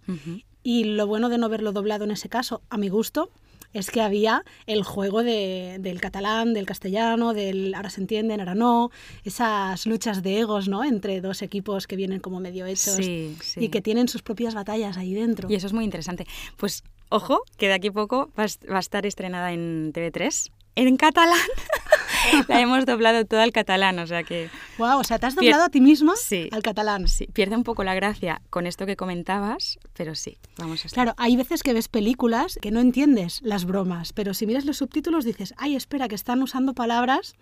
Y 0.63 0.85
lo 0.85 1.07
bueno 1.07 1.29
de 1.29 1.39
no 1.39 1.49
verlo 1.49 1.73
doblado 1.73 2.05
en 2.05 2.11
ese 2.11 2.29
caso, 2.29 2.61
a 2.71 2.77
mi 2.77 2.89
gusto, 2.89 3.31
es 3.73 3.91
que 3.91 4.01
había 4.01 4.45
el 4.67 4.83
juego 4.83 5.23
de- 5.23 5.77
del 5.81 6.01
catalán, 6.01 6.55
del 6.55 6.67
castellano, 6.67 7.35
del 7.35 7.75
ahora 7.75 7.91
se 7.91 8.01
entienden, 8.01 8.41
ahora 8.41 8.55
no, 8.55 8.91
esas 9.25 9.87
luchas 9.87 10.23
de 10.23 10.41
egos, 10.41 10.69
¿no? 10.69 10.85
Entre 10.85 11.21
dos 11.21 11.43
equipos 11.43 11.87
que 11.87 11.97
vienen 11.97 12.21
como 12.21 12.41
medio 12.41 12.67
hechos 12.67 12.97
Sí, 12.97 13.37
sí. 13.43 13.61
y 13.65 13.69
que 13.69 13.81
tienen 13.81 14.09
sus 14.09 14.23
propias 14.23 14.55
batallas 14.55 14.97
ahí 14.97 15.15
dentro. 15.15 15.49
Y 15.51 15.55
eso 15.55 15.67
es 15.67 15.73
muy 15.73 15.85
interesante. 15.85 16.27
Pues 16.57 16.83
ojo, 17.09 17.43
que 17.59 17.69
de 17.69 17.75
aquí 17.75 17.89
a 17.89 17.93
poco 17.93 18.31
va 18.39 18.43
a 18.45 18.47
est- 18.47 18.65
va 18.71 18.77
a 18.77 18.81
estar 18.81 19.07
estrenada 19.07 19.53
en 19.53 19.93
TV3 19.93 20.51
en 20.77 20.97
catalán. 20.97 21.39
La 22.49 22.61
hemos 22.61 22.85
doblado 22.87 23.25
toda 23.25 23.43
al 23.45 23.51
catalán, 23.53 23.99
o 23.99 24.07
sea 24.07 24.23
que 24.23 24.51
Wow, 24.79 24.99
o 25.01 25.05
sea, 25.05 25.19
te 25.19 25.27
has 25.27 25.35
doblado 25.35 25.65
a 25.65 25.69
ti 25.71 25.81
misma 25.81 26.13
Sí. 26.17 26.49
al 26.53 26.63
catalán. 26.63 27.09
sí, 27.09 27.27
pierde 27.27 27.57
un 27.57 27.65
poco 27.65 27.83
la 27.83 27.95
gracia 27.95 28.43
con 28.51 28.67
esto 28.67 28.85
que 28.87 28.95
comentabas, 28.97 29.79
pero 29.95 30.15
sí, 30.15 30.37
vamos 30.59 30.85
a 30.85 30.87
estar. 30.89 31.05
Claro, 31.05 31.15
hay 31.19 31.37
veces 31.37 31.63
que 31.63 31.73
ves 31.73 31.89
películas 31.89 32.59
que 32.61 32.71
no 32.71 32.81
entiendes 32.81 33.41
las 33.43 33.65
bromas, 33.65 34.13
pero 34.13 34.35
si 34.35 34.47
miras 34.47 34.65
los 34.65 34.77
subtítulos 34.79 35.25
dices, 35.25 35.55
ay, 35.57 35.77
espera, 35.77 36.09
que 36.09 36.15
están 36.15 36.43
usando 36.43 36.75
palabras 36.75 37.35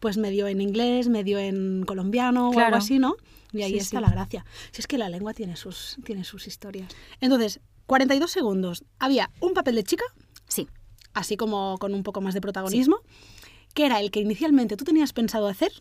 pues 0.00 0.16
medio 0.18 0.46
en 0.48 0.60
inglés, 0.60 1.08
medio 1.08 1.38
en 1.38 1.84
colombiano 1.86 2.50
o 2.50 2.58
algo 2.58 2.76
así, 2.76 2.98
¿no? 2.98 3.14
Y 3.52 3.62
ahí 3.62 3.72
Sí, 3.72 3.78
está 3.78 3.98
sí. 3.98 4.04
la 4.04 4.10
gracia. 4.10 4.44
Si 4.72 4.80
es 4.82 4.86
que 4.86 4.98
la 4.98 5.08
lengua 5.08 5.32
tiene 5.34 5.56
sus, 5.56 5.96
tiene 6.04 6.24
sus 6.24 6.46
historias. 6.46 6.92
Entonces, 7.20 7.60
42 7.86 8.30
segundos. 8.30 8.84
Había 8.98 9.30
un 9.40 9.54
papel 9.54 9.76
de 9.76 9.84
chica, 9.84 10.04
así 11.16 11.36
como 11.36 11.78
con 11.78 11.94
un 11.94 12.02
poco 12.02 12.20
más 12.20 12.34
de 12.34 12.40
protagonismo, 12.40 12.98
que 13.74 13.86
era 13.86 14.00
el 14.00 14.10
que 14.10 14.20
inicialmente 14.20 14.76
tú 14.76 14.84
tenías 14.84 15.12
pensado 15.12 15.48
hacer, 15.48 15.72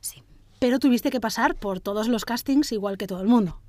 sí. 0.00 0.22
pero 0.58 0.78
tuviste 0.78 1.10
que 1.10 1.20
pasar 1.20 1.54
por 1.54 1.80
todos 1.80 2.08
los 2.08 2.24
castings 2.24 2.72
igual 2.72 2.98
que 2.98 3.06
todo 3.06 3.20
el 3.22 3.28
mundo. 3.28 3.60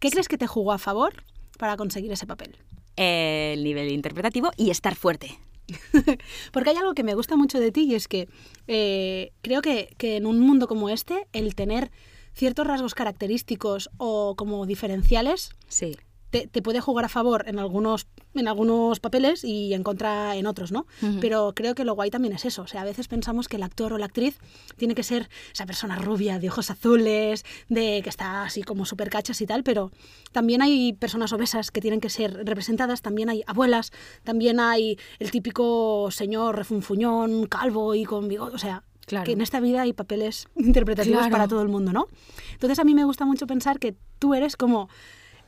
¿Qué 0.00 0.10
crees 0.10 0.28
que 0.28 0.38
te 0.38 0.46
jugó 0.46 0.72
a 0.72 0.78
favor 0.78 1.24
para 1.58 1.76
conseguir 1.76 2.10
ese 2.10 2.26
papel? 2.26 2.56
El 2.96 3.62
nivel 3.62 3.90
interpretativo 3.92 4.50
y 4.56 4.70
estar 4.70 4.94
fuerte. 4.94 5.38
Porque 6.52 6.70
hay 6.70 6.76
algo 6.76 6.94
que 6.94 7.04
me 7.04 7.14
gusta 7.14 7.36
mucho 7.36 7.60
de 7.60 7.70
ti 7.70 7.82
y 7.82 7.94
es 7.94 8.08
que 8.08 8.28
eh, 8.66 9.32
creo 9.42 9.62
que, 9.62 9.94
que 9.98 10.16
en 10.16 10.26
un 10.26 10.40
mundo 10.40 10.66
como 10.66 10.88
este, 10.88 11.26
el 11.32 11.54
tener 11.54 11.90
ciertos 12.34 12.66
rasgos 12.66 12.94
característicos 12.94 13.90
o 13.96 14.34
como 14.36 14.66
diferenciales 14.66 15.50
Sí. 15.68 15.96
Te, 16.34 16.48
te 16.48 16.62
puede 16.62 16.80
jugar 16.80 17.04
a 17.04 17.08
favor 17.08 17.44
en 17.46 17.60
algunos, 17.60 18.08
en 18.34 18.48
algunos 18.48 18.98
papeles 18.98 19.44
y 19.44 19.72
en 19.72 19.84
contra 19.84 20.34
en 20.34 20.46
otros, 20.48 20.72
¿no? 20.72 20.84
Pero 21.20 21.52
creo 21.54 21.76
que 21.76 21.84
lo 21.84 21.94
guay 21.94 22.10
también 22.10 22.34
es 22.34 22.44
eso. 22.44 22.62
O 22.62 22.66
sea, 22.66 22.80
a 22.80 22.84
veces 22.84 23.06
pensamos 23.06 23.46
que 23.46 23.54
el 23.56 23.62
actor 23.62 23.92
o 23.92 23.98
la 23.98 24.06
actriz 24.06 24.38
tiene 24.76 24.96
que 24.96 25.04
ser 25.04 25.28
esa 25.52 25.64
persona 25.64 25.94
rubia, 25.96 26.40
de 26.40 26.48
ojos 26.48 26.72
azules, 26.72 27.44
de 27.68 28.00
que 28.02 28.08
está 28.08 28.42
así 28.42 28.64
como 28.64 28.84
súper 28.84 29.10
cachas 29.10 29.40
y 29.40 29.46
tal, 29.46 29.62
pero 29.62 29.92
también 30.32 30.60
hay 30.60 30.92
personas 30.94 31.32
obesas 31.32 31.70
que 31.70 31.80
tienen 31.80 32.00
que 32.00 32.10
ser 32.10 32.32
representadas, 32.44 33.00
también 33.00 33.28
hay 33.30 33.44
abuelas, 33.46 33.92
también 34.24 34.58
hay 34.58 34.98
el 35.20 35.30
típico 35.30 36.08
señor 36.10 36.56
refunfuñón, 36.56 37.46
calvo 37.46 37.94
y 37.94 38.04
con 38.04 38.26
bigote, 38.26 38.56
o 38.56 38.58
sea... 38.58 38.82
Claro. 39.06 39.26
Que 39.26 39.32
en 39.32 39.42
esta 39.42 39.60
vida 39.60 39.82
hay 39.82 39.92
papeles 39.92 40.48
interpretativos 40.56 41.18
Claro. 41.18 41.30
para 41.30 41.46
todo 41.46 41.60
el 41.60 41.68
mundo, 41.68 41.92
¿no? 41.92 42.06
Entonces 42.54 42.78
a 42.78 42.84
mí 42.84 42.94
me 42.94 43.04
gusta 43.04 43.26
mucho 43.26 43.46
pensar 43.46 43.78
que 43.78 43.94
tú 44.18 44.32
eres 44.32 44.56
como 44.56 44.88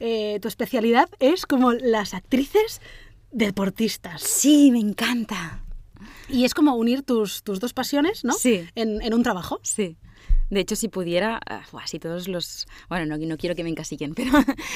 eh, 0.00 0.38
tu 0.40 0.48
especialidad 0.48 1.08
es 1.20 1.46
como 1.46 1.72
las 1.72 2.14
actrices 2.14 2.80
deportistas. 3.32 4.22
Sí, 4.22 4.70
me 4.70 4.78
encanta. 4.80 5.62
Y 6.28 6.44
es 6.44 6.54
como 6.54 6.74
unir 6.74 7.02
tus, 7.02 7.42
tus 7.42 7.60
dos 7.60 7.72
pasiones, 7.72 8.24
¿no? 8.24 8.32
Sí. 8.32 8.66
En, 8.74 9.00
en 9.02 9.14
un 9.14 9.22
trabajo. 9.22 9.60
Sí. 9.62 9.96
De 10.50 10.60
hecho, 10.60 10.76
si 10.76 10.88
pudiera, 10.88 11.40
buah, 11.72 11.86
si 11.86 11.98
todos 11.98 12.28
los... 12.28 12.66
Bueno, 12.88 13.04
no, 13.06 13.18
no 13.24 13.36
quiero 13.36 13.54
que 13.56 13.64
me 13.64 13.70
encasillen, 13.70 14.14
pero 14.16 14.30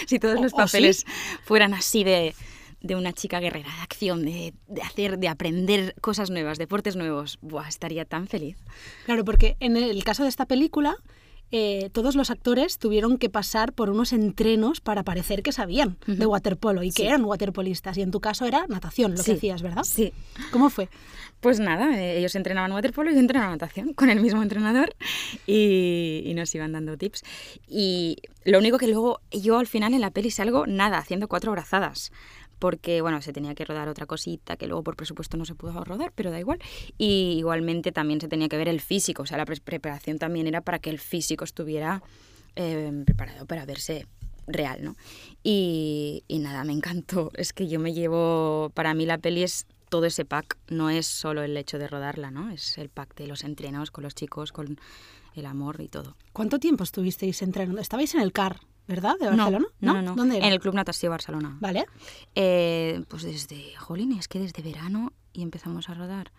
si 0.07 0.19
todos 0.19 0.39
O- 0.39 0.43
los 0.43 0.53
o 0.53 0.57
papeles 0.57 1.05
fueran 1.45 1.75
así 1.75 2.03
de, 2.05 2.35
de 2.81 2.97
una 2.97 3.12
chica 3.12 3.39
guerrera 3.41 3.69
de 3.77 3.83
acción, 3.83 4.25
de, 4.25 4.53
de 4.67 4.83
hacer, 4.83 5.19
de 5.19 5.29
aprender 5.29 5.95
cosas 6.00 6.31
nuevas, 6.31 6.59
deportes 6.59 6.97
nuevos, 6.97 7.39
buah, 7.41 7.69
estaría 7.69 8.05
tan 8.05 8.27
feliz. 8.27 8.57
Claro, 9.05 9.25
porque 9.25 9.57
en 9.61 9.77
el 9.77 10.03
caso 10.05 10.23
de 10.25 10.29
esta 10.29 10.47
película, 10.47 10.97
eh, 11.52 11.90
todos 11.92 12.14
los 12.16 12.30
actores 12.30 12.78
tuvieron 12.78 13.19
que 13.19 13.28
pasar 13.28 13.73
por 13.73 13.90
unos 13.90 14.12
entrenos 14.12 14.80
para 14.80 15.02
parecer 15.02 15.42
que 15.42 15.52
sabían 15.52 15.97
de 16.07 16.26
waterpolo 16.26 16.83
y 16.83 16.90
que 16.92 17.07
eran 17.07 17.25
waterpolistas. 17.25 17.99
Y 17.99 18.02
en 18.02 18.11
tu 18.11 18.21
caso 18.21 18.47
era 18.47 18.66
natación, 18.69 19.12
lo 19.12 19.19
Sí, 19.19 19.33
que 19.33 19.37
hacías, 19.37 19.62
¿verdad? 19.62 19.83
Sí. 19.85 20.12
¿Cómo 20.52 20.71
fue? 20.71 20.88
Pues 21.40 21.59
nada, 21.59 21.99
eh, 21.99 22.19
ellos 22.19 22.35
entrenaban 22.35 22.71
waterpolo 22.73 23.11
y 23.11 23.14
yo 23.14 23.21
entrenaba 23.21 23.50
natación 23.52 23.95
con 23.95 24.11
el 24.11 24.21
mismo 24.21 24.42
entrenador 24.42 24.95
y, 25.47 26.23
y 26.26 26.35
nos 26.35 26.54
iban 26.54 26.73
dando 26.73 26.97
tips. 26.97 27.23
Y 27.66 28.19
lo 28.45 28.59
único 28.59 28.78
que 28.78 28.87
luego 28.87 29.21
yo 29.33 29.59
al 29.59 29.66
final 29.66 29.95
en 29.95 30.02
la 30.02 30.11
peli 30.11 30.30
salgo 30.30 30.66
nada, 30.66 30.99
haciendo 30.99 31.28
cuatro 31.28 31.52
brazadas. 31.52 32.12
Porque, 32.61 33.00
bueno, 33.00 33.21
se 33.23 33.33
tenía 33.33 33.57
que 33.57 33.64
rodar 33.64 33.88
otra 33.88 34.07
cosita 34.07 34.57
que 34.57 34.69
luego 34.69 34.85
por 34.85 34.95
presupuesto 34.95 35.37
no 35.37 35.45
se 35.45 35.57
pudo 35.57 35.83
rodar, 35.83 36.12
pero 36.14 36.31
da 36.31 36.38
igual. 36.38 36.61
Y 36.99 37.35
igualmente 37.38 37.90
también 37.90 38.21
se 38.21 38.29
tenía 38.29 38.49
que 38.49 38.57
ver 38.57 38.69
el 38.69 38.81
físico, 38.81 39.25
o 39.25 39.26
sea, 39.26 39.37
la 39.38 39.47
pre- 39.47 39.61
preparación 39.61 40.19
también 40.19 40.47
era 40.47 40.61
para 40.61 40.79
que 40.79 40.90
el 40.90 41.00
físico 41.00 41.43
estuviera 41.45 42.02
eh, 42.55 43.02
preparado 43.05 43.47
para 43.47 43.64
verse 43.64 44.07
real, 44.47 44.85
¿no? 44.85 44.97
Y, 45.43 46.23
y 46.29 46.38
nada, 46.38 46.64
me 46.64 46.73
encantó. 46.73 47.31
Es 47.37 47.52
que 47.52 47.67
yo 47.67 47.81
me 47.81 47.93
llevo, 47.95 48.71
para 48.75 48.95
mí 48.95 49.07
la 49.07 49.19
peli 49.19 49.43
es 49.43 49.67
todo 49.88 50.05
ese 50.07 50.25
pack, 50.25 50.57
no 50.69 50.88
es 50.90 51.07
solo 51.07 51.43
el 51.43 51.57
hecho 51.57 51.79
de 51.79 51.88
rodarla, 51.88 52.31
¿no? 52.31 52.50
Es 52.50 52.79
el 52.79 52.90
pack 52.90 53.14
de 53.17 53.26
los 53.26 53.43
entrenos 53.43 53.90
con 53.90 54.05
los 54.05 54.14
chicos, 54.14 54.52
con 54.52 54.79
el 55.35 55.47
amor 55.47 55.81
y 55.81 55.88
todo. 55.88 56.17
¿Cuánto 56.33 56.59
tiempo 56.59 56.85
estuvisteis 56.85 57.43
entrenando? 57.43 57.81
Estabais 57.81 58.14
en 58.14 58.21
el 58.21 58.33
CAR, 58.33 58.61
¿verdad? 58.87 59.15
De 59.21 59.27
No, 59.31 59.37
Barcelona. 59.37 59.67
No, 59.81 59.93
no, 59.95 60.03
no. 60.03 60.15
¿Dónde 60.17 60.39
era? 60.39 60.47
En 60.47 60.53
el 60.53 60.61
Club 60.61 60.75
Natació 60.75 61.11
Barcelona. 61.11 61.57
Vale. 61.61 61.87
Eh, 62.35 63.03
pues 63.09 63.23
desde, 63.23 63.75
jolín, 63.77 64.13
es 64.13 64.29
que 64.29 64.39
desde 64.39 64.63
verano 64.63 65.13
y 65.33 65.43
empezamos 65.43 65.89
a 65.89 65.95
rodar. 65.95 66.33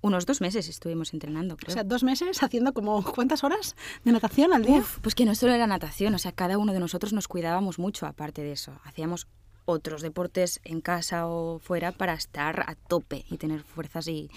Unos 0.00 0.26
dos 0.26 0.42
meses 0.42 0.68
estuvimos 0.68 1.14
entrenando, 1.14 1.56
creo. 1.56 1.70
O 1.70 1.72
sea, 1.72 1.82
dos 1.82 2.02
meses 2.04 2.42
haciendo 2.42 2.74
como 2.74 3.02
cuántas 3.14 3.42
horas 3.42 3.74
de 4.04 4.12
natación 4.12 4.52
al 4.52 4.64
día. 4.64 4.78
Uf, 4.80 4.98
pues 5.00 5.14
que 5.14 5.24
no 5.24 5.34
solo 5.34 5.54
era 5.54 5.66
natación, 5.66 6.14
o 6.14 6.18
sea, 6.18 6.32
cada 6.32 6.58
uno 6.58 6.74
de 6.74 6.80
nosotros 6.80 7.14
nos 7.14 7.26
cuidábamos 7.26 7.78
mucho 7.78 8.06
aparte 8.06 8.42
de 8.42 8.52
eso. 8.52 8.78
Hacíamos 8.84 9.26
otros 9.64 10.02
deportes 10.02 10.60
en 10.64 10.82
casa 10.82 11.26
o 11.26 11.58
fuera 11.58 11.90
para 11.92 12.12
estar 12.12 12.64
a 12.68 12.74
tope 12.74 13.24
y 13.30 13.38
tener 13.38 13.62
fuerzas 13.62 14.06
y... 14.08 14.30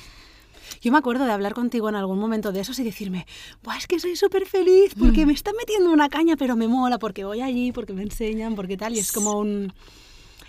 Yo 0.82 0.91
me 0.91 0.97
acuerdo 0.97 1.25
de 1.25 1.32
hablar 1.32 1.53
contigo 1.53 1.89
en 1.89 1.95
algún 1.95 2.19
momento 2.19 2.51
de 2.51 2.60
esos 2.62 2.77
y 2.80 2.84
decirme, 2.84 3.25
Buah, 3.63 3.77
es 3.77 3.88
que 3.88 3.99
soy 3.99 4.15
súper 4.15 4.45
feliz 4.45 4.93
porque 4.97 5.23
Mm. 5.25 5.27
me 5.27 5.34
están 5.34 5.56
metiendo 5.58 5.91
una 5.91 6.10
caña, 6.10 6.36
pero 6.38 6.56
me 6.56 6.67
mola 6.67 6.99
porque 6.99 7.23
voy 7.25 7.41
allí, 7.41 7.71
porque 7.71 7.93
me 7.93 8.03
enseñan, 8.03 8.56
porque 8.56 8.77
tal. 8.77 8.93
Y 8.95 8.99
es 8.99 9.12
como 9.12 9.38
un 9.39 9.73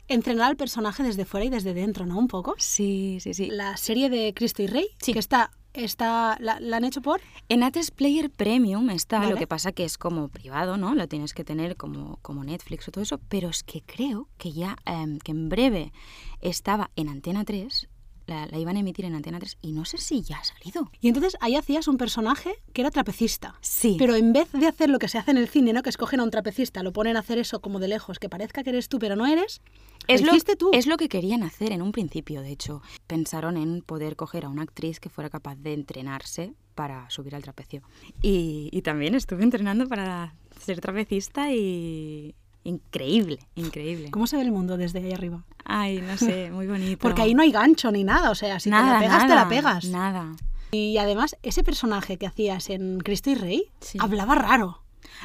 entrenar 0.08 0.48
al 0.50 0.56
personaje 0.56 1.02
desde 1.02 1.24
fuera 1.24 1.44
y 1.46 1.50
desde 1.50 1.74
dentro, 1.74 2.06
¿no? 2.06 2.18
Un 2.18 2.28
poco. 2.28 2.54
Sí, 2.58 3.18
sí, 3.20 3.34
sí. 3.34 3.48
La 3.50 3.76
serie 3.76 4.08
de 4.08 4.32
Cristo 4.34 4.62
y 4.62 4.66
Rey, 4.66 4.86
Sí. 5.02 5.12
que 5.12 5.18
está, 5.18 5.50
está 5.74 6.38
la, 6.40 6.58
la 6.60 6.78
han 6.78 6.84
hecho 6.84 7.02
por... 7.02 7.20
En 7.50 7.62
ATES 7.62 7.90
Player 7.90 8.30
Premium 8.30 8.88
está, 8.88 9.18
Vale. 9.18 9.32
lo 9.32 9.36
que 9.36 9.46
pasa 9.46 9.70
que 9.72 9.84
es 9.84 9.98
como 9.98 10.28
privado, 10.28 10.78
¿no? 10.78 10.94
Lo 10.94 11.06
tienes 11.08 11.34
que 11.34 11.44
tener 11.44 11.76
como, 11.76 12.18
como 12.22 12.42
Netflix 12.42 12.88
o 12.88 12.90
todo 12.90 13.02
eso, 13.02 13.20
pero 13.28 13.50
es 13.50 13.62
que 13.62 13.82
creo 13.82 14.28
que 14.38 14.52
ya, 14.52 14.76
em, 14.86 15.18
que 15.18 15.32
en 15.32 15.50
breve 15.50 15.92
estaba 16.40 16.90
en 16.96 17.08
Antena 17.10 17.44
3, 17.44 17.88
la, 18.28 18.46
la 18.46 18.58
iban 18.58 18.76
a 18.76 18.80
emitir 18.80 19.04
en 19.04 19.14
Antena 19.14 19.38
3 19.38 19.58
y 19.62 19.72
no 19.72 19.84
sé 19.84 19.98
si 19.98 20.22
ya 20.22 20.38
ha 20.38 20.44
salido. 20.44 20.90
Y 21.00 21.08
entonces 21.08 21.36
ahí 21.40 21.56
hacías 21.56 21.88
un 21.88 21.96
personaje 21.96 22.54
que 22.72 22.82
era 22.82 22.90
trapecista. 22.90 23.56
Sí. 23.60 23.96
Pero 23.98 24.14
en 24.14 24.32
vez 24.32 24.52
de 24.52 24.66
hacer 24.66 24.90
lo 24.90 24.98
que 24.98 25.08
se 25.08 25.18
hace 25.18 25.30
en 25.30 25.38
el 25.38 25.48
cine, 25.48 25.72
¿no? 25.72 25.82
Que 25.82 25.90
escogen 25.90 26.20
a 26.20 26.24
un 26.24 26.30
trapecista, 26.30 26.82
lo 26.82 26.92
ponen 26.92 27.16
a 27.16 27.20
hacer 27.20 27.38
eso 27.38 27.60
como 27.60 27.80
de 27.80 27.88
lejos, 27.88 28.18
que 28.18 28.28
parezca 28.28 28.62
que 28.62 28.70
eres 28.70 28.88
tú, 28.88 28.98
pero 28.98 29.16
no 29.16 29.26
eres. 29.26 29.60
Es 30.06 30.22
lo 30.22 30.32
tú. 30.56 30.70
es 30.72 30.86
lo 30.86 30.96
que 30.96 31.08
querían 31.08 31.42
hacer 31.42 31.72
en 31.72 31.82
un 31.82 31.92
principio, 31.92 32.40
de 32.40 32.50
hecho. 32.50 32.82
Pensaron 33.06 33.56
en 33.56 33.82
poder 33.82 34.16
coger 34.16 34.44
a 34.44 34.48
una 34.48 34.62
actriz 34.62 35.00
que 35.00 35.08
fuera 35.08 35.28
capaz 35.28 35.56
de 35.56 35.74
entrenarse 35.74 36.54
para 36.74 37.10
subir 37.10 37.34
al 37.34 37.42
trapecio. 37.42 37.82
Y, 38.22 38.68
y 38.72 38.82
también 38.82 39.14
estuve 39.14 39.42
entrenando 39.42 39.86
para 39.86 40.34
ser 40.60 40.80
trapecista 40.80 41.52
y... 41.52 42.34
Increíble, 42.64 43.38
increíble. 43.54 44.10
¿Cómo 44.10 44.26
se 44.26 44.36
ve 44.36 44.42
el 44.42 44.52
mundo 44.52 44.76
desde 44.76 44.98
ahí 44.98 45.12
arriba? 45.12 45.44
Ay, 45.64 46.00
no 46.02 46.16
sé, 46.16 46.50
muy 46.50 46.66
bonito. 46.74 46.98
Porque 47.00 47.22
ahí 47.22 47.34
no 47.34 47.42
hay 47.42 47.50
gancho 47.52 47.90
ni 47.90 48.04
nada, 48.04 48.30
o 48.30 48.34
sea, 48.34 48.60
si 48.60 48.68
nada, 48.70 48.86
te 48.86 48.92
la 48.92 49.00
pegas, 49.00 49.22
te 49.22 49.28
nada, 49.28 49.42
la 49.44 49.48
pegas. 49.48 49.84
Nada. 49.86 50.36
Y 50.70 50.98
además, 50.98 51.36
ese 51.42 51.62
personaje 51.64 52.18
que 52.18 52.26
hacías 52.26 52.68
en 52.70 52.98
Cristo 52.98 53.30
y 53.30 53.34
Rey 53.36 53.62
Sí. 53.80 53.96
hablaba 54.00 54.34
raro. 54.34 54.82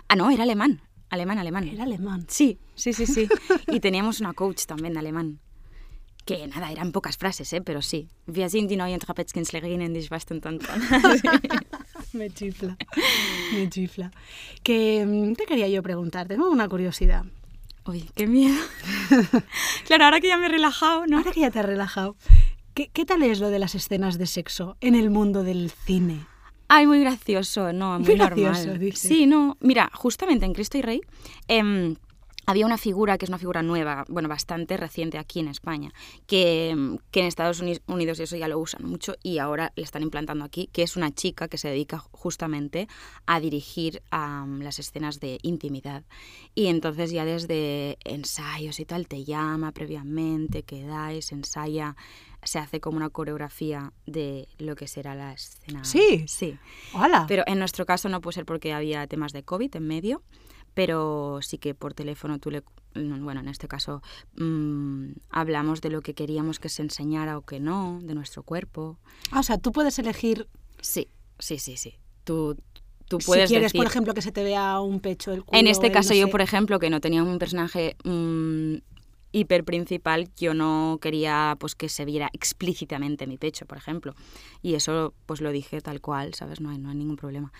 Ah, 0.08 0.15
no, 0.15 0.30
era 0.32 0.43
alemán. 0.43 0.82
Alemán, 1.10 1.38
alemán. 1.38 1.67
Era 1.67 1.84
alemán. 1.84 2.26
Sí, 2.30 2.60
sí, 2.76 2.93
sí, 2.93 3.06
sí. 3.06 3.28
y 3.67 3.80
teníamos 3.82 4.19
una 4.22 4.34
coach 4.34 4.65
también 4.65 4.93
de 4.93 5.00
alemán. 5.00 5.39
Que 6.26 6.48
nada, 6.48 6.72
eran 6.72 6.93
pocas 6.93 7.17
frases, 7.17 7.52
¿eh? 7.52 7.62
pero 7.62 7.82
sí. 7.82 8.08
Wir 8.26 8.50
sind 8.50 8.69
die 8.69 8.78
neuen 8.78 8.98
Trapezkünstlerin, 9.00 9.93
die 9.93 10.02
Schwestern 10.02 10.39
Me 12.17 12.30
chifla, 12.30 12.78
me 13.54 13.69
chifla. 13.69 14.12
Que 14.62 15.04
mm, 15.06 15.34
te 15.34 15.45
quería 15.45 15.67
yo 15.67 15.82
preguntar, 15.82 16.28
tengo 16.28 16.49
una 16.49 16.67
curiosidad. 16.69 17.26
Uy, 17.86 18.10
qué 18.15 18.28
miedo. 18.28 18.56
claro, 19.88 20.06
ahora 20.06 20.21
que 20.21 20.28
ya 20.28 20.38
me 20.38 20.45
he 20.45 20.49
relajado, 20.49 21.06
¿no? 21.08 21.17
Ahora 21.17 21.32
que 21.32 21.41
ya 21.41 21.52
te 21.52 21.60
has 21.60 21.65
relajado, 21.65 22.15
¿qué, 22.76 22.89
qué 22.93 23.06
tal 23.06 23.23
es 23.23 23.39
lo 23.39 23.49
de 23.49 23.60
las 23.60 23.76
escenas 23.76 24.17
de 24.17 24.28
sexo 24.28 24.78
en 24.80 24.95
el 24.95 25.10
mundo 25.10 25.43
del 25.43 25.71
cine? 25.71 26.26
Ay, 26.67 26.88
muy 26.88 26.99
gracioso, 27.02 27.73
no, 27.73 27.99
muy, 27.99 28.10
Muy 28.10 28.15
normal. 28.17 28.65
gracioso. 28.65 28.97
Sí, 28.97 29.26
no. 29.26 29.58
Mira, 29.60 29.89
justamente 29.93 30.45
en 30.45 30.54
Cristo 30.54 30.78
y 30.78 30.82
Rey 30.82 31.02
em, 31.47 31.95
había 32.45 32.65
una 32.65 32.77
figura 32.77 33.17
que 33.17 33.25
es 33.25 33.29
una 33.29 33.38
figura 33.38 33.62
nueva, 33.63 34.06
bueno, 34.10 34.27
bastante 34.29 34.77
reciente 34.77 35.17
aquí 35.17 35.39
en 35.39 35.47
España, 35.47 35.91
que, 36.27 36.97
que 37.12 37.21
en 37.21 37.25
Estados 37.25 37.60
Uni- 37.62 37.79
Unidos 37.88 38.19
eso 38.19 38.36
ya 38.36 38.47
lo 38.47 38.60
usan 38.60 38.86
mucho 38.86 39.15
y 39.23 39.38
ahora 39.38 39.71
le 39.75 39.84
están 39.84 40.03
implantando 40.03 40.43
aquí, 40.43 40.69
que 40.73 40.84
es 40.84 40.95
una 40.97 41.12
chica 41.12 41.47
que 41.47 41.58
se 41.58 41.69
dedica 41.69 41.99
justamente 42.12 42.88
a 43.25 43.39
dirigir 43.39 44.01
am, 44.12 44.62
las 44.62 44.79
escenas 44.79 45.19
de 45.19 45.39
intimidad. 45.41 46.03
Y 46.56 46.67
entonces 46.67 47.12
ya 47.12 47.25
desde 47.25 47.97
ensayos 48.03 48.79
y 48.79 48.86
tal 48.86 49.08
te 49.08 49.23
llama 49.23 49.71
previamente, 49.71 50.63
quedáis, 50.63 51.32
ensaya, 51.32 51.95
se 52.43 52.60
hace 52.60 52.82
como 52.82 52.97
una 52.97 53.10
coreografía 53.10 53.93
de 54.06 54.49
lo 54.58 54.75
que 54.75 54.88
será 54.88 55.15
la 55.15 55.34
escena. 55.34 55.84
Sí. 55.86 56.25
Sí. 56.27 56.58
¡Hola! 56.93 57.25
Pero 57.27 57.43
en 57.47 57.60
nuestro 57.60 57.86
caso 57.86 58.10
no 58.10 58.19
puede 58.19 58.36
ser 58.36 58.45
porque 58.45 58.73
había 58.73 59.08
temas 59.08 59.32
de 59.32 59.43
COVID 59.43 59.75
en 59.77 59.88
medio, 59.88 60.21
pero 60.73 61.39
sí 61.41 61.57
que 61.57 61.73
por 61.73 61.93
teléfono 61.93 62.39
tú 62.39 62.51
le... 62.51 62.63
Bueno, 62.95 63.39
en 63.39 63.47
este 63.47 63.67
caso 63.67 64.03
mm, 64.36 65.13
hablamos 65.31 65.81
de 65.81 65.89
lo 65.89 66.01
que 66.01 66.13
queríamos 66.13 66.59
que 66.59 66.69
se 66.69 66.83
enseñara 66.83 67.38
o 67.38 67.41
que 67.41 67.59
no, 67.59 67.99
de 68.03 68.13
nuestro 68.13 68.43
cuerpo. 68.43 68.99
Ah, 69.31 69.39
o 69.39 69.43
sea, 69.43 69.57
tú 69.57 69.71
puedes 69.71 69.97
elegir 69.97 70.47
Sí, 70.83 71.07
sí, 71.39 71.57
sí, 71.59 71.77
sí. 71.77 71.95
Tú, 72.25 72.57
tú 73.07 73.17
puedes 73.19 73.49
si 73.49 73.53
quieres, 73.53 73.71
decir... 73.71 73.79
por 73.79 73.88
ejemplo, 73.88 74.13
que 74.13 74.21
se 74.21 74.31
te 74.33 74.43
vea 74.43 74.81
un 74.81 74.99
pecho, 74.99 75.31
el 75.31 75.43
culo. 75.43 75.57
En 75.57 75.67
este 75.67 75.88
el 75.88 75.93
caso 75.93 76.09
no 76.09 76.19
yo, 76.19 76.25
sé. 76.25 76.31
por 76.31 76.41
ejemplo, 76.41 76.77
que 76.77 76.89
no 76.89 76.99
tenía 76.99 77.23
un 77.23 77.39
personaje 77.39 77.95
mm, 78.03 78.75
hiper 79.34 79.65
principal, 79.65 80.30
yo 80.38 80.54
no 80.54 81.00
quería 81.02 81.58
pues 81.60 81.76
que 81.76 81.89
se 81.89 82.06
viera 82.06 82.30
explícitamente 82.32 83.28
mi 83.28 83.38
pecho, 83.38 83.65
por 83.65 83.78
ejemplo. 83.78 84.15
Y 84.62 84.76
eso 84.76 85.13
pues 85.26 85.41
lo 85.41 85.52
dije 85.52 85.82
tal 85.82 86.00
cual, 86.00 86.34
¿sabes? 86.36 86.62
No 86.62 86.69
hay, 86.69 86.78
no 86.78 86.89
hay 86.89 86.96
ningún 86.96 87.17
problema. 87.17 87.52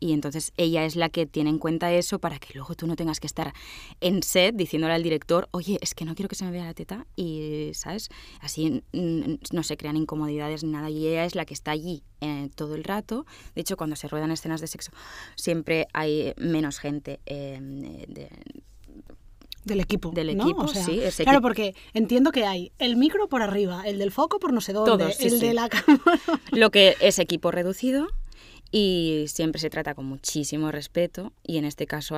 Y 0.00 0.12
entonces 0.12 0.52
ella 0.56 0.84
es 0.84 0.96
la 0.96 1.10
que 1.10 1.26
tiene 1.26 1.50
en 1.50 1.58
cuenta 1.58 1.92
eso 1.92 2.18
para 2.18 2.38
que 2.38 2.54
luego 2.54 2.74
tú 2.74 2.86
no 2.86 2.96
tengas 2.96 3.20
que 3.20 3.26
estar 3.26 3.52
en 4.00 4.22
set 4.22 4.56
diciéndole 4.56 4.94
al 4.94 5.02
director, 5.02 5.48
oye, 5.52 5.78
es 5.82 5.94
que 5.94 6.06
no 6.06 6.14
quiero 6.14 6.28
que 6.28 6.34
se 6.34 6.44
me 6.44 6.50
vea 6.50 6.64
la 6.64 6.74
teta. 6.74 7.06
Y, 7.16 7.70
¿sabes? 7.74 8.08
Así 8.40 8.82
no 8.92 9.62
se 9.62 9.76
crean 9.76 9.96
incomodidades 9.96 10.64
ni 10.64 10.70
nada. 10.70 10.90
Y 10.90 11.06
ella 11.06 11.26
es 11.26 11.34
la 11.34 11.44
que 11.44 11.54
está 11.54 11.70
allí 11.70 12.02
eh, 12.20 12.48
todo 12.56 12.74
el 12.74 12.82
rato. 12.82 13.26
De 13.54 13.60
hecho, 13.60 13.76
cuando 13.76 13.94
se 13.94 14.08
ruedan 14.08 14.30
escenas 14.30 14.60
de 14.60 14.66
sexo, 14.66 14.90
siempre 15.36 15.86
hay 15.92 16.32
menos 16.38 16.78
gente 16.78 17.20
eh, 17.26 17.60
del 19.64 19.80
equipo. 19.80 20.10
Del 20.10 20.36
¿no? 20.36 20.44
equipo, 20.44 20.68
sí. 20.68 21.00
claro, 21.22 21.40
porque 21.40 21.74
entiendo 21.92 22.32
que 22.32 22.46
hay 22.46 22.72
el 22.78 22.96
micro 22.96 23.28
por 23.28 23.42
arriba, 23.42 23.82
el 23.86 23.98
del 23.98 24.10
foco 24.10 24.38
por 24.38 24.52
no 24.52 24.60
sé 24.60 24.72
dónde, 24.72 25.14
el 25.18 25.40
de 25.40 25.54
la 25.54 25.68
cámara. 25.70 26.20
Lo 26.52 26.70
que 26.70 26.96
es 27.00 27.18
equipo 27.18 27.50
reducido 27.50 28.08
y 28.70 29.24
siempre 29.28 29.60
se 29.60 29.70
trata 29.70 29.94
con 29.94 30.06
muchísimo 30.06 30.70
respeto 30.70 31.32
y 31.42 31.58
en 31.58 31.64
este 31.64 31.86
caso 31.86 32.16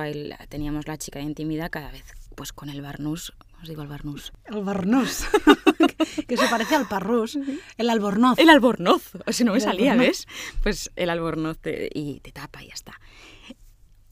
teníamos 0.49 0.87
la 0.87 0.97
chica 0.97 1.19
de 1.19 1.25
intimidad 1.25 1.69
cada 1.71 1.91
vez 1.91 2.03
pues 2.35 2.51
con 2.51 2.69
el 2.69 2.81
barnús, 2.81 3.33
os 3.61 3.67
digo 3.67 3.81
el 3.81 3.87
barnús. 3.87 4.33
El 4.45 4.63
barnús, 4.63 5.25
que 6.27 6.37
se 6.37 6.47
parece 6.47 6.75
al 6.75 6.87
parrús, 6.87 7.37
el 7.77 7.89
albornoz. 7.89 8.39
El 8.39 8.49
albornoz, 8.49 9.11
o 9.25 9.31
si 9.31 9.43
no 9.43 9.53
me 9.53 9.59
salía, 9.59 9.95
¿ves? 9.95 10.27
Pues 10.61 10.91
el 10.95 11.09
albornoz 11.09 11.59
y 11.93 12.19
te 12.21 12.31
tapa 12.31 12.63
y 12.63 12.67
ya 12.67 12.73
está. 12.73 12.99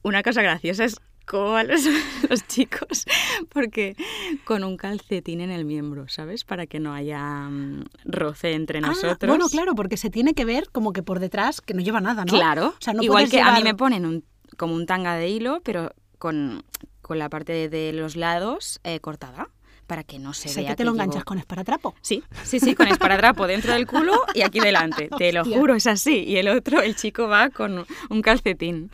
Una 0.04 0.24
cosa 0.24 0.42
graciosa 0.42 0.86
es 0.86 0.98
cómo 1.32 1.56
a 1.56 1.64
los, 1.64 1.86
los, 2.30 2.46
chicos, 2.48 3.06
porque 3.48 3.96
con 4.44 4.66
un 4.66 4.76
calcetín 4.76 5.40
en 5.40 5.50
el 5.50 5.64
miembro, 5.64 6.10
¿sabes? 6.10 6.44
Para 6.44 6.68
que 6.68 6.82
no 6.82 6.94
haya 6.94 7.24
mm, 7.24 7.86
roce 8.04 8.52
entre 8.52 8.80
ah, 8.80 8.82
nosotros. 8.82 9.30
Bueno, 9.30 9.48
claro, 9.48 9.74
porque 9.74 9.96
se 9.96 10.10
tiene 10.10 10.34
que 10.34 10.44
ver 10.44 10.70
como 10.72 10.92
que 10.92 11.04
por 11.04 11.20
detrás 11.20 11.62
que 11.62 11.74
no 11.74 11.82
lleva 11.82 12.02
nada, 12.02 12.26
¿no? 12.26 12.34
Claro, 12.34 12.74
igual 13.00 13.30
que 13.30 13.40
a 13.40 13.54
mí 13.54 13.64
me 13.64 13.74
ponen 13.74 14.06
un, 14.06 14.26
como 14.58 14.76
un 14.76 14.86
tanga 14.86 15.16
de 15.16 15.30
hilo, 15.30 15.62
pero 15.64 15.94
con, 16.18 16.66
con 17.02 17.18
la 17.18 17.30
parte 17.30 17.70
de, 17.70 17.94
los 17.94 18.18
lados 18.18 18.82
eh, 18.84 19.00
cortada 19.00 19.48
para 19.88 20.04
que 20.04 20.20
no 20.20 20.34
se 20.34 20.50
o 20.50 20.54
vea. 20.54 20.72
que 20.72 20.76
te 20.76 20.84
lo 20.84 20.92
enganchas 20.92 21.24
con 21.24 21.38
esparatrapo. 21.38 21.96
Sí, 22.02 22.24
sí, 22.44 22.60
sí, 22.60 22.76
con 22.76 22.90
esparatrapo 22.90 23.48
dentro 23.48 23.72
del 23.72 23.88
culo 23.88 24.26
y 24.34 24.42
aquí 24.42 24.60
delante. 24.60 25.10
Te 25.18 25.32
lo 25.32 25.44
juro, 25.46 25.76
es 25.76 25.88
así. 25.88 26.24
Y 26.24 26.38
el 26.38 26.48
otro, 26.48 26.82
el 26.82 26.96
chico 26.96 27.28
va 27.28 27.50
con 27.50 27.86
un 28.10 28.22
calcetín. 28.22 28.90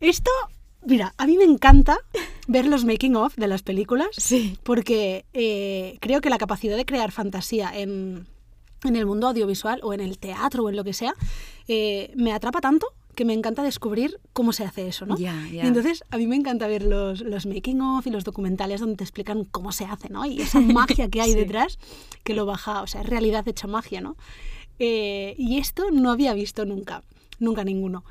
Esto 0.00 0.30
Mira, 0.84 1.14
a 1.18 1.26
mí 1.26 1.36
me 1.36 1.44
encanta 1.44 1.98
ver 2.48 2.66
los 2.66 2.84
making 2.84 3.16
of 3.16 3.34
de 3.36 3.48
las 3.48 3.62
películas. 3.62 4.08
Sí. 4.16 4.58
Porque 4.62 5.24
eh, 5.32 5.98
creo 6.00 6.20
que 6.20 6.30
la 6.30 6.38
capacidad 6.38 6.76
de 6.76 6.84
crear 6.84 7.12
fantasía 7.12 7.70
en, 7.74 8.26
el 8.84 9.06
mundo 9.06 9.28
audiovisual 9.28 9.80
o 9.82 9.92
en 9.92 10.00
el 10.00 10.18
teatro 10.18 10.64
o 10.64 10.68
en 10.68 10.76
lo 10.76 10.84
que 10.84 10.92
sea, 10.92 11.14
eh, 11.66 12.12
me 12.16 12.32
atrapa 12.32 12.60
tanto 12.60 12.86
que 13.14 13.24
me 13.24 13.32
encanta 13.32 13.64
descubrir 13.64 14.20
cómo 14.32 14.52
se 14.52 14.64
hace 14.64 14.86
eso, 14.86 15.04
¿no? 15.04 15.18
Ya, 15.18 15.48
Y 15.50 15.58
entonces 15.58 16.04
a 16.08 16.18
mí 16.18 16.28
me 16.28 16.36
encanta 16.36 16.68
ver 16.68 16.84
los, 16.84 17.20
los 17.22 17.46
making 17.46 17.80
of 17.80 18.06
y 18.06 18.10
los 18.10 18.22
documentales 18.22 18.78
donde 18.78 18.94
te 18.94 19.02
explican 19.02 19.42
cómo 19.42 19.72
se 19.72 19.86
hace, 19.86 20.08
¿no? 20.08 20.24
Y 20.24 20.40
esa 20.40 20.60
magia 20.60 21.08
que 21.08 21.20
hay 21.20 21.34
detrás 21.34 21.80
que 22.22 22.34
lo 22.34 22.46
baja, 22.46 22.80
o 22.80 22.86
sea, 22.86 23.00
es 23.00 23.08
realidad 23.08 23.46
hecha 23.48 23.66
magia, 23.66 24.00
¿no? 24.00 24.16
Eh, 24.78 25.34
y 25.36 25.58
esto 25.58 25.90
no 25.90 26.12
había 26.12 26.32
visto 26.32 26.64
nunca, 26.64 27.02
nunca 27.40 27.64
ninguno. 27.64 28.04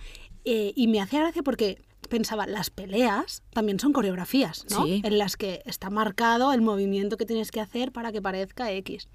y 0.44 0.88
me 0.88 1.00
hacía 1.00 1.22
gracia 1.22 1.42
porque 1.42 1.78
pensaba, 2.08 2.48
las 2.48 2.70
peleas 2.70 3.44
también 3.52 3.80
son 3.80 3.94
coreografías, 3.94 4.66
¿no? 4.72 4.86
En 4.88 5.18
las 5.18 5.38
que 5.38 5.62
está 5.66 5.90
marcado 5.90 6.54
el 6.54 6.62
movimiento 6.62 7.18
que 7.18 7.26
tienes 7.26 7.52
que 7.52 7.60
hacer 7.60 7.92
para 7.92 8.12
que 8.12 8.22
parezca 8.22 8.72
X. 8.72 9.08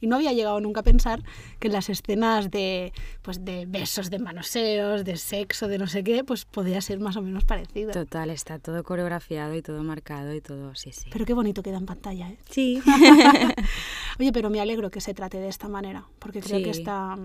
Y 0.00 0.06
no 0.06 0.16
había 0.16 0.32
llegado 0.32 0.60
nunca 0.60 0.80
a 0.80 0.82
pensar 0.82 1.22
que 1.58 1.68
las 1.68 1.88
escenas 1.88 2.50
de, 2.50 2.92
pues, 3.22 3.44
de 3.44 3.66
besos, 3.66 4.10
de 4.10 4.18
manoseos, 4.18 5.04
de 5.04 5.16
sexo, 5.16 5.68
de 5.68 5.78
no 5.78 5.86
sé 5.86 6.02
qué, 6.02 6.24
pues 6.24 6.44
podría 6.44 6.80
ser 6.80 7.00
más 7.00 7.16
o 7.16 7.22
menos 7.22 7.44
parecido. 7.44 7.92
Total, 7.92 8.30
está 8.30 8.58
todo 8.58 8.82
coreografiado 8.82 9.54
y 9.54 9.62
todo 9.62 9.82
marcado 9.82 10.34
y 10.34 10.40
todo, 10.40 10.74
sí, 10.74 10.92
sí. 10.92 11.10
Pero 11.12 11.24
qué 11.24 11.34
bonito 11.34 11.62
queda 11.62 11.78
en 11.78 11.86
pantalla, 11.86 12.30
¿eh? 12.30 12.38
Sí. 12.48 12.82
Oye, 14.18 14.32
pero 14.32 14.50
me 14.50 14.60
alegro 14.60 14.90
que 14.90 15.00
se 15.00 15.14
trate 15.14 15.38
de 15.38 15.48
esta 15.48 15.68
manera, 15.68 16.06
porque 16.18 16.40
creo 16.40 16.62
que 16.62 16.70
está... 16.70 17.16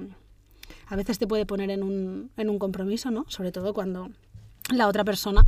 A 0.88 0.95
veces 0.95 1.17
te 1.19 1.28
puede 1.28 1.45
poner 1.45 1.69
en 1.69 1.84
un, 1.84 2.32
en 2.38 2.49
un 2.49 2.60
compromiso, 2.60 3.12
¿no? 3.12 3.25
Sobre 3.28 3.51
todo 3.51 3.73
cuando 3.73 4.10
la 4.73 4.88
otra 4.88 5.04
persona 5.04 5.45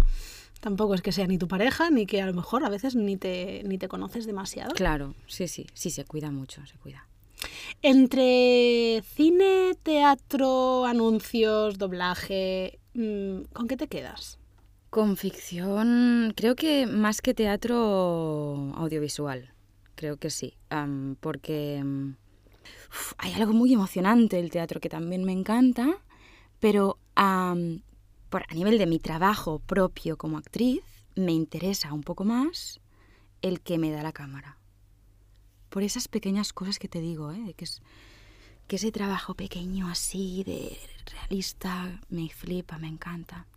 tampoco 0.60 0.94
es 0.94 1.02
que 1.02 1.12
sea 1.12 1.28
ni 1.28 1.38
tu 1.38 1.48
pareja, 1.48 1.90
ni 1.90 2.06
que 2.06 2.22
a 2.22 2.26
lo 2.26 2.34
mejor 2.34 2.64
a 2.66 2.70
veces 2.70 2.96
ni 2.96 3.18
te, 3.18 3.62
ni 3.66 3.78
te 3.78 3.88
conoces 3.88 4.26
demasiado. 4.26 4.74
Claro, 4.74 5.16
sí, 5.28 5.48
sí, 5.48 5.68
sí, 5.74 5.90
se 5.90 6.06
cuida 6.06 6.32
mucho, 6.32 6.66
se 6.66 6.78
cuida. 6.78 7.08
Entre 7.82 9.04
cine, 9.14 9.76
teatro, 9.84 10.86
anuncios, 10.86 11.78
doblaje, 11.78 12.80
mm, 12.94 13.42
¿con 13.54 13.68
qué 13.68 13.78
te 13.78 13.88
quedas? 13.88 14.40
Con 14.90 15.18
ficción, 15.18 16.34
creo 16.36 16.56
que 16.56 16.88
más 16.88 17.22
que 17.22 17.34
teatro 17.34 18.74
audiovisual, 18.76 19.54
creo 19.96 20.18
que 20.18 20.30
sí, 20.30 20.56
porque 21.20 21.82
mm, 21.84 22.16
hay 23.18 23.34
algo 23.34 23.54
muy 23.54 23.74
emocionante 23.74 24.40
el 24.40 24.50
teatro 24.50 24.80
que 24.80 24.90
también 24.90 25.24
me 25.24 25.34
encanta, 25.34 26.00
pero 26.60 26.98
por, 28.30 28.44
a 28.50 28.54
nivel 28.54 28.78
de 28.78 28.86
mi 28.86 29.00
trabajo 29.00 29.60
propio 29.60 30.18
como 30.18 30.38
actriz, 30.38 30.84
me 31.16 31.32
interesa 31.32 31.94
un 31.94 32.04
poco 32.04 32.24
más 32.24 32.80
el 33.42 33.62
que 33.62 33.78
me 33.78 33.92
da 33.92 34.04
la 34.04 34.12
cámara. 34.12 34.58
Por 35.70 35.84
esas 35.84 36.08
pequeñas 36.08 36.54
cosas 36.54 36.80
que 36.80 36.88
te 36.88 37.02
digo, 37.02 37.32
¿eh? 37.32 37.54
que, 37.56 37.66
es, 37.66 37.82
que 38.68 38.78
ese 38.78 38.92
trabajo 38.92 39.36
pequeño 39.36 39.88
así, 39.88 40.44
de 40.46 40.78
realista, 41.12 42.00
me 42.10 42.30
flipa, 42.30 42.78
me 42.78 42.88
encanta. 42.88 43.48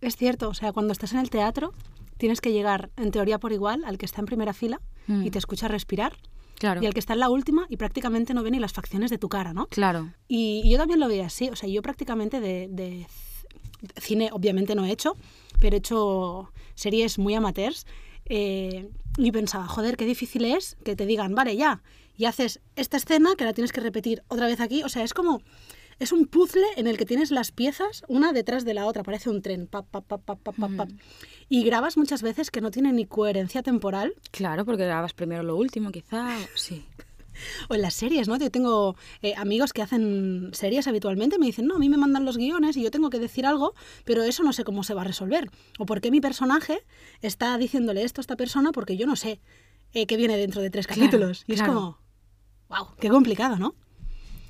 Es 0.00 0.16
cierto, 0.16 0.48
o 0.48 0.54
sea, 0.54 0.72
cuando 0.72 0.92
estás 0.92 1.12
en 1.12 1.20
el 1.20 1.30
teatro, 1.30 1.72
tienes 2.18 2.40
que 2.40 2.52
llegar 2.52 2.90
en 2.96 3.10
teoría 3.10 3.38
por 3.38 3.52
igual 3.52 3.84
al 3.84 3.98
que 3.98 4.06
está 4.06 4.20
en 4.20 4.26
primera 4.26 4.52
fila 4.52 4.80
y 5.08 5.12
mm. 5.12 5.30
te 5.30 5.38
escucha 5.38 5.68
respirar. 5.68 6.16
Claro. 6.58 6.82
Y 6.82 6.86
al 6.86 6.94
que 6.94 7.00
está 7.00 7.12
en 7.12 7.20
la 7.20 7.28
última 7.28 7.66
y 7.68 7.76
prácticamente 7.76 8.32
no 8.32 8.42
ve 8.42 8.50
ni 8.50 8.58
las 8.58 8.72
facciones 8.72 9.10
de 9.10 9.18
tu 9.18 9.28
cara, 9.28 9.52
¿no? 9.52 9.66
Claro. 9.66 10.10
Y 10.26 10.68
yo 10.70 10.78
también 10.78 11.00
lo 11.00 11.08
veía 11.08 11.26
así, 11.26 11.50
o 11.50 11.56
sea, 11.56 11.68
yo 11.68 11.82
prácticamente 11.82 12.40
de, 12.40 12.68
de 12.70 13.06
cine 13.96 14.30
obviamente 14.32 14.74
no 14.74 14.84
he 14.84 14.90
hecho, 14.90 15.16
pero 15.60 15.76
he 15.76 15.78
hecho 15.78 16.52
series 16.74 17.18
muy 17.18 17.34
amateurs. 17.34 17.86
Eh, 18.26 18.88
y 19.18 19.32
pensaba, 19.32 19.66
joder, 19.66 19.96
qué 19.96 20.04
difícil 20.04 20.44
es 20.44 20.76
que 20.84 20.96
te 20.96 21.06
digan, 21.06 21.34
vale, 21.34 21.56
ya, 21.56 21.82
y 22.16 22.24
haces 22.24 22.60
esta 22.76 22.96
escena 22.96 23.34
que 23.36 23.44
la 23.44 23.52
tienes 23.52 23.72
que 23.72 23.80
repetir 23.80 24.22
otra 24.28 24.46
vez 24.46 24.60
aquí. 24.60 24.82
O 24.82 24.88
sea, 24.88 25.04
es 25.04 25.14
como, 25.14 25.42
es 25.98 26.12
un 26.12 26.26
puzzle 26.26 26.66
en 26.76 26.86
el 26.86 26.98
que 26.98 27.06
tienes 27.06 27.30
las 27.30 27.52
piezas 27.52 28.02
una 28.08 28.32
detrás 28.32 28.64
de 28.64 28.74
la 28.74 28.86
otra, 28.86 29.02
parece 29.02 29.30
un 29.30 29.42
tren, 29.42 29.68
mm. 29.70 30.80
Y 31.48 31.62
grabas 31.64 31.96
muchas 31.96 32.22
veces 32.22 32.50
que 32.50 32.60
no 32.60 32.70
tiene 32.70 32.92
ni 32.92 33.06
coherencia 33.06 33.62
temporal. 33.62 34.14
Claro, 34.30 34.64
porque 34.64 34.84
grabas 34.84 35.12
primero 35.12 35.42
lo 35.42 35.56
último, 35.56 35.92
quizá, 35.92 36.36
sí. 36.54 36.84
O 37.68 37.74
en 37.74 37.82
las 37.82 37.94
series, 37.94 38.28
¿no? 38.28 38.36
Yo 38.36 38.50
tengo 38.50 38.96
eh, 39.22 39.34
amigos 39.36 39.72
que 39.72 39.82
hacen 39.82 40.50
series 40.52 40.86
habitualmente 40.86 41.36
y 41.36 41.38
me 41.38 41.46
dicen, 41.46 41.66
no, 41.66 41.76
a 41.76 41.78
mí 41.78 41.88
me 41.88 41.96
mandan 41.96 42.24
los 42.24 42.36
guiones 42.36 42.76
y 42.76 42.82
yo 42.82 42.90
tengo 42.90 43.10
que 43.10 43.18
decir 43.18 43.46
algo, 43.46 43.74
pero 44.04 44.22
eso 44.22 44.42
no 44.42 44.52
sé 44.52 44.64
cómo 44.64 44.82
se 44.82 44.94
va 44.94 45.02
a 45.02 45.04
resolver. 45.04 45.50
O 45.78 45.86
por 45.86 46.00
qué 46.00 46.10
mi 46.10 46.20
personaje 46.20 46.84
está 47.22 47.56
diciéndole 47.58 48.02
esto 48.02 48.20
a 48.20 48.22
esta 48.22 48.36
persona 48.36 48.72
porque 48.72 48.96
yo 48.96 49.06
no 49.06 49.16
sé 49.16 49.40
eh, 49.92 50.06
qué 50.06 50.16
viene 50.16 50.36
dentro 50.36 50.62
de 50.62 50.70
tres 50.70 50.86
capítulos. 50.86 51.44
Y 51.46 51.54
es 51.54 51.62
como, 51.62 51.98
wow, 52.68 52.88
qué 53.00 53.08
complicado, 53.08 53.56
¿no? 53.56 53.74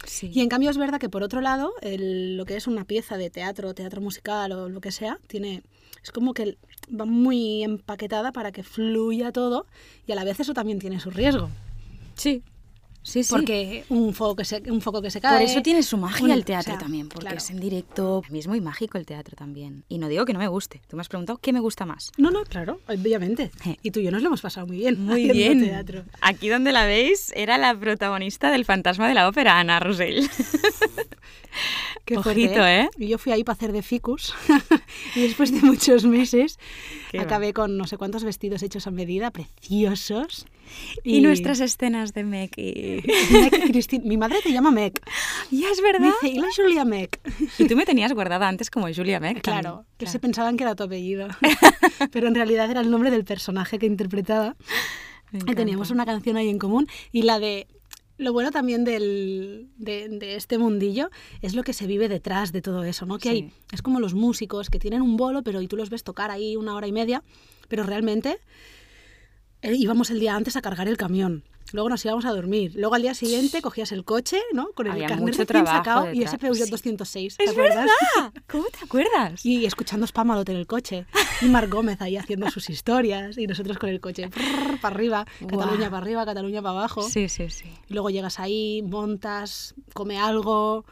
Sí. 0.05 0.31
Y 0.33 0.41
en 0.41 0.49
cambio 0.49 0.71
es 0.71 0.79
verdad 0.79 1.01
que 1.01 1.09
por 1.09 1.23
otro 1.23 1.41
lado, 1.41 1.73
lo 1.83 2.45
que 2.45 2.57
es 2.57 2.67
una 2.67 2.85
pieza 2.85 3.17
de 3.17 3.31
teatro, 3.31 3.75
teatro 3.75 4.01
musical 4.01 4.53
o 4.53 4.69
lo 4.69 4.81
que 4.81 4.93
sea, 4.93 5.19
tiene 5.27 5.63
es 6.07 6.13
como 6.13 6.35
que 6.35 6.57
va 6.89 7.05
muy 7.05 7.65
empaquetada 7.65 8.31
para 8.31 8.53
que 8.53 8.63
fluya 8.63 9.33
todo 9.33 9.67
y 10.07 10.13
a 10.13 10.15
la 10.15 10.23
vez 10.23 10.39
eso 10.39 10.55
también 10.55 10.79
tiene 10.79 11.01
su 11.01 11.11
riesgo. 11.11 11.51
Sí, 12.15 12.45
Sí, 13.07 13.23
sí. 13.23 13.31
Porque 13.31 13.85
un 13.89 14.13
foco 14.15 14.35
que 14.35 14.45
se, 14.45 14.61
un 14.67 14.81
foco 14.81 15.01
que 15.01 15.13
se 15.13 15.21
cae. 15.21 15.39
Por 15.39 15.43
eso 15.43 15.63
tiene 15.63 15.85
su 15.85 15.97
magia 15.97 16.35
el 16.35 16.45
teatro 16.45 16.77
también, 16.77 17.09
porque 17.09 17.37
es 17.37 17.51
en 17.51 17.61
directo. 17.61 18.23
Mismo 18.31 18.57
y 18.57 18.61
mágico 18.61 18.99
el 18.99 19.07
teatro 19.07 19.37
también. 19.37 19.85
Y 19.89 19.99
no 19.99 20.09
digo 20.09 20.25
que 20.25 20.33
no 20.33 20.41
me 20.41 20.49
guste. 20.49 20.83
Tú 20.89 20.97
me 20.97 21.03
has 21.03 21.09
preguntado 21.09 21.39
qué 21.39 21.53
me 21.53 21.61
gusta 21.61 21.87
más. 21.87 22.11
No, 22.17 22.33
no, 22.33 22.43
claro, 22.43 22.81
obviamente. 22.89 23.53
Eh. 23.65 23.77
Y 23.83 23.93
tú 23.93 24.01
y 24.01 24.05
yo 24.05 24.11
nos 24.11 24.23
lo 24.23 24.27
hemos 24.27 24.41
pasado 24.41 24.67
muy 24.67 24.79
bien. 24.79 25.01
Muy 25.01 25.31
bien. 25.31 25.63
Teatro. 25.63 26.05
Aquí 26.21 26.49
donde 26.49 26.73
la 26.73 26.85
veis 26.85 27.33
era 27.37 27.59
la 27.59 27.79
protagonista 27.79 28.51
del 28.51 28.65
fantasma 28.65 29.07
de 29.07 29.15
la 29.15 29.29
ópera, 29.29 29.61
Ana 29.61 29.79
Rosell. 29.79 30.29
Qué 32.05 32.19
Ojito, 32.19 32.65
¿eh? 32.67 32.83
¿eh? 32.83 32.89
Y 32.99 33.09
yo 33.09 33.19
fui 33.19 33.33
ahí 33.33 33.45
para 33.45 33.55
hacer 33.55 33.73
de 33.73 33.83
ficus 33.83 34.35
y 35.15 35.23
después 35.23 35.53
de 35.53 35.61
muchos 35.61 36.05
meses 36.05 36.59
acabé 37.19 37.53
con 37.53 37.77
no 37.77 37.87
sé 37.87 37.97
cuántos 37.97 38.25
vestidos 38.25 38.63
hechos 38.63 38.87
a 38.87 38.91
medida, 38.91 39.31
preciosos. 39.31 40.47
Y, 41.05 41.21
nuestras 41.21 41.61
escenas 41.61 42.13
de 42.13 42.25
Meg 42.25 42.51
y... 42.57 43.03
Mi 44.03 44.17
madre 44.17 44.39
te 44.43 44.53
llama 44.53 44.71
Meg. 44.71 45.01
Ya 45.51 45.71
es 45.71 45.81
verdad. 45.81 46.13
dice, 46.21 46.35
y 46.35 46.39
la 46.41 46.49
Julia 46.55 46.85
Meg. 46.85 47.21
Y 47.59 47.67
tú 47.67 47.77
me 47.77 47.85
tenías 47.85 48.13
guardada 48.13 48.49
antes 48.49 48.71
como 48.71 48.93
Julia 48.93 49.21
Meg. 49.21 49.43
Claro, 49.43 49.85
que 49.97 50.07
se 50.07 50.19
pensaban 50.19 50.57
que 50.57 50.65
era 50.65 50.75
tu 50.75 50.85
apellido. 50.85 51.29
Pero 52.13 52.29
en 52.29 52.35
realidad 52.35 52.71
era 52.71 52.81
el 52.81 52.91
nombre 52.91 53.11
del 53.11 53.25
personaje 53.25 53.79
que 53.79 53.87
interpretaba. 53.87 54.57
Me 55.31 55.41
Y 55.41 55.55
teníamos 55.55 55.91
una 55.91 56.07
canción 56.07 56.37
ahí 56.37 56.49
en 56.49 56.59
común 56.59 56.87
y 57.13 57.23
la 57.23 57.39
de... 57.39 57.67
Lo 58.19 58.33
bueno 58.33 58.51
también 58.51 58.85
del, 58.85 59.69
de, 59.77 60.09
de 60.09 60.37
este 60.37 60.57
mundillo 60.57 61.11
es 61.43 61.55
lo 61.55 61.63
que 61.63 61.75
se 61.75 61.87
vive 61.87 62.09
detrás 62.09 62.51
de 62.53 62.63
todo 62.63 62.83
eso, 62.85 63.05
¿no? 63.05 63.19
Que 63.19 63.29
hay, 63.29 63.53
es 63.73 63.83
como 63.83 64.01
los 64.01 64.15
músicos 64.15 64.71
que 64.71 64.79
tienen 64.79 65.03
un 65.03 65.17
bolo, 65.17 65.43
pero 65.43 65.61
y 65.61 65.69
tú 65.69 65.77
los 65.77 65.91
ves 65.91 66.03
tocar 66.03 66.31
ahí 66.31 66.57
una 66.57 66.75
hora 66.75 66.87
y 66.87 66.93
media, 66.93 67.23
pero 67.69 67.83
realmente 67.83 68.39
eh, 69.61 69.75
íbamos 69.75 70.11
el 70.11 70.21
día 70.21 70.35
antes 70.35 70.57
a 70.57 70.63
cargar 70.63 70.89
el 70.89 70.97
camión. 70.97 71.45
Luego 71.73 71.89
nos 71.89 72.05
íbamos 72.05 72.25
a 72.25 72.31
dormir. 72.33 72.73
Luego 72.77 72.95
al 72.95 73.03
día 73.03 73.13
siguiente 73.15 73.61
cogías 73.61 73.91
el 73.93 74.05
coche, 74.05 74.39
¿no? 74.53 74.69
Con 74.73 74.87
el 74.87 74.93
Había 74.93 75.09
carnet 75.09 75.37
recién 75.37 75.67
sacado 75.67 76.13
y 76.13 76.23
ese 76.23 76.39
Peugeot 76.39 76.67
Sí. 76.67 76.71
206, 76.71 77.37
¿te 77.37 77.45
¡Es 77.45 77.51
acuerdas? 77.51 77.77
verdad! 78.17 78.33
¿Cómo 78.49 78.65
te 78.69 78.85
acuerdas? 78.85 79.45
Y 79.45 79.67
escuchando 79.67 80.07
Spamalot 80.07 80.49
en 80.49 80.57
el 80.57 80.67
coche. 80.67 81.07
Y 81.43 81.47
Marc 81.47 81.71
Gómez 81.71 82.01
ahí 82.01 82.17
haciendo 82.17 82.49
sus 82.51 82.71
historias. 82.71 83.37
Y 83.37 83.47
nosotros 83.47 83.79
con 83.79 83.89
el 83.91 84.01
coche 84.01 84.31
para 84.81 84.95
arriba, 84.95 85.27
Cataluña 85.41 85.77
Guau. 85.77 85.91
para 85.91 85.97
arriba, 85.99 86.25
Cataluña 86.25 86.63
para 86.63 86.79
abajo. 86.79 87.03
Sí, 87.03 87.29
sí, 87.29 87.51
sí. 87.51 87.67
Y 87.89 87.95
luego 87.95 88.11
llegas 88.11 88.39
ahí, 88.39 88.83
montas, 88.83 89.75
come 89.93 90.19
algo, 90.19 90.85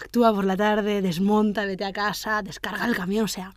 actúa 0.00 0.32
por 0.34 0.44
la 0.44 0.56
tarde, 0.56 1.00
desmonta, 1.02 1.64
vete 1.64 1.84
a 1.86 1.92
casa, 1.92 2.42
descarga 2.42 2.84
el 2.86 2.94
camión. 2.94 3.24
O 3.24 3.28
sea, 3.28 3.54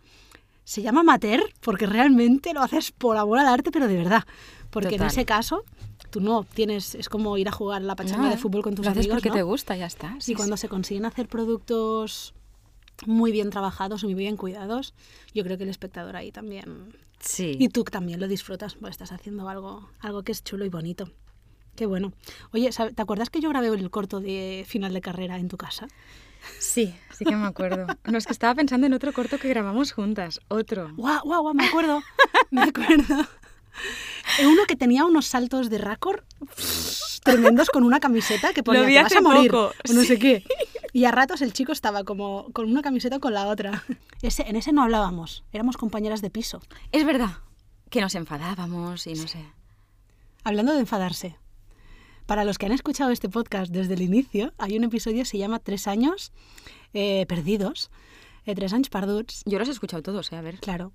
se 0.64 0.80
llama 0.82 1.02
mater 1.02 1.42
porque 1.60 1.86
realmente 1.86 2.54
lo 2.54 2.62
haces 2.62 2.92
por 2.92 3.16
amor 3.18 3.38
al 3.38 3.46
arte, 3.46 3.70
pero 3.70 3.86
de 3.88 3.96
verdad. 3.96 4.24
Porque 4.70 4.88
en 4.88 4.94
Total. 4.94 5.08
ese 5.08 5.24
caso, 5.26 5.64
tú 6.12 6.20
no 6.20 6.44
tienes, 6.44 6.94
es 6.94 7.08
como 7.08 7.36
ir 7.38 7.48
a 7.48 7.52
jugar 7.52 7.82
la 7.82 7.96
pachanga 7.96 8.24
No, 8.26 8.30
de 8.30 8.36
fútbol 8.36 8.62
con 8.62 8.74
tus 8.76 8.84
lo 8.84 8.90
haces 8.92 9.00
amigos. 9.06 9.16
porque 9.16 9.30
¿no? 9.30 9.34
te 9.34 9.42
gusta, 9.42 9.76
ya 9.76 9.86
está. 9.86 10.16
Y 10.26 10.34
cuando 10.34 10.56
sí. 10.56 10.60
se 10.62 10.68
consiguen 10.68 11.04
hacer 11.06 11.26
productos 11.26 12.34
muy 13.06 13.32
bien 13.32 13.50
trabajados, 13.50 14.04
muy 14.04 14.14
bien 14.14 14.36
cuidados, 14.36 14.94
yo 15.34 15.42
creo 15.42 15.56
que 15.58 15.64
el 15.64 15.70
espectador 15.70 16.14
ahí 16.14 16.30
también... 16.30 16.94
Sí. 17.18 17.56
Y 17.58 17.68
tú 17.68 17.84
también 17.84 18.20
lo 18.20 18.28
disfrutas, 18.28 18.74
pues 18.74 18.90
estás 18.92 19.10
haciendo 19.12 19.48
algo, 19.48 19.88
algo 20.00 20.22
que 20.22 20.32
es 20.32 20.42
chulo 20.44 20.64
y 20.64 20.68
bonito. 20.68 21.08
Qué 21.76 21.86
bueno. 21.86 22.12
Oye, 22.52 22.70
¿sabe- 22.72 22.92
¿te 22.92 23.00
acuerdas 23.00 23.30
que 23.30 23.40
yo 23.40 23.48
grabé 23.48 23.68
el 23.68 23.90
corto 23.90 24.20
de 24.20 24.64
final 24.68 24.92
de 24.92 25.00
carrera 25.00 25.38
en 25.38 25.48
tu 25.48 25.56
casa? 25.56 25.86
Sí, 26.58 26.92
sí 27.16 27.24
que 27.24 27.36
me 27.36 27.46
acuerdo. 27.46 27.86
No, 28.10 28.18
es 28.18 28.26
que 28.26 28.32
estaba 28.32 28.54
pensando 28.56 28.86
en 28.88 28.92
otro 28.92 29.12
corto 29.12 29.38
que 29.38 29.48
grabamos 29.48 29.92
juntas. 29.92 30.40
Otro. 30.48 30.92
¡Guau, 30.96 31.20
guau, 31.24 31.42
guau! 31.42 31.54
Me 31.54 31.64
acuerdo, 31.66 32.02
me 32.50 32.62
acuerdo. 32.62 33.24
Uno 34.44 34.64
que 34.66 34.76
tenía 34.76 35.04
unos 35.04 35.26
saltos 35.26 35.70
de 35.70 35.78
récord 35.78 36.20
tremendos 37.22 37.70
con 37.70 37.84
una 37.84 38.00
camiseta 38.00 38.52
que 38.52 38.62
ponía 38.62 38.82
vi 38.82 38.94
"Te 38.94 39.02
vas 39.02 39.06
hace 39.12 39.18
a 39.18 39.20
morir 39.20 39.50
poco, 39.50 39.72
o 39.88 39.92
no 39.92 40.02
sé 40.04 40.18
qué. 40.18 40.44
Y 40.92 41.04
a 41.04 41.10
ratos 41.10 41.40
el 41.42 41.52
chico 41.52 41.72
estaba 41.72 42.04
como 42.04 42.48
con 42.52 42.70
una 42.70 42.82
camiseta 42.82 43.18
con 43.18 43.32
la 43.32 43.46
otra. 43.48 43.84
Ese, 44.22 44.42
en 44.48 44.56
ese 44.56 44.72
no 44.72 44.82
hablábamos, 44.82 45.44
éramos 45.52 45.76
compañeras 45.76 46.20
de 46.20 46.30
piso. 46.30 46.60
Es 46.92 47.04
verdad 47.04 47.38
que 47.90 48.00
nos 48.00 48.14
enfadábamos 48.14 49.06
y 49.06 49.14
no 49.14 49.26
sé. 49.26 49.44
Hablando 50.44 50.72
de 50.72 50.80
enfadarse, 50.80 51.36
para 52.26 52.44
los 52.44 52.58
que 52.58 52.66
han 52.66 52.72
escuchado 52.72 53.10
este 53.10 53.28
podcast 53.28 53.70
desde 53.72 53.94
el 53.94 54.02
inicio, 54.02 54.52
hay 54.58 54.76
un 54.76 54.84
episodio 54.84 55.18
que 55.18 55.24
se 55.26 55.38
llama 55.38 55.58
Tres 55.60 55.86
años 55.86 56.32
eh, 56.94 57.26
perdidos, 57.28 57.90
eh, 58.44 58.54
Tres 58.54 58.72
años 58.72 58.88
perduts, 58.88 59.42
Yo 59.46 59.58
los 59.58 59.68
he 59.68 59.72
escuchado 59.72 60.02
todos, 60.02 60.32
¿eh? 60.32 60.36
A 60.36 60.40
ver. 60.42 60.58
claro. 60.58 60.92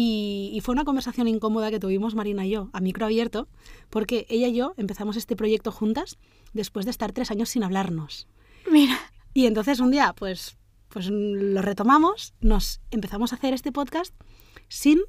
Y, 0.00 0.52
y 0.54 0.60
fue 0.60 0.74
una 0.74 0.84
conversación 0.84 1.26
incómoda 1.26 1.72
que 1.72 1.80
tuvimos 1.80 2.14
Marina 2.14 2.46
y 2.46 2.50
yo 2.50 2.70
a 2.72 2.80
micro 2.80 3.04
abierto, 3.06 3.48
porque 3.90 4.26
ella 4.28 4.46
y 4.46 4.54
yo 4.54 4.74
empezamos 4.76 5.16
este 5.16 5.34
proyecto 5.34 5.72
juntas 5.72 6.18
después 6.52 6.84
de 6.86 6.92
estar 6.92 7.10
tres 7.10 7.32
años 7.32 7.48
sin 7.48 7.64
hablarnos. 7.64 8.28
Mira. 8.70 8.96
Y 9.34 9.46
entonces 9.46 9.80
un 9.80 9.90
día, 9.90 10.14
pues, 10.16 10.56
pues 10.88 11.08
lo 11.10 11.62
retomamos, 11.62 12.32
nos 12.40 12.80
empezamos 12.92 13.32
a 13.32 13.36
hacer 13.36 13.52
este 13.54 13.72
podcast 13.72 14.14
sin 14.68 15.00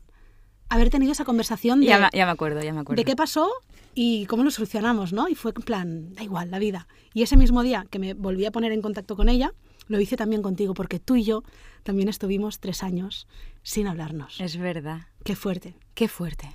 haber 0.69 0.89
tenido 0.89 1.11
esa 1.11 1.23
conversación 1.23 1.81
de, 1.81 1.85
Ya, 1.85 1.99
me- 1.99 2.09
ya 2.11 2.25
me 2.25 2.31
acuerdo, 2.31 2.63
ya 2.63 2.73
me 2.73 2.79
acuerdo. 2.79 2.99
de 2.99 3.05
qué 3.05 3.15
pasó 3.15 3.47
y 3.93 4.25
cómo 4.25 4.43
lo 4.43 4.49
solucionamos, 4.49 5.13
¿no? 5.13 5.29
Y 5.29 5.35
fue 5.35 5.51
en 5.55 5.61
plan, 5.61 6.13
da 6.15 6.23
igual, 6.23 6.49
la 6.49 6.57
vida. 6.57 6.87
Y 7.13 7.21
ese 7.21 7.37
mismo 7.37 7.61
día 7.61 7.85
que 7.91 7.99
me 7.99 8.15
volví 8.15 8.45
a 8.45 8.51
poner 8.51 8.71
en 8.71 8.81
contacto 8.81 9.15
con 9.15 9.29
ella, 9.29 9.53
lo 9.89 9.99
hice 9.99 10.15
también 10.15 10.41
contigo, 10.41 10.73
porque 10.73 10.99
tú 10.99 11.17
y 11.17 11.23
yo 11.25 11.43
también 11.83 12.07
estuvimos 12.07 12.59
tres 12.61 12.81
años 12.83 13.27
sin 13.63 13.87
hablarnos. 13.87 14.39
Es 14.39 14.55
verdad. 14.57 15.07
Qué 15.25 15.35
fuerte. 15.35 15.75
Qué 15.95 16.07
fuerte. 16.07 16.49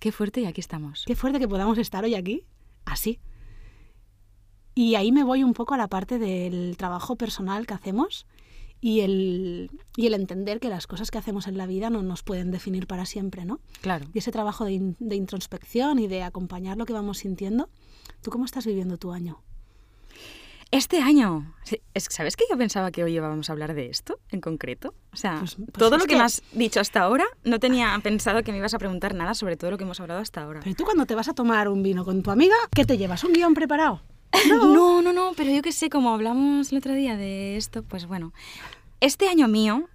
Qué 0.00 0.12
fuerte 0.12 0.40
y 0.40 0.46
aquí 0.46 0.60
estamos. 0.62 1.04
Qué 1.06 1.14
fuerte 1.16 1.38
que 1.38 1.48
podamos 1.48 1.76
estar 1.78 2.04
hoy 2.04 2.14
aquí, 2.14 2.44
así. 2.86 3.20
Y 4.74 4.94
ahí 4.94 5.10
me 5.10 5.24
voy 5.24 5.42
un 5.42 5.52
poco 5.54 5.74
a 5.74 5.78
la 5.78 5.88
parte 5.88 6.18
del 6.18 6.76
trabajo 6.76 7.16
personal 7.16 7.66
que 7.66 7.74
hacemos 7.74 8.26
y 8.80 9.00
el, 9.00 9.70
y 9.96 10.06
el 10.06 10.12
entender 10.14 10.60
que 10.60 10.68
las 10.68 10.86
cosas 10.86 11.10
que 11.10 11.16
hacemos 11.16 11.46
en 11.48 11.56
la 11.56 11.66
vida 11.66 11.88
no 11.88 12.02
nos 12.02 12.22
pueden 12.22 12.50
definir 12.50 12.86
para 12.86 13.06
siempre, 13.06 13.46
¿no? 13.46 13.60
Claro. 13.80 14.06
Y 14.12 14.18
ese 14.18 14.32
trabajo 14.32 14.66
de, 14.66 14.72
in- 14.72 14.96
de 15.00 15.16
introspección 15.16 15.98
y 15.98 16.08
de 16.08 16.22
acompañar 16.22 16.76
lo 16.76 16.84
que 16.84 16.92
vamos 16.92 17.18
sintiendo. 17.18 17.70
¿Tú 18.20 18.30
cómo 18.30 18.44
estás 18.44 18.66
viviendo 18.66 18.98
tu 18.98 19.12
año? 19.12 19.42
Este 20.72 21.00
año, 21.00 21.54
¿sabes 21.94 22.36
que 22.36 22.44
yo 22.50 22.58
pensaba 22.58 22.90
que 22.90 23.04
hoy 23.04 23.14
íbamos 23.14 23.48
a 23.48 23.52
hablar 23.52 23.72
de 23.74 23.86
esto 23.88 24.18
en 24.30 24.40
concreto? 24.40 24.94
O 25.12 25.16
sea, 25.16 25.38
Pues- 25.38 25.54
pues 25.54 25.68
todo 25.72 25.96
lo 25.96 26.04
que, 26.04 26.10
que- 26.10 26.16
me 26.16 26.22
has 26.24 26.42
dicho 26.52 26.80
hasta 26.80 27.00
ahora, 27.02 27.24
no 27.44 27.60
tenía 27.60 27.96
pensado 28.02 28.42
que 28.42 28.50
me 28.50 28.58
ibas 28.58 28.74
a 28.74 28.78
preguntar 28.78 29.14
nada 29.14 29.34
sobre 29.34 29.56
todo 29.56 29.70
lo 29.70 29.78
que 29.78 29.84
hemos 29.84 30.00
hablado 30.00 30.20
hasta 30.20 30.42
ahora. 30.42 30.60
Pero 30.64 30.74
tú 30.74 30.84
cuando 30.84 31.06
te 31.06 31.14
vas 31.14 31.28
a 31.28 31.34
tomar 31.34 31.68
un 31.68 31.82
vino 31.84 32.04
con 32.04 32.22
tu 32.22 32.30
amiga, 32.32 32.56
¿qué 32.74 32.84
te 32.84 32.98
llevas? 32.98 33.22
¿Un 33.24 33.32
guion 33.32 33.54
preparado? 33.54 34.02
No, 34.48 35.02
no, 35.02 35.12
no, 35.12 35.32
pero 35.36 35.50
yo 35.52 35.62
que 35.62 35.72
sé, 35.72 35.88
como 35.88 36.12
hablamos 36.12 36.72
el 36.72 36.78
otro 36.78 36.94
día 36.94 37.16
de 37.16 37.56
esto, 37.56 37.82
pues 37.84 38.06
bueno, 38.06 38.32
este 39.00 39.28
año 39.28 39.46
mío, 39.48 39.88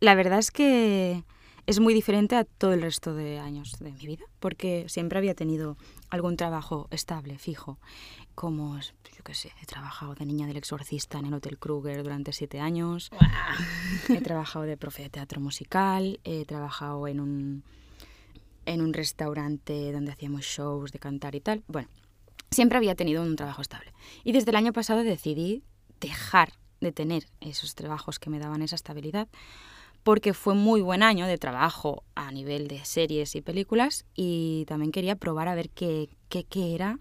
la 0.00 0.14
verdad 0.16 0.40
es 0.40 0.50
que 0.50 1.24
es 1.66 1.78
muy 1.78 1.94
diferente 1.94 2.34
a 2.34 2.44
todo 2.44 2.72
el 2.72 2.82
resto 2.82 3.14
de 3.14 3.38
años 3.38 3.76
de 3.78 3.92
mi 3.92 4.06
vida, 4.06 4.24
porque 4.40 4.84
siempre 4.88 5.18
había 5.18 5.34
tenido 5.34 5.76
algún 6.10 6.36
trabajo 6.36 6.88
estable, 6.90 7.38
fijo, 7.38 7.78
como, 8.40 8.80
yo 8.80 9.22
qué 9.22 9.34
sé, 9.34 9.52
he 9.60 9.66
trabajado 9.66 10.14
de 10.14 10.24
niña 10.24 10.46
del 10.46 10.56
exorcista 10.56 11.18
en 11.18 11.26
el 11.26 11.34
Hotel 11.34 11.58
Kruger 11.58 12.02
durante 12.02 12.32
siete 12.32 12.58
años, 12.58 13.10
he 14.08 14.22
trabajado 14.22 14.64
de 14.64 14.78
profe 14.78 15.02
de 15.02 15.10
teatro 15.10 15.42
musical, 15.42 16.20
he 16.24 16.46
trabajado 16.46 17.06
en 17.06 17.20
un, 17.20 17.64
en 18.64 18.80
un 18.80 18.94
restaurante 18.94 19.92
donde 19.92 20.12
hacíamos 20.12 20.46
shows 20.46 20.90
de 20.90 20.98
cantar 20.98 21.34
y 21.34 21.42
tal. 21.42 21.62
Bueno, 21.68 21.90
siempre 22.50 22.78
había 22.78 22.94
tenido 22.94 23.22
un 23.22 23.36
trabajo 23.36 23.60
estable. 23.60 23.92
Y 24.24 24.32
desde 24.32 24.52
el 24.52 24.56
año 24.56 24.72
pasado 24.72 25.02
decidí 25.02 25.62
dejar 26.00 26.54
de 26.80 26.92
tener 26.92 27.26
esos 27.42 27.74
trabajos 27.74 28.18
que 28.18 28.30
me 28.30 28.38
daban 28.38 28.62
esa 28.62 28.76
estabilidad 28.76 29.28
porque 30.02 30.32
fue 30.32 30.54
muy 30.54 30.80
buen 30.80 31.02
año 31.02 31.26
de 31.26 31.36
trabajo 31.36 32.04
a 32.14 32.32
nivel 32.32 32.68
de 32.68 32.86
series 32.86 33.34
y 33.34 33.42
películas 33.42 34.06
y 34.14 34.64
también 34.66 34.92
quería 34.92 35.14
probar 35.16 35.46
a 35.48 35.54
ver 35.54 35.68
qué, 35.68 36.08
qué, 36.30 36.44
qué 36.44 36.74
era 36.74 37.00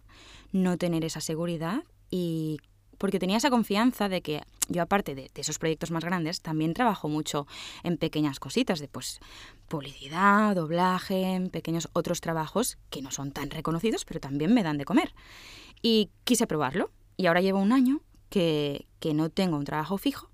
no 0.51 0.77
tener 0.77 1.05
esa 1.05 1.21
seguridad 1.21 1.83
y 2.09 2.59
porque 2.97 3.19
tenía 3.19 3.37
esa 3.37 3.49
confianza 3.49 4.09
de 4.09 4.21
que 4.21 4.41
yo 4.67 4.81
aparte 4.81 5.15
de, 5.15 5.31
esos 5.35 5.57
proyectos 5.57 5.89
más 5.89 6.03
grandes 6.03 6.41
también 6.41 6.73
trabajo 6.73 7.07
mucho 7.07 7.47
en 7.83 7.97
pequeñas 7.97 8.39
cositas 8.39 8.79
de 8.79 8.87
pues 8.87 9.19
publicidad, 9.67 10.55
doblaje, 10.55 11.49
pequeños 11.51 11.89
otros 11.93 12.19
trabajos 12.21 12.77
que 12.89 13.01
no 13.01 13.11
son 13.11 13.31
tan 13.31 13.49
reconocidos 13.49 14.05
pero 14.05 14.19
también 14.19 14.53
me 14.53 14.63
dan 14.63 14.77
de 14.77 14.85
comer 14.85 15.13
y 15.81 16.09
quise 16.25 16.45
probarlo 16.45 16.91
y 17.15 17.27
ahora 17.27 17.41
llevo 17.41 17.59
un 17.59 17.71
año 17.71 18.01
que, 18.29 18.87
que 18.99 19.13
no 19.13 19.29
tengo 19.29 19.57
un 19.57 19.65
trabajo 19.65 19.97
fijo 19.97 20.29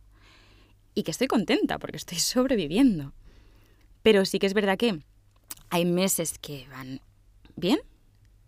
y 0.95 1.04
que 1.04 1.12
estoy 1.12 1.28
contenta 1.28 1.78
porque 1.78 1.97
estoy 1.97 2.17
sobreviviendo. 2.19 3.13
Pero 4.01 4.25
sí 4.25 4.39
que 4.39 4.47
es 4.47 4.54
verdad 4.54 4.78
que 4.78 4.99
hay 5.69 5.86
meses 5.86 6.39
que 6.39 6.67
van 6.69 7.01
bien 7.56 7.80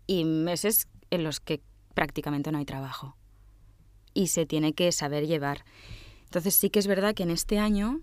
y 0.08 0.24
meses 0.24 0.88
en 1.12 1.24
los 1.24 1.39
que 1.39 1.62
prácticamente 1.93 2.52
no 2.52 2.58
hay 2.58 2.65
trabajo. 2.65 3.15
Y 4.13 4.28
se 4.28 4.46
tiene 4.46 4.74
que 4.74 4.91
saber 4.91 5.28
llevar. 5.28 5.63
Entonces 6.26 6.56
sí 6.56 6.70
que 6.70 6.80
es 6.80 6.88
verdad 6.88 7.13
que 7.15 7.24
en 7.24 7.32
este 7.32 7.60
año 7.60 8.02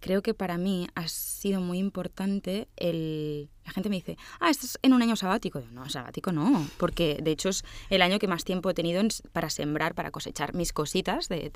creo 0.00 0.22
que 0.22 0.32
para 0.34 0.58
mí 0.58 0.86
ha 0.94 1.08
sido 1.08 1.60
muy 1.60 1.78
importante 1.78 2.68
el... 2.76 3.50
La 3.64 3.72
gente 3.72 3.88
me 3.90 3.96
dice, 3.96 4.16
ah, 4.40 4.48
estás 4.48 4.78
en 4.82 4.92
un 4.94 5.02
año 5.02 5.16
sabático. 5.16 5.60
Yo, 5.60 5.70
no, 5.72 5.88
sabático 5.88 6.32
no, 6.32 6.66
porque 6.78 7.18
de 7.22 7.32
hecho 7.32 7.48
es 7.48 7.64
el 7.90 8.00
año 8.02 8.18
que 8.18 8.28
más 8.28 8.44
tiempo 8.44 8.70
he 8.70 8.74
tenido 8.74 9.00
en- 9.00 9.08
para 9.32 9.50
sembrar, 9.50 9.94
para 9.94 10.10
cosechar 10.10 10.54
mis 10.54 10.72
cositas 10.72 11.28
de... 11.28 11.50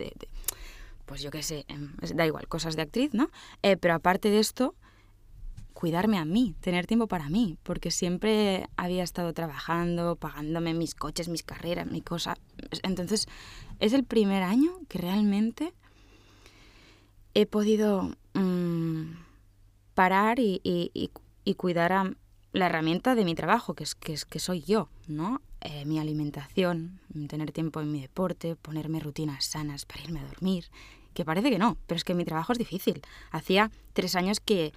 pues 1.07 1.23
yo 1.23 1.31
qué 1.31 1.43
sé, 1.43 1.65
em, 1.69 1.95
da 2.15 2.27
igual, 2.27 2.49
cosas 2.49 2.75
de 2.77 2.83
actriz, 2.83 3.15
¿no? 3.15 3.31
Eh, 3.63 3.77
pero 3.77 3.95
aparte 3.95 4.29
de 4.31 4.41
esto, 4.41 4.75
cuidarme 5.73 6.19
a 6.19 6.25
mí, 6.25 6.55
tener 6.61 6.87
tiempo 6.87 7.07
para 7.07 7.29
mí, 7.29 7.57
porque 7.63 7.91
siempre 7.91 8.69
había 8.77 9.03
estado 9.03 9.33
trabajando, 9.33 10.17
pagándome 10.17 10.75
mis 10.75 10.95
coches, 10.95 11.29
mis 11.29 11.43
carreras, 11.43 11.91
mi 11.91 12.01
cosa. 12.01 12.37
Entonces, 12.83 13.27
es 13.81 13.93
el 13.93 14.05
primer 14.05 14.43
año 14.43 14.73
que 14.89 14.99
realmente 14.99 15.73
he 17.35 17.47
podido 17.47 18.11
mm, 18.35 19.13
parar 19.95 20.39
y, 20.39 20.61
y- 20.65 20.91
y- 21.45 21.55
cuidar 21.55 21.93
a 21.93 22.15
la 22.53 22.67
herramienta 22.67 23.15
de 23.15 23.25
mi 23.25 23.35
trabajo, 23.35 23.75
que 23.75 23.85
es 23.85 23.95
que, 23.95 24.13
es, 24.13 24.25
que 24.25 24.39
soy 24.39 24.63
yo, 24.63 24.89
¿no? 25.09 25.41
Eh, 25.61 25.85
mi 25.87 25.99
alimentación, 25.99 27.01
tener 27.29 27.53
tiempo 27.53 27.81
en 27.81 27.91
mi 27.93 28.01
deporte, 28.01 28.57
ponerme 28.57 29.01
rutinas 29.01 29.45
sanas 29.47 29.87
para 29.87 30.03
irme 30.03 30.21
a 30.21 30.27
dormir, 30.27 30.67
que 31.15 31.25
parece 31.25 31.51
que 31.51 31.59
no, 31.59 31.77
pero 31.87 31.97
es 31.97 32.05
que 32.05 32.15
mi 32.15 32.25
trabajo 32.25 32.53
es 32.53 32.59
difícil. 32.59 33.03
Hacía 33.31 33.71
tres 33.93 34.17
años 34.17 34.41
que 34.41 34.73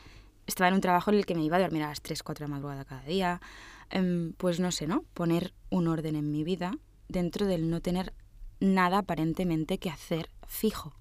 estaba 0.47 0.67
en 0.67 0.75
un 0.75 0.81
trabajo 0.81 1.11
en 1.11 1.17
el 1.17 1.25
que 1.25 1.35
me 1.35 1.43
iba 1.43 1.57
a 1.57 1.59
dormir 1.59 1.83
a 1.83 1.89
las 1.89 2.01
3, 2.01 2.21
4 2.23 2.45
de 2.45 2.51
madrugada 2.51 2.85
cada 2.85 3.03
día, 3.03 3.41
em, 3.89 4.33
pues 4.33 4.59
no 4.59 4.71
sé, 4.71 4.87
¿no? 4.87 5.03
Poner 5.13 5.53
un 5.69 5.87
orden 5.87 6.15
en 6.15 6.31
mi 6.31 6.43
vida 6.43 6.77
dentro 7.07 7.45
del 7.45 7.69
no 7.69 7.81
tener 7.81 8.13
nada 8.59 8.99
aparentemente 8.99 9.77
que 9.77 9.89
hacer 9.89 10.29
fijo. 10.47 10.93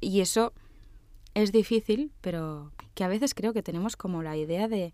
Y 0.00 0.20
eso 0.20 0.52
es 1.34 1.52
difícil, 1.52 2.12
pero 2.20 2.72
que 2.94 3.04
a 3.04 3.08
veces 3.08 3.34
creo 3.34 3.52
que 3.52 3.62
tenemos 3.62 3.96
como 3.96 4.22
la 4.22 4.36
idea 4.36 4.68
de, 4.68 4.92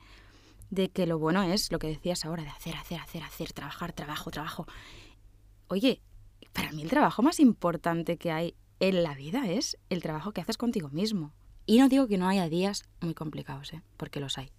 de 0.71 0.91
que 0.91 1.07
lo 1.07 1.19
bueno 1.19 1.43
es 1.43 1.73
lo 1.73 1.79
que 1.79 1.89
decías 1.89 2.25
ahora, 2.25 2.43
de 2.43 2.51
hacer, 2.51 2.77
hacer, 2.77 3.01
hacer, 3.01 3.23
hacer, 3.23 3.53
trabajar, 3.53 3.93
trabajo, 3.93 4.31
trabajo. 4.31 4.67
Oye, 5.69 6.01
para 6.53 6.73
mí 6.73 6.83
el 6.83 6.91
trabajo 6.91 7.23
más 7.23 7.41
importante 7.41 8.17
que 8.17 8.31
hay 8.31 8.55
en 8.81 9.03
la 9.03 9.15
vida 9.15 9.49
es 9.49 9.79
el 9.89 10.03
trabajo 10.03 10.33
que 10.33 10.41
haces 10.41 10.59
contigo 10.59 10.89
mismo. 10.91 11.33
Y 11.67 11.79
no 11.79 11.89
digo 11.89 12.07
que 12.07 12.17
no 12.17 12.29
haya 12.29 12.49
días 12.49 12.85
muy 13.01 13.15
complicados, 13.15 13.73
¿eh? 13.73 13.83
porque 13.97 14.21
los 14.21 14.39
hay. 14.39 14.51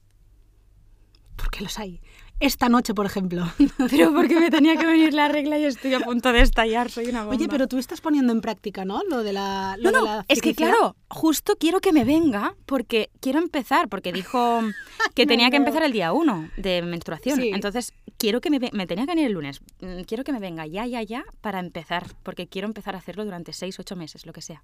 Porque 1.38 1.62
los 1.62 1.80
hay. 1.80 2.02
Esta 2.40 2.70
noche, 2.70 2.94
por 2.94 3.08
ejemplo. 3.08 3.52
Pero 3.90 4.14
porque 4.14 4.40
me 4.40 4.52
tenía 4.52 4.76
que 4.78 4.86
venir 4.86 5.14
la 5.14 5.28
regla 5.28 5.58
y 5.58 5.66
estoy 5.66 5.96
a 5.96 6.00
punto 6.00 6.32
de 6.32 6.42
estallar, 6.42 6.92
soy 6.92 7.08
una 7.08 7.22
bomba. 7.22 7.36
Oye, 7.36 7.48
pero 7.48 7.68
tú 7.68 7.80
estás 7.80 8.00
poniendo 8.00 8.32
en 8.32 8.42
práctica, 8.42 8.86
¿no? 8.86 9.02
Lo 9.10 9.24
de 9.24 9.34
la. 9.34 9.76
Lo 9.80 9.90
no, 9.92 9.98
de 9.98 9.98
no, 9.98 10.06
la 10.06 10.26
es 10.28 10.42
que 10.42 10.54
claro, 10.54 10.96
justo 11.10 11.56
quiero 11.60 11.80
que 11.80 11.92
me 11.94 12.04
venga 12.04 12.56
porque 12.68 13.10
quiero 13.22 13.40
empezar, 13.40 13.90
porque 13.90 14.12
dijo 14.14 14.62
que 15.16 15.26
tenía 15.26 15.50
que 15.50 15.58
empezar 15.58 15.82
el 15.82 15.92
día 15.92 16.14
uno 16.14 16.50
de 16.58 16.84
menstruación. 16.84 17.40
Sí. 17.40 17.50
Entonces, 17.54 17.92
quiero 18.18 18.42
que 18.42 18.50
me, 18.50 18.60
me 18.60 18.88
tenía 18.88 19.06
que 19.06 19.12
venir 19.12 19.26
el 19.26 19.34
lunes. 19.34 19.62
Mm, 19.82 20.02
Quiero 20.02 20.24
que 20.24 20.32
me 20.32 20.40
venga 20.40 20.66
ya, 20.66 20.86
ya, 20.86 21.02
ya 21.02 21.26
para 21.42 21.60
empezar, 21.60 22.06
porque 22.24 22.48
quiero 22.48 22.68
empezar 22.68 22.96
a 22.96 23.00
hacerlo 23.00 23.26
durante 23.26 23.54
seis, 23.54 23.80
ocho 23.80 23.96
meses, 23.96 24.26
lo 24.26 24.34
que 24.34 24.42
sea. 24.42 24.62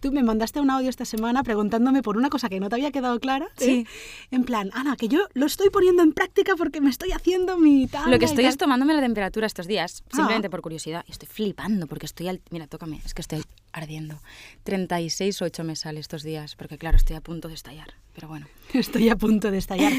Tú 0.00 0.12
me 0.12 0.22
mandaste 0.22 0.60
un 0.60 0.70
audio 0.70 0.88
esta 0.88 1.04
semana 1.04 1.42
preguntándome 1.42 2.02
por 2.02 2.16
una 2.16 2.28
cosa 2.30 2.48
que 2.48 2.60
no 2.60 2.68
te 2.68 2.76
había 2.76 2.90
quedado 2.90 3.18
clara. 3.20 3.46
¿eh? 3.58 3.64
Sí. 3.64 3.86
En 4.30 4.44
plan, 4.44 4.70
Ana, 4.72 4.96
que 4.96 5.08
yo 5.08 5.20
lo 5.34 5.46
estoy 5.46 5.70
poniendo 5.70 6.02
en 6.02 6.09
práctica 6.12 6.54
porque 6.56 6.80
me 6.80 6.90
estoy 6.90 7.12
haciendo 7.12 7.56
mi 7.58 7.88
Lo 8.06 8.18
que 8.18 8.24
estoy 8.24 8.44
es 8.44 8.56
tomándome 8.56 8.94
la 8.94 9.00
temperatura 9.00 9.46
estos 9.46 9.66
días, 9.66 10.02
Ah. 10.12 10.16
simplemente 10.16 10.50
por 10.50 10.60
curiosidad. 10.62 11.04
Estoy 11.08 11.28
flipando 11.28 11.86
porque 11.86 12.06
estoy 12.06 12.28
al... 12.28 12.40
Mira, 12.50 12.66
tócame, 12.66 13.00
es 13.04 13.14
que 13.14 13.22
estoy 13.22 13.42
ardiendo. 13.72 14.20
36 14.64 15.42
o 15.42 15.44
8 15.46 15.64
me 15.64 15.76
sale 15.76 16.00
estos 16.00 16.22
días, 16.22 16.56
porque 16.56 16.78
claro, 16.78 16.96
estoy 16.96 17.16
a 17.16 17.20
punto 17.20 17.48
de 17.48 17.54
estallar. 17.54 17.94
Pero 18.14 18.28
bueno. 18.28 18.46
Estoy 18.72 19.08
a 19.08 19.16
punto 19.16 19.50
de 19.50 19.58
estallar. 19.58 19.92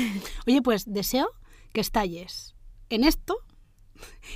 Oye, 0.48 0.62
pues 0.62 0.84
deseo 0.92 1.30
que 1.74 1.82
estalles 1.82 2.54
en 2.90 3.04
esto, 3.06 3.38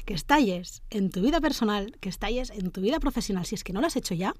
que 0.05 0.13
estalles 0.13 0.81
en 0.89 1.09
tu 1.09 1.21
vida 1.21 1.41
personal, 1.41 1.97
que 1.99 2.09
estalles 2.09 2.49
en 2.51 2.71
tu 2.71 2.81
vida 2.81 2.99
profesional, 2.99 3.45
si 3.45 3.55
es 3.55 3.63
que 3.63 3.73
no 3.73 3.81
lo 3.81 3.87
has 3.87 3.95
hecho 3.95 4.13
ya, 4.15 4.33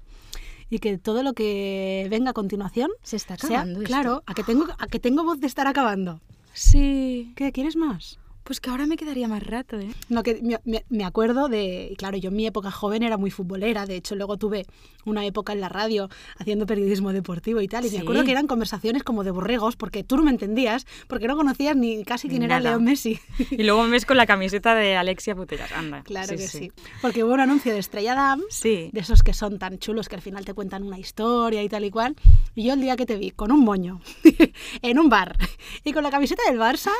y 0.70 0.78
que 0.78 0.98
todo 0.98 1.22
lo 1.22 1.32
que 1.34 2.06
venga 2.10 2.30
a 2.30 2.32
continuación 2.32 2.90
Se 3.02 3.16
está 3.16 3.36
sea, 3.36 3.46
acabando 3.60 3.80
esto. 3.80 3.86
claro, 3.88 4.22
a 4.26 4.34
que 4.34 4.42
tengo 4.42 4.66
a 4.78 4.86
que 4.88 4.98
tengo 4.98 5.22
voz 5.24 5.38
de 5.40 5.46
estar 5.46 5.66
acabando. 5.66 6.20
Sí. 6.56 7.32
¿Qué 7.36 7.52
quieres 7.52 7.76
más? 7.76 8.18
Pues 8.46 8.60
que 8.60 8.70
ahora 8.70 8.86
me 8.86 8.96
quedaría 8.96 9.26
más 9.26 9.42
rato, 9.42 9.76
¿eh? 9.76 9.88
No, 10.08 10.22
que 10.22 10.40
me, 10.64 10.84
me- 10.88 11.04
acuerdo 11.04 11.48
de, 11.48 11.94
claro, 11.98 12.16
yo 12.16 12.28
en 12.30 12.36
mi 12.36 12.46
época 12.46 12.70
joven 12.70 13.02
era 13.02 13.16
muy 13.16 13.32
futbolera, 13.32 13.86
de 13.86 13.96
hecho 13.96 14.14
luego 14.14 14.36
tuve 14.36 14.66
una 15.04 15.26
época 15.26 15.52
en 15.52 15.60
la 15.60 15.68
radio 15.68 16.08
haciendo 16.38 16.64
periodismo 16.64 17.12
deportivo 17.12 17.60
y 17.60 17.66
tal, 17.66 17.84
y 17.84 17.88
Sí. 17.88 17.96
me 17.96 18.02
acuerdo 18.02 18.22
que 18.24 18.30
eran 18.30 18.46
conversaciones 18.46 19.02
como 19.02 19.24
de 19.24 19.32
borregos, 19.32 19.74
porque 19.74 20.04
tú 20.04 20.16
no 20.16 20.22
me 20.22 20.30
entendías, 20.30 20.86
porque 21.08 21.26
no 21.26 21.36
conocías 21.36 21.74
ni 21.76 22.04
casi 22.04 22.28
quién 22.28 22.44
era. 22.44 22.60
Leo 22.60 22.78
Messi. 22.78 23.18
Y 23.50 23.64
luego 23.64 23.82
me 23.82 23.90
ves 23.90 24.06
con 24.06 24.16
la 24.16 24.26
camiseta 24.26 24.76
de 24.76 24.96
Alexia 24.96 25.34
Putellas, 25.34 25.72
anda. 25.72 26.02
Claro 26.04 26.28
que 26.36 26.38
sí. 26.46 26.70
Porque 27.02 27.24
hubo 27.24 27.34
un 27.34 27.40
anuncio 27.40 27.72
de 27.72 27.80
Estrella 27.80 28.14
Damm, 28.14 28.42
Sí. 28.48 28.90
de 28.92 29.00
esos 29.00 29.24
que 29.24 29.34
son 29.34 29.58
tan 29.58 29.78
chulos 29.80 30.08
que 30.08 30.14
al 30.14 30.22
final 30.22 30.44
te 30.44 30.54
cuentan 30.54 30.84
una 30.84 30.98
historia 31.00 31.64
y 31.64 31.68
tal 31.68 31.84
y 31.84 31.90
cual. 31.90 32.14
Y 32.54 32.62
yo 32.64 32.74
el 32.74 32.80
día 32.80 32.94
que 32.96 33.06
te 33.06 33.16
vi 33.16 33.32
con 33.32 33.50
un 33.50 33.64
moño 33.64 34.00
en 34.82 34.98
un 35.00 35.08
bar 35.08 35.36
y 35.82 35.92
con 35.92 36.04
la 36.04 36.10
camiseta 36.10 36.42
del 36.48 36.58
Barça, 36.60 36.90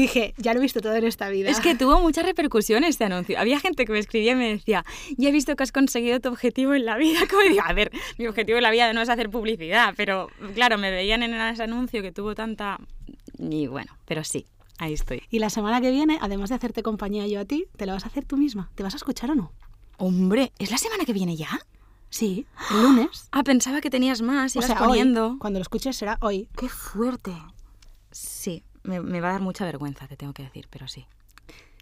dije, 0.00 0.34
ya 0.36 0.52
lo 0.54 0.60
he 0.60 0.62
visto 0.62 0.80
todo 0.80 0.94
en 0.94 1.04
esta 1.04 1.28
vida. 1.28 1.50
Es 1.50 1.60
que 1.60 1.74
tuvo 1.74 2.00
mucha 2.00 2.22
repercusión 2.22 2.84
este 2.84 3.04
anuncio. 3.04 3.38
Había 3.38 3.60
gente 3.60 3.84
que 3.84 3.92
me 3.92 3.98
escribía 3.98 4.32
y 4.32 4.36
me 4.36 4.48
decía, 4.50 4.84
ya 5.16 5.28
he 5.28 5.32
visto 5.32 5.54
que 5.56 5.62
has 5.62 5.72
conseguido 5.72 6.20
tu 6.20 6.28
objetivo 6.28 6.74
en 6.74 6.84
la 6.84 6.96
vida. 6.96 7.20
Como 7.30 7.42
digo, 7.42 7.62
a 7.64 7.72
ver, 7.72 7.90
mi 8.18 8.26
objetivo 8.26 8.58
en 8.58 8.62
la 8.62 8.70
vida 8.70 8.92
no 8.92 9.00
es 9.02 9.08
hacer 9.08 9.30
publicidad, 9.30 9.94
pero 9.96 10.28
claro, 10.54 10.78
me 10.78 10.90
veían 10.90 11.22
en 11.22 11.34
ese 11.34 11.62
anuncio 11.62 12.02
que 12.02 12.12
tuvo 12.12 12.34
tanta... 12.34 12.78
Y 13.38 13.66
bueno, 13.66 13.96
pero 14.04 14.24
sí, 14.24 14.46
ahí 14.78 14.92
estoy. 14.92 15.22
Y 15.30 15.38
la 15.38 15.50
semana 15.50 15.80
que 15.80 15.90
viene, 15.90 16.18
además 16.20 16.50
de 16.50 16.56
hacerte 16.56 16.82
compañía 16.82 17.26
yo 17.26 17.40
a 17.40 17.44
ti, 17.44 17.66
te 17.76 17.86
la 17.86 17.94
vas 17.94 18.04
a 18.04 18.08
hacer 18.08 18.24
tú 18.24 18.36
misma. 18.36 18.70
¿Te 18.74 18.82
vas 18.82 18.94
a 18.94 18.96
escuchar 18.96 19.30
o 19.30 19.34
no? 19.34 19.52
Hombre, 19.96 20.52
¿es 20.58 20.70
la 20.70 20.78
semana 20.78 21.04
que 21.04 21.12
viene 21.12 21.36
ya? 21.36 21.60
Sí, 22.10 22.46
el 22.70 22.82
lunes. 22.82 23.28
Ah, 23.32 23.42
pensaba 23.42 23.80
que 23.80 23.90
tenías 23.90 24.22
más, 24.22 24.54
O 24.54 24.58
ibas 24.58 24.66
sea, 24.68 24.76
poniendo. 24.78 25.30
hoy, 25.32 25.38
cuando 25.38 25.58
lo 25.58 25.62
escuches 25.62 25.96
será 25.96 26.16
hoy. 26.20 26.48
¡Qué 26.56 26.68
fuerte! 26.68 27.32
Sí, 28.12 28.62
me, 28.84 29.00
me 29.00 29.20
va 29.20 29.30
a 29.30 29.32
dar 29.32 29.42
mucha 29.42 29.64
vergüenza, 29.64 30.06
te 30.06 30.16
tengo 30.16 30.32
que 30.32 30.44
decir, 30.44 30.68
pero 30.70 30.88
sí. 30.88 31.06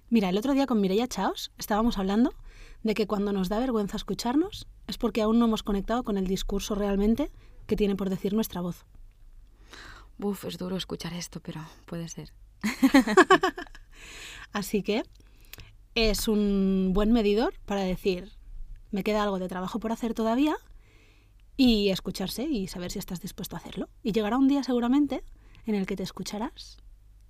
Mira, 0.08 0.28
el 0.28 0.38
otro 0.38 0.52
día 0.52 0.66
con 0.66 0.80
Mireia 0.80 1.06
Chaos 1.06 1.52
estábamos 1.58 1.98
hablando 1.98 2.34
de 2.82 2.94
que 2.94 3.06
cuando 3.06 3.32
nos 3.32 3.48
da 3.48 3.58
vergüenza 3.58 3.96
escucharnos 3.96 4.66
es 4.86 4.98
porque 4.98 5.22
aún 5.22 5.38
no 5.38 5.46
hemos 5.46 5.62
conectado 5.62 6.02
con 6.02 6.18
el 6.18 6.26
discurso 6.26 6.74
realmente 6.74 7.30
que 7.66 7.76
tiene 7.76 7.96
por 7.96 8.10
decir 8.10 8.34
nuestra 8.34 8.60
voz. 8.60 8.84
Uf, 10.18 10.44
es 10.44 10.58
duro 10.58 10.76
escuchar 10.76 11.14
esto, 11.14 11.40
pero 11.40 11.60
puede 11.86 12.08
ser. 12.08 12.32
Así 14.52 14.82
que 14.82 15.02
es 15.94 16.28
un 16.28 16.90
buen 16.92 17.12
medidor 17.12 17.54
para 17.64 17.82
decir, 17.82 18.32
me 18.90 19.04
queda 19.04 19.22
algo 19.22 19.38
de 19.38 19.48
trabajo 19.48 19.80
por 19.80 19.92
hacer 19.92 20.14
todavía 20.14 20.56
y 21.56 21.88
escucharse 21.88 22.44
y 22.44 22.68
saber 22.68 22.90
si 22.90 22.98
estás 22.98 23.20
dispuesto 23.20 23.56
a 23.56 23.60
hacerlo. 23.60 23.88
Y 24.02 24.12
llegará 24.12 24.36
un 24.36 24.48
día 24.48 24.62
seguramente 24.62 25.24
en 25.66 25.74
el 25.74 25.86
que 25.86 25.96
te 25.96 26.02
escucharás 26.02 26.78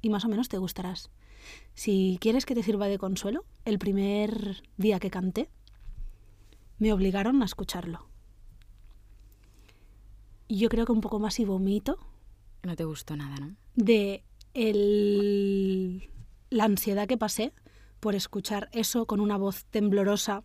y 0.03 0.11
más 0.11 0.25
o 0.25 0.29
menos 0.29 0.49
te 0.49 0.59
gustarás. 0.59 1.11
Si 1.75 2.19
quieres 2.21 2.45
que 2.45 2.55
te 2.55 2.63
sirva 2.63 2.89
de 2.89 2.99
consuelo, 2.99 3.45
el 3.65 3.79
primer 3.79 4.63
día 4.77 5.01
que 5.01 5.11
canté 5.11 5.49
me 6.79 6.93
obligaron 6.93 7.41
a 7.43 7.45
escucharlo. 7.47 8.07
Y 10.49 10.59
yo 10.59 10.69
creo 10.69 10.85
que 10.85 10.93
un 10.93 11.01
poco 11.01 11.19
más 11.19 11.39
y 11.41 11.45
vomito 11.45 11.97
No 12.63 12.77
te 12.77 12.85
gustó 12.85 13.17
nada, 13.17 13.37
¿no? 13.37 13.57
de 13.75 14.23
el- 14.55 16.11
la 16.51 16.65
ansiedad 16.65 17.07
que 17.09 17.17
pasé 17.17 17.53
por 18.01 18.15
escuchar 18.15 18.69
eso 18.73 19.07
con 19.07 19.21
una 19.21 19.37
voz 19.39 19.65
temblorosa, 19.67 20.43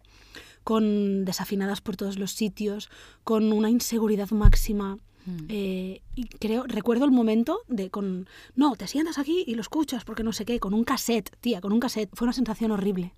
con 0.64 1.26
desafinadas 1.26 1.82
por 1.82 1.98
todos 1.98 2.18
los 2.20 2.32
sitios, 2.32 2.90
con 3.24 3.52
una 3.52 3.70
inseguridad 3.70 4.30
máxima. 4.32 5.00
Mm. 5.28 5.46
Eh, 5.50 6.02
y 6.16 6.24
creo, 6.24 6.64
recuerdo 6.64 7.06
el 7.06 7.12
momento 7.12 7.60
de 7.68 7.90
con, 7.90 8.28
no, 8.56 8.76
te 8.76 8.88
sientas 8.88 9.18
aquí 9.18 9.44
y 9.46 9.56
lo 9.56 9.62
escuchas 9.62 10.06
porque 10.06 10.24
no 10.24 10.32
sé 10.32 10.46
qué, 10.46 10.60
con 10.60 10.74
un 10.74 10.86
cassette, 10.86 11.36
tía, 11.42 11.62
con 11.62 11.74
un 11.74 11.80
cassette. 11.80 12.10
Fue 12.14 12.26
una 12.26 12.34
sensación 12.34 12.72
horrible. 12.72 13.14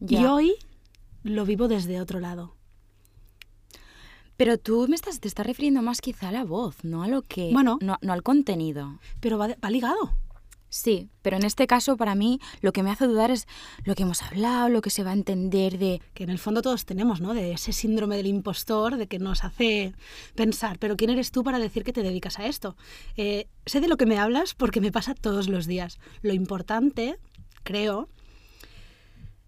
Ya. 0.00 0.20
Y 0.20 0.24
hoy 0.24 0.54
lo 1.22 1.44
vivo 1.44 1.68
desde 1.68 2.00
otro 2.00 2.18
lado. 2.18 2.54
Pero 4.38 4.56
tú 4.56 4.86
me 4.88 4.94
estás, 4.94 5.20
te 5.20 5.28
estás 5.28 5.46
refiriendo 5.46 5.82
más 5.82 6.00
quizá 6.00 6.28
a 6.28 6.32
la 6.32 6.44
voz, 6.44 6.84
no 6.84 7.02
a 7.02 7.08
lo 7.08 7.22
que... 7.22 7.50
Bueno. 7.52 7.78
No, 7.82 7.98
no 8.00 8.12
al 8.12 8.22
contenido. 8.22 8.98
Pero 9.20 9.36
va 9.36 9.70
ligado. 9.70 10.14
Sí, 10.70 11.08
pero 11.22 11.36
en 11.36 11.44
este 11.44 11.66
caso 11.66 11.96
para 11.96 12.14
mí 12.14 12.40
lo 12.60 12.72
que 12.72 12.82
me 12.82 12.90
hace 12.90 13.06
dudar 13.06 13.30
es 13.30 13.46
lo 13.84 13.94
que 13.94 14.02
hemos 14.02 14.22
hablado, 14.22 14.68
lo 14.68 14.82
que 14.82 14.90
se 14.90 15.02
va 15.02 15.10
a 15.10 15.14
entender 15.14 15.78
de... 15.78 16.02
que 16.14 16.24
en 16.24 16.30
el 16.30 16.38
fondo 16.38 16.60
todos 16.60 16.84
tenemos, 16.84 17.20
¿no? 17.20 17.32
De 17.32 17.52
ese 17.52 17.72
síndrome 17.72 18.16
del 18.16 18.26
impostor, 18.26 18.96
de 18.96 19.06
que 19.06 19.18
nos 19.18 19.44
hace 19.44 19.94
pensar, 20.34 20.78
pero 20.78 20.96
¿quién 20.96 21.10
eres 21.10 21.30
tú 21.30 21.42
para 21.42 21.58
decir 21.58 21.84
que 21.84 21.92
te 21.92 22.02
dedicas 22.02 22.38
a 22.38 22.46
esto? 22.46 22.76
Eh, 23.16 23.48
sé 23.64 23.80
de 23.80 23.88
lo 23.88 23.96
que 23.96 24.06
me 24.06 24.18
hablas 24.18 24.54
porque 24.54 24.80
me 24.80 24.92
pasa 24.92 25.14
todos 25.14 25.48
los 25.48 25.66
días. 25.66 25.98
Lo 26.20 26.34
importante, 26.34 27.18
creo, 27.62 28.08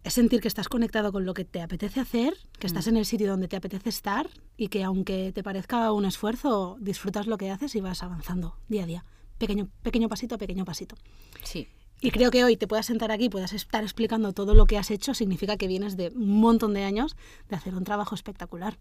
es 0.03 0.15
sentir 0.15 0.41
que 0.41 0.49
estás 0.49 0.69
conectado 0.69 1.13
con 1.13 1.27
lo 1.27 1.35
que 1.35 1.45
te 1.45 1.61
apetece 1.61 2.01
hacer, 2.01 2.35
que 2.59 2.67
estás 2.67 2.87
en 2.87 2.97
el 2.97 3.05
sitio 3.05 3.29
donde 3.29 3.49
te 3.49 3.57
apetece 3.57 3.91
estar 3.91 4.31
y 4.57 4.69
que 4.69 4.83
aunque 4.83 5.33
te 5.33 5.43
parezca 5.43 5.93
un 5.93 6.07
esfuerzo, 6.07 6.79
disfrutas 6.81 7.27
lo 7.27 7.37
que 7.37 7.51
haces 7.51 7.75
y 7.75 7.81
vas 7.81 8.03
avanzando 8.03 8.57
día 8.69 8.85
a 8.85 8.87
día, 8.87 9.05
pequeño, 9.41 9.69
pequeño 9.83 10.09
pasito 10.09 10.37
a 10.37 10.39
pequeño 10.39 10.65
pasito. 10.65 10.95
Sí. 11.43 11.67
Y 12.01 12.13
creo 12.13 12.31
que 12.31 12.45
hoy 12.45 12.57
te 12.57 12.67
puedas 12.69 12.87
sentar 12.87 13.11
aquí, 13.11 13.29
puedas 13.29 13.53
estar 13.53 13.83
explicando 13.83 14.33
todo 14.33 14.55
lo 14.55 14.67
que 14.67 14.79
has 14.79 14.91
hecho, 14.91 15.13
significa 15.15 15.57
que 15.57 15.67
vienes 15.67 15.97
de 15.97 16.09
un 16.15 16.41
montón 16.41 16.73
de 16.75 16.85
años 16.85 17.17
de 17.49 17.57
hacer 17.57 17.75
un 17.75 17.85
trabajo 17.85 18.15
espectacular. 18.15 18.79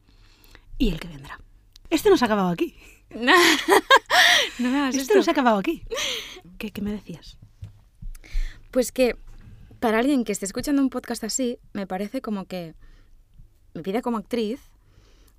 Y 0.78 0.90
el 0.90 1.00
que 1.00 1.08
vendrá. 1.08 1.40
Este 1.90 2.10
no 2.10 2.18
se 2.18 2.26
ha 2.26 2.28
acabado 2.28 2.50
aquí. 2.50 2.76
no 3.10 4.70
me 4.70 4.78
hagas 4.78 4.96
Este 4.96 5.02
esto. 5.02 5.16
no 5.16 5.24
se 5.24 5.32
ha 5.32 5.34
acabado 5.34 5.58
aquí. 5.58 5.84
¿Qué, 6.58 6.72
qué 6.72 6.82
me 6.82 6.92
decías? 6.92 7.38
Pues 8.72 8.92
que 8.92 9.18
para 9.80 10.00
alguien 10.00 10.24
que 10.24 10.32
esté 10.32 10.46
escuchando 10.46 10.82
un 10.82 10.90
podcast 10.90 11.24
así, 11.24 11.58
me 11.74 11.88
parece 11.88 12.22
como 12.22 12.46
que 12.46 12.76
mi 13.74 13.82
vida 13.82 14.02
como 14.02 14.18
actriz 14.18 14.60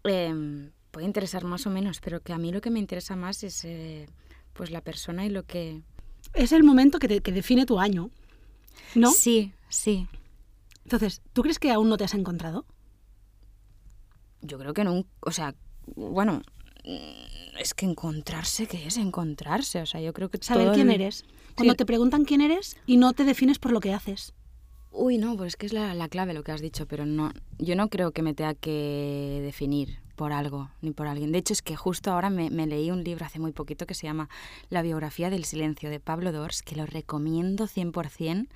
eh, 0.04 0.70
puede 0.90 1.06
interesar 1.06 1.44
más 1.44 1.66
o 1.66 1.70
menos, 1.70 2.00
pero 2.00 2.20
que 2.20 2.32
a 2.32 2.38
mí 2.38 2.52
lo 2.52 2.60
que 2.60 2.70
me 2.70 2.78
interesa 2.78 3.16
más 3.16 3.42
es 3.44 3.64
eh, 3.64 4.08
pues 4.52 4.70
la 4.70 4.80
persona 4.80 5.24
y 5.26 5.30
lo 5.30 5.44
que... 5.44 5.82
Es 6.34 6.52
el 6.52 6.62
momento 6.64 6.98
que, 6.98 7.08
te- 7.08 7.20
que 7.20 7.32
define 7.32 7.66
tu 7.66 7.78
año, 7.80 8.10
¿no? 8.94 9.10
Sí, 9.10 9.52
sí. 9.68 10.06
Entonces, 10.84 11.22
¿tú 11.32 11.42
crees 11.42 11.58
que 11.58 11.70
aún 11.70 11.88
no 11.88 11.96
te 11.96 12.04
has 12.04 12.14
encontrado? 12.14 12.66
Yo 14.42 14.58
creo 14.58 14.74
que 14.74 14.84
nunca... 14.84 15.08
O 15.20 15.30
sea, 15.30 15.54
bueno, 15.96 16.42
mm, 16.84 17.58
es 17.58 17.74
que 17.74 17.86
encontrarse, 17.86 18.66
¿qué 18.66 18.86
es 18.86 18.96
encontrarse? 18.96 19.82
O 19.82 19.86
sea, 19.86 20.00
yo 20.00 20.12
creo 20.12 20.30
que 20.30 20.38
Saber 20.40 20.64
todo 20.66 20.74
quién 20.74 20.88
el- 20.90 21.00
eres. 21.00 21.24
Cuando 21.56 21.74
te 21.74 21.84
preguntan 21.84 22.24
quién 22.24 22.40
eres 22.40 22.76
y 22.86 22.96
no 22.96 23.12
te 23.12 23.24
defines 23.24 23.58
por 23.58 23.72
lo 23.72 23.80
que 23.80 23.92
haces. 23.92 24.32
Uy, 24.92 25.18
no, 25.18 25.36
pues 25.36 25.48
es 25.48 25.56
que 25.56 25.66
es 25.66 25.72
la, 25.72 25.94
la 25.94 26.08
clave 26.08 26.32
lo 26.34 26.42
que 26.42 26.52
has 26.52 26.60
dicho, 26.60 26.86
pero 26.86 27.06
no, 27.06 27.32
yo 27.58 27.76
no 27.76 27.88
creo 27.88 28.12
que 28.12 28.22
me 28.22 28.34
tenga 28.34 28.54
que 28.54 29.40
definir 29.42 29.98
por 30.20 30.34
algo 30.34 30.68
ni 30.82 30.90
por 30.90 31.06
alguien. 31.06 31.32
De 31.32 31.38
hecho, 31.38 31.54
es 31.54 31.62
que 31.62 31.76
justo 31.76 32.12
ahora 32.12 32.28
me, 32.28 32.50
leí 32.50 32.90
un 32.90 33.02
libro 33.02 33.24
hace 33.24 33.38
muy 33.38 33.52
poquito 33.52 33.86
que 33.86 33.94
se 33.94 34.06
llama 34.06 34.28
La 34.68 34.82
biografía 34.82 35.30
del 35.30 35.46
silencio 35.46 35.88
de 35.88 35.98
Pablo 35.98 36.30
Dors, 36.30 36.60
que 36.60 36.76
lo 36.76 36.84
recomiendo 36.84 37.66
100%, 37.66 38.46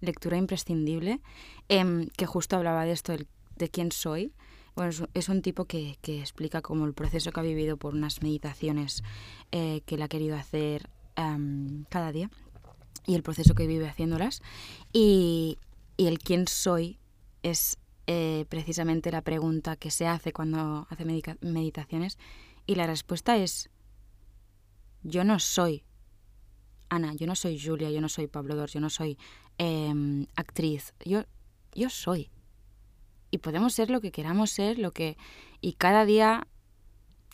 lectura 0.00 0.38
imprescindible, 0.38 1.20
eh, 1.68 2.08
que 2.16 2.26
justo 2.26 2.56
hablaba 2.56 2.84
de 2.84 2.90
esto, 2.90 3.12
de, 3.12 3.28
de 3.54 3.68
quién 3.68 3.92
soy. 3.92 4.32
Bueno, 4.74 4.90
es, 5.14 5.28
un 5.28 5.40
tipo 5.40 5.66
que, 5.66 5.98
que, 6.02 6.18
explica 6.18 6.62
como 6.62 6.84
el 6.84 6.94
proceso 6.94 7.30
que 7.30 7.38
ha 7.38 7.44
vivido 7.44 7.76
por 7.76 7.94
unas 7.94 8.20
meditaciones 8.20 9.04
eh, 9.52 9.82
que 9.86 9.94
él 9.94 10.02
ha 10.02 10.08
querido 10.08 10.34
hacer 10.34 10.90
um, 11.16 11.84
cada 11.90 12.10
día 12.10 12.28
y 13.06 13.14
el 13.14 13.22
proceso 13.22 13.54
que 13.54 13.68
vive 13.68 13.86
haciéndolas. 13.86 14.42
Y, 14.92 15.58
y 15.96 16.08
el 16.08 16.18
quién 16.18 16.48
soy 16.48 16.98
es 17.44 17.78
eh, 18.06 18.46
precisamente 18.48 19.10
la 19.10 19.22
pregunta 19.22 19.76
que 19.76 19.90
se 19.90 20.06
hace 20.06 20.32
cuando 20.32 20.86
hace 20.90 21.04
meditaciones 21.04 22.18
y 22.66 22.74
la 22.74 22.86
respuesta 22.86 23.36
es 23.36 23.70
yo 25.02 25.24
no 25.24 25.38
soy 25.38 25.84
Ana, 26.88 27.14
yo 27.14 27.26
no 27.26 27.34
soy 27.34 27.58
Julia, 27.58 27.90
yo 27.90 28.00
no 28.00 28.08
soy 28.08 28.26
Pablo 28.26 28.54
Dors, 28.54 28.72
yo 28.72 28.80
no 28.80 28.90
soy 28.90 29.18
eh, 29.58 30.26
actriz, 30.36 30.94
yo, 31.04 31.24
yo 31.74 31.90
soy. 31.90 32.30
Y 33.30 33.38
podemos 33.38 33.74
ser 33.74 33.90
lo 33.90 34.00
que 34.00 34.12
queramos 34.12 34.50
ser, 34.50 34.78
lo 34.78 34.92
que... 34.92 35.16
Y 35.60 35.72
cada 35.72 36.04
día... 36.04 36.46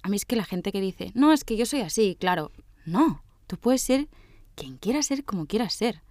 A 0.03 0.09
mí 0.09 0.17
es 0.17 0.25
que 0.25 0.37
la 0.37 0.45
gente 0.45 0.73
que 0.73 0.81
dice, 0.81 1.13
no, 1.15 1.33
es 1.33 1.45
que 1.45 1.59
yo 1.59 1.67
soy 1.67 1.81
así, 1.81 2.17
claro. 2.19 2.51
No, 2.87 3.23
tú 3.47 3.59
puedes 3.59 3.83
ser 3.83 4.09
quien 4.55 4.79
quieras 4.79 5.07
ser 5.07 5.25
como 5.25 5.45
quieras 5.45 5.75
ser. 5.75 6.03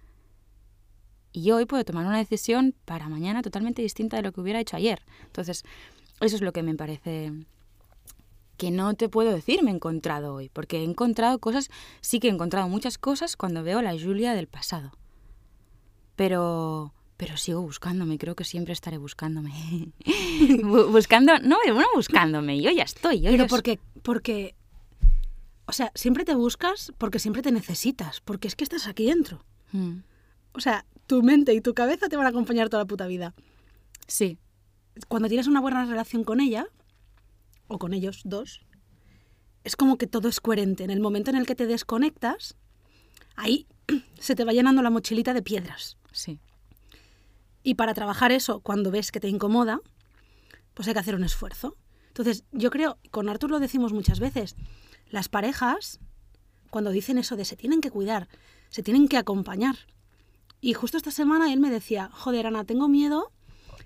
Y 1.32 1.50
hoy 1.52 1.66
puedo 1.66 1.84
tomar 1.84 2.06
una 2.06 2.18
decisión 2.18 2.74
para 2.84 3.08
mañana 3.08 3.42
totalmente 3.42 3.82
distinta 3.82 4.16
de 4.16 4.22
lo 4.22 4.32
que 4.32 4.40
hubiera 4.40 4.60
hecho 4.60 4.76
ayer. 4.76 5.02
Entonces, 5.26 5.64
eso 6.20 6.36
es 6.36 6.42
lo 6.42 6.52
que 6.52 6.62
me 6.62 6.74
parece 6.74 7.32
que 8.56 8.70
no 8.70 8.92
te 8.92 9.08
puedo 9.08 9.32
decir 9.32 9.62
me 9.62 9.70
he 9.70 9.74
encontrado 9.74 10.34
hoy, 10.34 10.50
porque 10.50 10.80
he 10.80 10.84
encontrado 10.84 11.38
cosas, 11.38 11.70
sí 12.02 12.20
que 12.20 12.28
he 12.28 12.30
encontrado 12.30 12.68
muchas 12.68 12.98
cosas 12.98 13.36
cuando 13.36 13.62
veo 13.62 13.80
la 13.80 13.98
Julia 13.98 14.34
del 14.34 14.48
pasado. 14.48 14.92
Pero 16.14 16.92
pero 17.16 17.36
sigo 17.36 17.60
buscándome, 17.60 18.18
creo 18.18 18.34
que 18.34 18.44
siempre 18.44 18.72
estaré 18.72 18.96
buscándome. 18.96 19.52
Buscando, 20.64 21.38
no, 21.38 21.58
bueno, 21.66 21.88
buscándome, 21.94 22.62
yo 22.62 22.70
ya 22.70 22.84
estoy. 22.84 23.20
Yo 23.20 23.30
pero 23.30 23.44
ya 23.44 23.48
porque 23.48 23.78
porque 24.02 24.54
o 25.66 25.72
sea, 25.72 25.92
siempre 25.94 26.24
te 26.24 26.34
buscas 26.34 26.92
porque 26.98 27.18
siempre 27.18 27.42
te 27.42 27.52
necesitas, 27.52 28.20
porque 28.20 28.48
es 28.48 28.56
que 28.56 28.64
estás 28.64 28.86
aquí 28.86 29.06
dentro. 29.06 29.44
Mm. 29.72 29.98
O 30.52 30.60
sea, 30.60 30.84
tu 31.10 31.24
mente 31.24 31.52
y 31.54 31.60
tu 31.60 31.74
cabeza 31.74 32.08
te 32.08 32.16
van 32.16 32.26
a 32.26 32.28
acompañar 32.28 32.68
toda 32.68 32.84
la 32.84 32.86
puta 32.86 33.08
vida. 33.08 33.34
Sí. 34.06 34.38
Cuando 35.08 35.26
tienes 35.26 35.48
una 35.48 35.60
buena 35.60 35.84
relación 35.84 36.22
con 36.22 36.40
ella, 36.40 36.68
o 37.66 37.80
con 37.80 37.94
ellos 37.94 38.20
dos, 38.24 38.60
es 39.64 39.74
como 39.74 39.98
que 39.98 40.06
todo 40.06 40.28
es 40.28 40.38
coherente. 40.38 40.84
En 40.84 40.90
el 40.90 41.00
momento 41.00 41.30
en 41.30 41.36
el 41.36 41.46
que 41.46 41.56
te 41.56 41.66
desconectas, 41.66 42.54
ahí 43.34 43.66
se 44.20 44.36
te 44.36 44.44
va 44.44 44.52
llenando 44.52 44.82
la 44.82 44.90
mochilita 44.90 45.34
de 45.34 45.42
piedras. 45.42 45.96
Sí. 46.12 46.38
Y 47.64 47.74
para 47.74 47.92
trabajar 47.92 48.30
eso, 48.30 48.60
cuando 48.60 48.92
ves 48.92 49.10
que 49.10 49.18
te 49.18 49.28
incomoda, 49.28 49.80
pues 50.74 50.86
hay 50.86 50.94
que 50.94 51.00
hacer 51.00 51.16
un 51.16 51.24
esfuerzo. 51.24 51.76
Entonces, 52.06 52.44
yo 52.52 52.70
creo, 52.70 52.98
con 53.10 53.28
Artur 53.28 53.50
lo 53.50 53.58
decimos 53.58 53.92
muchas 53.92 54.20
veces, 54.20 54.54
las 55.08 55.28
parejas, 55.28 55.98
cuando 56.70 56.92
dicen 56.92 57.18
eso 57.18 57.34
de 57.34 57.44
se 57.44 57.56
tienen 57.56 57.80
que 57.80 57.90
cuidar, 57.90 58.28
se 58.68 58.84
tienen 58.84 59.08
que 59.08 59.16
acompañar. 59.16 59.74
Y 60.60 60.74
justo 60.74 60.96
esta 60.96 61.10
semana 61.10 61.52
él 61.52 61.60
me 61.60 61.70
decía, 61.70 62.10
joder, 62.12 62.46
Ana, 62.46 62.64
tengo 62.64 62.88
miedo 62.88 63.32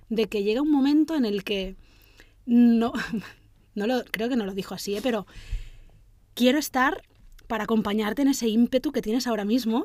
de 0.08 0.28
que 0.28 0.42
llegue 0.42 0.60
un 0.60 0.70
momento 0.70 1.14
en 1.14 1.24
el 1.24 1.44
que 1.44 1.76
no, 2.46 2.92
no 3.74 3.86
lo, 3.86 4.04
creo 4.04 4.28
que 4.28 4.36
no 4.36 4.46
lo 4.46 4.54
dijo 4.54 4.74
así, 4.74 4.96
¿eh? 4.96 5.00
pero 5.02 5.26
quiero 6.34 6.58
estar 6.58 7.02
para 7.46 7.64
acompañarte 7.64 8.22
en 8.22 8.28
ese 8.28 8.48
ímpetu 8.48 8.92
que 8.92 9.02
tienes 9.02 9.26
ahora 9.26 9.44
mismo, 9.44 9.84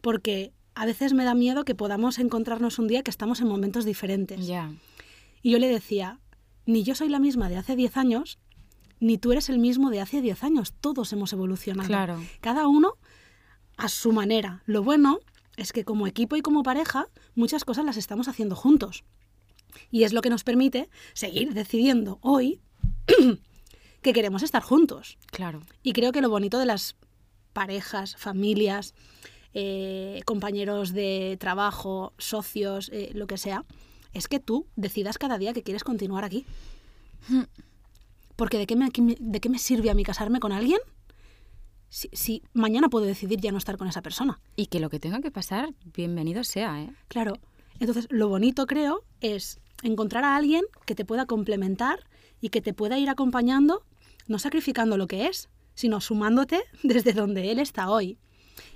porque 0.00 0.52
a 0.74 0.86
veces 0.86 1.12
me 1.12 1.24
da 1.24 1.34
miedo 1.34 1.64
que 1.64 1.74
podamos 1.74 2.18
encontrarnos 2.18 2.78
un 2.78 2.88
día 2.88 3.02
que 3.02 3.10
estamos 3.10 3.40
en 3.40 3.48
momentos 3.48 3.84
diferentes. 3.84 4.46
Ya. 4.46 4.72
Y 5.42 5.50
yo 5.50 5.58
le 5.58 5.68
decía, 5.68 6.20
ni 6.66 6.84
yo 6.84 6.94
soy 6.94 7.08
la 7.08 7.18
misma 7.18 7.48
de 7.48 7.56
hace 7.56 7.76
10 7.76 7.96
años, 7.96 8.38
ni 9.00 9.18
tú 9.18 9.32
eres 9.32 9.48
el 9.48 9.58
mismo 9.58 9.90
de 9.90 10.00
hace 10.00 10.20
10 10.20 10.44
años. 10.44 10.74
Todos 10.80 11.12
hemos 11.12 11.32
evolucionado. 11.32 11.88
Claro. 11.88 12.22
Cada 12.40 12.66
uno 12.66 12.94
a 13.76 13.88
su 13.88 14.12
manera. 14.12 14.62
Lo 14.66 14.82
bueno 14.82 15.18
es 15.56 15.72
que 15.72 15.84
como 15.84 16.06
equipo 16.06 16.36
y 16.36 16.42
como 16.42 16.62
pareja, 16.62 17.08
muchas 17.34 17.64
cosas 17.64 17.84
las 17.84 17.96
estamos 17.96 18.28
haciendo 18.28 18.56
juntos. 18.56 19.04
Y 19.90 20.04
es 20.04 20.12
lo 20.12 20.22
que 20.22 20.30
nos 20.30 20.44
permite 20.44 20.88
seguir 21.12 21.54
decidiendo 21.54 22.18
hoy 22.22 22.60
que 24.02 24.12
queremos 24.12 24.42
estar 24.42 24.62
juntos. 24.62 25.18
Claro. 25.26 25.62
Y 25.82 25.92
creo 25.92 26.12
que 26.12 26.20
lo 26.20 26.30
bonito 26.30 26.58
de 26.58 26.66
las 26.66 26.96
parejas, 27.52 28.16
familias, 28.16 28.94
eh, 29.54 30.22
compañeros 30.24 30.92
de 30.92 31.36
trabajo, 31.40 32.12
socios, 32.18 32.90
eh, 32.92 33.10
lo 33.14 33.26
que 33.26 33.38
sea, 33.38 33.64
es 34.12 34.28
que 34.28 34.40
tú 34.40 34.66
decidas 34.76 35.18
cada 35.18 35.38
día 35.38 35.52
que 35.52 35.62
quieres 35.62 35.84
continuar 35.84 36.24
aquí. 36.24 36.46
Mm. 37.28 37.42
Porque 38.36 38.58
¿de 38.58 38.66
qué 38.66 38.76
me, 38.76 38.88
de 38.90 39.40
qué 39.40 39.48
me 39.48 39.58
sirve 39.58 39.90
a 39.90 39.94
mí 39.94 40.02
casarme 40.02 40.40
con 40.40 40.52
alguien 40.52 40.80
si, 41.90 42.08
si, 42.12 42.42
mañana 42.54 42.88
puedo 42.88 43.04
decidir 43.04 43.40
ya 43.40 43.52
no 43.52 43.58
estar 43.58 43.76
con 43.76 43.88
esa 43.88 44.00
persona? 44.00 44.40
Y 44.56 44.66
que 44.66 44.80
lo 44.80 44.88
que 44.88 45.00
tenga 45.00 45.20
que 45.20 45.32
pasar, 45.32 45.74
bienvenido 45.94 46.44
sea, 46.44 46.80
¿eh? 46.80 46.90
Claro. 47.08 47.34
Entonces, 47.80 48.06
lo 48.10 48.28
bonito 48.28 48.66
creo 48.66 49.02
es 49.20 49.60
encontrar 49.82 50.24
a 50.24 50.36
alguien 50.36 50.62
que 50.86 50.94
te 50.94 51.04
pueda 51.04 51.26
complementar 51.26 52.06
y 52.40 52.50
que 52.50 52.60
te 52.60 52.72
pueda 52.72 52.98
ir 52.98 53.10
acompañando, 53.10 53.84
no 54.28 54.38
sacrificando 54.38 54.96
lo 54.96 55.08
que 55.08 55.26
es, 55.26 55.48
sino 55.74 56.00
sumándote 56.00 56.62
desde 56.84 57.12
donde 57.12 57.50
él 57.50 57.58
está 57.58 57.90
hoy. 57.90 58.18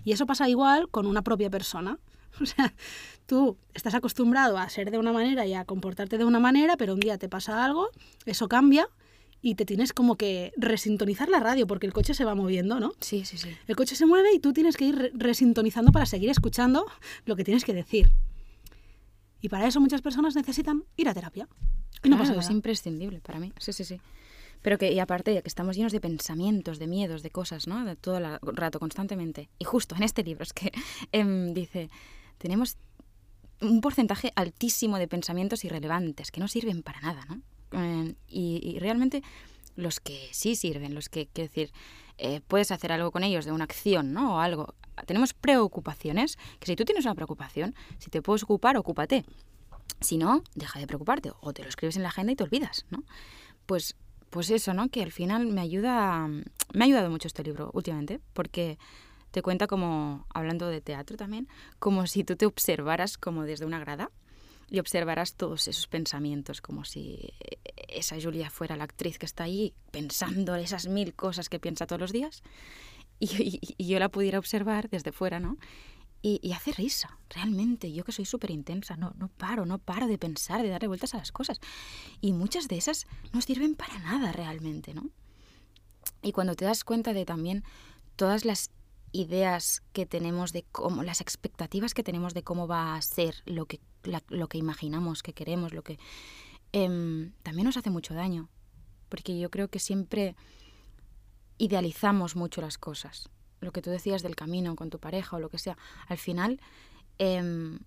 Y 0.05 0.12
eso 0.12 0.27
pasa 0.27 0.49
igual 0.49 0.89
con 0.91 1.07
una 1.07 1.23
propia 1.23 1.51
persona. 1.51 1.99
O 2.43 2.47
sea, 2.47 2.75
tú 3.27 3.57
estás 3.75 3.95
acostumbrado 3.95 4.59
a 4.59 4.69
ser 4.69 4.91
de 4.91 4.99
una 4.99 5.12
manera 5.12 5.47
y 5.47 5.55
a 5.55 5.65
comportarte 5.65 6.19
de 6.19 6.25
una 6.25 6.41
manera, 6.41 6.77
pero 6.77 6.95
un 6.95 6.99
día 6.99 7.17
te 7.17 7.29
pasa 7.29 7.65
algo, 7.65 7.91
eso 8.27 8.49
cambia 8.49 8.89
y 9.45 9.57
te 9.57 9.66
tienes 9.66 9.92
como 9.92 10.16
que 10.16 10.55
resintonizar 10.57 11.28
la 11.28 11.38
radio 11.38 11.66
porque 11.66 11.86
el 11.86 11.92
coche 11.92 12.14
se 12.14 12.24
va 12.24 12.34
moviendo, 12.34 12.80
¿no? 12.80 12.95
Sí, 13.01 13.26
sí, 13.26 13.36
sí. 13.36 13.51
El 13.66 13.76
coche 13.76 13.95
se 13.95 14.07
mueve 14.07 14.32
y 14.32 14.38
tú 14.38 14.55
tienes 14.55 14.74
que 14.74 14.86
ir 14.86 15.12
resintonizando 15.12 15.92
para 15.92 16.07
seguir 16.07 16.30
escuchando 16.30 16.86
lo 17.26 17.36
que 17.36 17.45
tienes 17.45 17.62
que 17.62 17.74
decir. 17.74 18.11
Y 19.42 19.51
para 19.51 19.66
eso 19.66 19.82
muchas 19.82 20.01
personas 20.01 20.34
necesitan 20.34 20.84
ir 20.97 21.11
a 21.11 21.14
terapia. 21.14 21.47
Y 22.03 22.09
no 22.09 22.16
claro, 22.16 22.30
pasa 22.30 22.40
es 22.40 22.47
nada. 22.47 22.53
imprescindible 22.55 23.20
para 23.20 23.38
mí. 23.38 23.53
Sí, 23.59 23.74
sí, 23.74 23.84
sí. 23.84 24.01
Pero 24.62 24.78
que, 24.78 24.90
y 24.90 24.99
aparte, 24.99 25.34
que 25.42 25.49
estamos 25.49 25.76
llenos 25.76 25.92
de 25.92 26.01
pensamientos, 26.01 26.78
de 26.78 26.86
miedos, 26.86 27.22
de 27.22 27.28
cosas, 27.28 27.66
¿no? 27.66 27.84
De 27.84 27.97
todo 27.97 28.16
el 28.16 28.38
rato, 28.40 28.80
constantemente. 28.80 29.51
Y 29.59 29.66
justo 29.66 29.95
en 29.95 30.05
este 30.05 30.24
libro 30.24 30.45
es 30.45 30.55
que 30.55 30.72
eh, 31.12 31.51
dice, 31.53 31.90
tenemos 32.38 32.78
un 33.61 33.82
porcentaje 33.82 34.32
altísimo 34.36 34.99
de 34.99 35.07
pensamientos 35.07 35.66
irrelevantes 35.66 36.30
que 36.30 36.40
no 36.40 36.49
sirven 36.49 36.82
para 36.82 37.03
nada, 37.03 37.26
¿no? 37.28 37.42
Y, 38.29 38.61
y, 38.62 38.79
realmente 38.79 39.22
los 39.77 40.01
que 40.01 40.29
sí 40.33 40.57
sirven, 40.57 40.95
los 40.95 41.09
que, 41.09 41.27
quiero 41.27 41.49
decir, 41.49 41.72
eh, 42.18 42.41
puedes 42.47 42.70
hacer 42.70 42.93
algo 42.93 43.11
con 43.11 43.25
ellos 43.25 43.45
de 43.45 43.53
una 43.53 43.64
acción, 43.64 44.12
¿no? 44.12 44.37
O 44.37 44.41
algo. 44.41 44.75
Tenemos 45.07 45.35
preocupaciones, 45.35 46.39
que 46.61 46.66
si 46.66 46.77
tú 46.77 46.85
tienes 46.85 47.05
una 47.05 47.14
preocupación, 47.14 47.75
si 47.99 48.11
te 48.11 48.22
puedes 48.22 48.45
ocupar, 48.45 48.77
ocúpate. 48.77 49.25
Si 50.01 50.16
no, 50.16 50.43
deja 50.55 50.79
de 50.79 50.87
preocuparte 50.87 51.33
o 51.41 51.53
te 51.53 51.62
lo 51.62 51.68
escribes 51.68 51.97
en 51.97 52.03
la 52.03 52.09
agenda 52.09 52.33
y 52.33 52.37
te 52.37 52.45
olvidas, 52.45 52.87
¿no? 52.91 53.03
Pues 53.66 53.97
pues 54.35 54.51
eso, 54.51 54.75
¿no? 54.75 54.89
Que 54.89 55.01
al 55.01 55.12
final 55.12 55.47
me 55.47 55.61
ayuda, 55.61 56.27
me 56.27 56.45
ha 56.81 56.85
ayudado 56.85 57.09
mucho 57.09 57.29
este 57.29 57.45
libro 57.45 57.70
últimamente, 57.72 58.18
porque 58.33 58.81
te 59.31 59.43
cuenta 59.43 59.68
como, 59.68 60.27
hablando 60.35 60.66
de 60.66 60.81
teatro 60.81 61.16
también, 61.16 61.47
como 61.79 62.09
si 62.09 62.25
tú 62.25 62.35
te 62.35 62.45
observaras 62.45 63.16
como 63.16 63.45
desde 63.45 63.64
una 63.64 63.79
grada 63.79 64.11
y 64.75 64.81
observaras 64.81 65.35
todos 65.35 65.68
esos 65.68 65.87
pensamientos, 65.87 66.61
como 66.61 66.85
si 66.85 67.33
esa 67.89 68.20
Julia 68.20 68.51
fuera 68.51 68.77
la 68.77 68.85
actriz 68.85 69.18
que 69.18 69.27
está 69.27 69.45
ahí 69.45 69.75
pensando 69.91 70.55
esas 70.57 70.89
mil 70.89 71.14
cosas 71.14 71.49
que 71.49 71.59
piensa 71.59 71.87
todos 71.87 72.01
los 72.01 72.12
días 72.12 72.43
y 73.18 73.87
yo 73.87 73.99
la 73.99 74.09
pudiera 74.09 74.39
observar 74.39 74.89
desde 74.91 75.12
fuera, 75.12 75.41
¿no? 75.41 75.57
Y, 76.22 76.41
y, 76.43 76.53
hace 76.53 76.72
risa, 76.72 77.18
realmente. 77.29 77.93
Yo 77.93 78.03
que 78.03 78.11
soy 78.11 78.25
súper 78.25 78.51
intensa, 78.51 78.97
no, 78.97 79.12
no 79.18 79.29
paro, 79.29 79.66
no 79.66 79.79
paro 79.79 80.07
de 80.07 80.16
pensar, 80.16 80.62
de 80.62 80.70
darle 80.70 80.89
vueltas 80.89 81.12
a 81.14 81.18
las 81.18 81.33
cosas. 81.33 81.61
Y 82.22 82.33
muchas 82.33 82.66
de 82.66 82.79
esas 82.79 83.07
no 83.35 83.43
sirven 83.43 83.75
para 83.75 83.99
nada 83.99 84.33
realmente, 84.33 84.95
¿no? 84.95 85.11
Y 86.22 86.33
cuando 86.33 86.55
te 86.55 86.64
das 86.64 86.83
cuenta 86.83 87.12
de 87.12 87.27
también 87.27 87.62
todas 88.16 88.47
las 88.47 88.70
ideas 89.15 89.83
que 89.93 90.05
tenemos 90.05 90.53
de 90.53 90.65
cómo, 90.71 91.03
las 91.03 91.23
expectativas 91.23 91.95
que 91.95 92.03
tenemos 92.03 92.35
de 92.35 92.43
cómo 92.43 92.69
va 92.69 92.97
a 92.97 93.03
ser 93.03 93.37
lo 93.47 93.65
que, 93.65 93.81
lo 94.29 94.49
que 94.49 94.59
imaginamos, 94.59 95.23
que 95.23 95.33
queremos, 95.33 95.73
lo 95.73 95.83
que... 95.83 95.99
Eh, 96.73 97.31
también 97.43 97.65
nos 97.65 97.77
hace 97.77 97.91
mucho 97.91 98.12
daño. 98.12 98.51
Porque 99.09 99.39
yo 99.39 99.51
creo 99.51 99.69
que 99.69 99.79
siempre 99.79 100.35
idealizamos 101.57 102.37
mucho 102.37 102.61
las 102.61 102.77
cosas 102.77 103.31
lo 103.65 103.73
que 103.73 103.83
tú 103.83 103.91
decías 103.91 104.23
del 104.23 104.37
camino 104.37 104.77
con 104.77 104.91
tu 104.91 105.01
pareja 105.01 105.37
o 105.37 105.41
lo 105.41 105.49
que 105.49 105.59
sea, 105.59 105.77
al 106.07 106.19
final 106.19 106.61
em, 107.19 107.81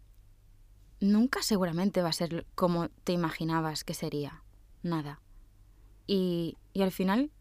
nunca 1.00 1.42
seguramente 1.42 2.02
va 2.02 2.10
a 2.10 2.14
ser 2.14 2.46
como 2.56 2.90
te 2.90 3.14
imaginabas 3.14 3.84
que 3.84 3.94
sería. 3.94 4.44
Nada. 4.84 5.22
Y, 6.06 6.58
y 6.74 6.82
al 6.82 6.92
final, 6.92 7.32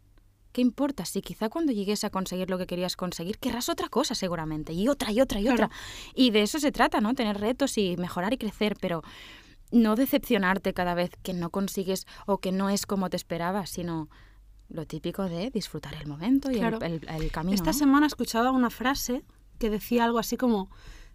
¿qué 0.56 0.62
importa? 0.62 1.04
Si 1.04 1.20
quizá 1.20 1.50
cuando 1.50 1.70
llegues 1.70 2.02
a 2.04 2.08
conseguir 2.08 2.48
lo 2.48 2.56
que 2.56 2.66
querías 2.66 2.96
conseguir, 2.96 3.36
querrás 3.36 3.68
otra 3.68 3.90
cosa 3.90 4.14
seguramente, 4.14 4.72
y 4.72 4.88
otra, 4.88 5.12
y 5.12 5.20
otra, 5.20 5.38
y 5.38 5.50
otra. 5.50 5.68
Y 6.14 6.30
de 6.30 6.40
eso 6.40 6.58
se 6.58 6.72
trata, 6.72 7.02
¿no? 7.02 7.12
Tener 7.12 7.38
retos 7.38 7.76
y 7.76 7.98
mejorar 7.98 8.32
y 8.32 8.38
crecer, 8.38 8.74
pero 8.80 9.02
no 9.70 9.96
decepcionarte 9.96 10.72
cada 10.72 10.94
vez 10.94 11.10
que 11.22 11.34
no 11.34 11.50
consigues 11.50 12.06
o 12.24 12.38
que 12.38 12.52
no 12.52 12.70
es 12.70 12.86
como 12.86 13.10
te 13.10 13.18
esperabas, 13.18 13.68
sino 13.68 14.08
lo 14.70 14.86
típico 14.86 15.24
de 15.24 15.50
disfrutar 15.50 15.92
el 15.92 16.06
momento 16.06 16.50
y 16.50 16.54
el, 16.58 17.30
camino. 17.30 17.54
Esta 17.54 17.74
semana 17.74 18.06
escuchaba 18.06 18.50
una 18.50 18.70
frase 18.70 19.24
que 19.58 19.68
decía 19.68 20.06
algo 20.06 20.18
así 20.18 20.38
como, 20.38 20.70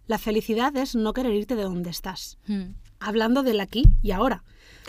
la 0.06 0.18
felicidad 0.18 0.76
es 0.76 0.94
no 0.94 1.12
querer 1.14 1.34
irte 1.34 1.56
de 1.56 1.64
donde 1.64 1.90
estás. 1.90 2.38
Hmm. 2.46 2.74
Hablando 3.02 3.42
del 3.42 3.60
aquí 3.60 3.84
y 4.02 4.12
ahora. 4.12 4.44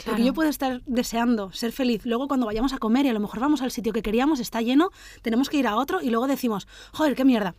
Porque 0.06 0.24
yo 0.24 0.34
puedo 0.34 0.50
estar 0.50 0.82
deseando 0.86 1.52
ser 1.52 1.72
feliz. 1.72 2.06
Luego 2.06 2.28
cuando 2.28 2.46
vayamos 2.46 2.74
a 2.74 2.78
comer 2.78 3.06
y 3.06 3.10
a 3.10 3.14
lo 3.14 3.20
mejor 3.20 3.40
vamos 3.40 3.62
al 3.62 3.72
sitio 3.72 3.94
que 3.94 4.02
queríamos, 4.02 4.40
está 4.40 4.62
lleno, 4.62 4.90
tenemos 5.22 5.50
que 5.50 5.58
ir 5.58 5.68
a 5.68 5.76
otro 5.76 6.02
y 6.02 6.10
luego 6.10 6.28
decimos, 6.28 6.68
joder, 6.92 7.16
qué 7.16 7.26
mierda. 7.26 7.56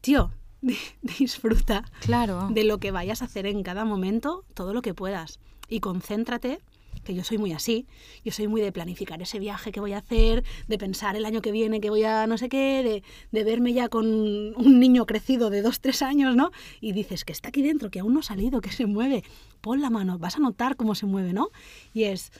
Tío, 0.00 0.32
disfruta 1.02 1.84
claro. 2.00 2.48
de 2.50 2.64
lo 2.64 2.78
que 2.78 2.90
vayas 2.90 3.22
a 3.22 3.26
hacer 3.26 3.46
en 3.46 3.62
cada 3.62 3.84
momento, 3.84 4.44
todo 4.54 4.72
lo 4.72 4.82
que 4.82 4.94
puedas. 4.94 5.38
Y 5.68 5.80
concéntrate 5.80 6.60
que 7.02 7.14
yo 7.14 7.24
soy 7.24 7.38
muy 7.38 7.52
así, 7.52 7.86
yo 8.24 8.32
soy 8.32 8.48
muy 8.48 8.60
de 8.60 8.72
planificar 8.72 9.20
ese 9.20 9.38
viaje 9.38 9.72
que 9.72 9.80
voy 9.80 9.92
a 9.92 9.98
hacer, 9.98 10.44
de 10.68 10.78
pensar 10.78 11.16
el 11.16 11.24
año 11.24 11.42
que 11.42 11.52
viene 11.52 11.80
que 11.80 11.90
voy 11.90 12.04
a 12.04 12.26
no 12.26 12.38
sé 12.38 12.48
qué, 12.48 13.02
de, 13.32 13.44
verme 13.44 13.72
ya 13.72 13.88
con 13.88 14.06
un 14.06 14.80
niño 14.80 15.06
crecido 15.06 15.50
de 15.50 15.62
dos, 15.62 15.80
tres 15.80 16.02
años, 16.02 16.36
¿no? 16.36 16.52
Y 16.80 16.92
dices 16.92 17.24
que 17.24 17.32
está 17.32 17.48
aquí 17.48 17.62
dentro, 17.62 17.90
que 17.90 18.00
aún 18.00 18.14
no 18.14 18.20
ha 18.20 18.22
salido, 18.22 18.60
que 18.60 18.70
se 18.70 18.86
mueve, 18.86 19.24
pon 19.60 19.80
la 19.80 19.90
mano, 19.90 20.18
vas 20.18 20.36
a 20.36 20.38
notar 20.38 20.76
cómo 20.76 20.94
se 20.94 21.06
mueve, 21.06 21.32
¿no? 21.32 21.50
Y 21.92 22.04
es, 22.04 22.30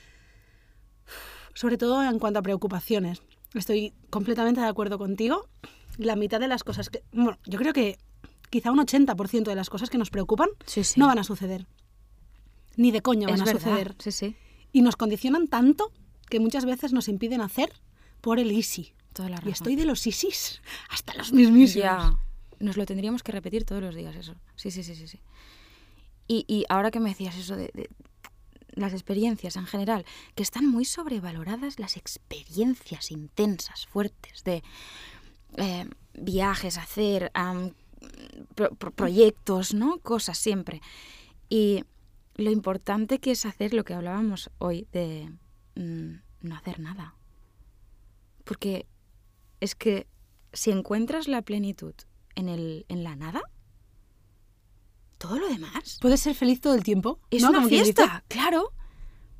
sobre 1.54 1.76
todo 1.76 2.02
en 2.04 2.18
cuanto 2.18 2.38
a 2.38 2.42
preocupaciones, 2.42 3.22
estoy 3.54 3.92
completamente 4.10 4.60
de 4.60 4.68
acuerdo 4.68 4.98
contigo, 4.98 5.48
la 5.98 6.16
mitad 6.16 6.40
de 6.40 6.48
las 6.48 6.64
cosas 6.64 6.88
que, 6.88 7.02
bueno, 7.12 7.38
yo 7.44 7.58
creo 7.58 7.72
que 7.72 7.98
quizá 8.48 8.70
un 8.70 8.78
80% 8.78 9.44
de 9.44 9.54
las 9.54 9.70
cosas 9.70 9.90
que 9.90 9.98
nos 9.98 10.10
preocupan 10.10 10.48
no 10.96 11.06
van 11.06 11.18
a 11.18 11.24
suceder. 11.24 11.66
Ni 12.76 12.90
de 12.90 13.02
coña 13.02 13.28
van 13.28 13.42
a 13.42 13.46
suceder. 13.46 13.94
Sí, 13.98 14.12
sí 14.12 14.36
y 14.72 14.82
nos 14.82 14.96
condicionan 14.96 15.48
tanto 15.48 15.92
que 16.28 16.40
muchas 16.40 16.64
veces 16.64 16.92
nos 16.92 17.08
impiden 17.08 17.40
hacer 17.40 17.72
por 18.20 18.38
el 18.38 18.50
easy. 18.50 18.94
Toda 19.12 19.28
la 19.28 19.42
y 19.44 19.50
estoy 19.50 19.76
de 19.76 19.84
los 19.84 20.06
easys 20.06 20.62
hasta 20.88 21.14
los 21.14 21.32
mismísimos. 21.32 21.84
Ya, 21.84 22.18
nos 22.60 22.76
lo 22.76 22.86
tendríamos 22.86 23.22
que 23.22 23.32
repetir 23.32 23.64
todos 23.64 23.82
los 23.82 23.94
días 23.94 24.16
eso. 24.16 24.34
Sí, 24.56 24.70
sí, 24.70 24.82
sí, 24.82 24.94
sí. 24.94 25.06
sí. 25.06 25.20
Y, 26.28 26.44
y 26.48 26.64
ahora 26.68 26.90
que 26.90 27.00
me 27.00 27.10
decías 27.10 27.36
eso 27.36 27.56
de, 27.56 27.90
las 28.74 28.92
experiencias 28.92 29.56
en 29.56 29.66
general, 29.66 30.04
que 30.34 30.42
están 30.42 30.66
muy 30.66 30.84
sobrevaloradas 30.84 31.78
las 31.78 31.96
experiencias 31.96 33.10
intensas, 33.10 33.86
fuertes, 33.86 34.44
de 34.44 34.62
eh, 35.56 35.86
viajes, 36.14 36.78
hacer 36.78 37.30
proyectos, 38.96 39.74
¿no? 39.74 39.98
Cosas 39.98 40.38
siempre. 40.38 40.80
Y 41.48 41.84
lo 42.34 42.50
importante 42.50 43.18
que 43.18 43.32
es 43.32 43.44
hacer 43.46 43.74
lo 43.74 43.84
que 43.84 43.94
hablábamos 43.94 44.50
hoy 44.58 44.88
de 44.92 45.30
mm, 45.74 46.14
no 46.40 46.56
hacer 46.56 46.80
nada. 46.80 47.16
Porque 48.44 48.86
es 49.60 49.74
que 49.74 50.06
si 50.52 50.70
encuentras 50.70 51.28
la 51.28 51.42
plenitud 51.42 51.94
en, 52.34 52.48
el, 52.48 52.84
en 52.88 53.04
la 53.04 53.16
nada, 53.16 53.42
todo 55.18 55.38
lo 55.38 55.48
demás. 55.48 55.98
¿Puedes 56.00 56.20
ser 56.20 56.34
feliz 56.34 56.60
todo 56.60 56.74
el 56.74 56.82
tiempo? 56.82 57.20
Es 57.30 57.42
una 57.44 57.66
fiesta, 57.68 58.24
claro. 58.28 58.72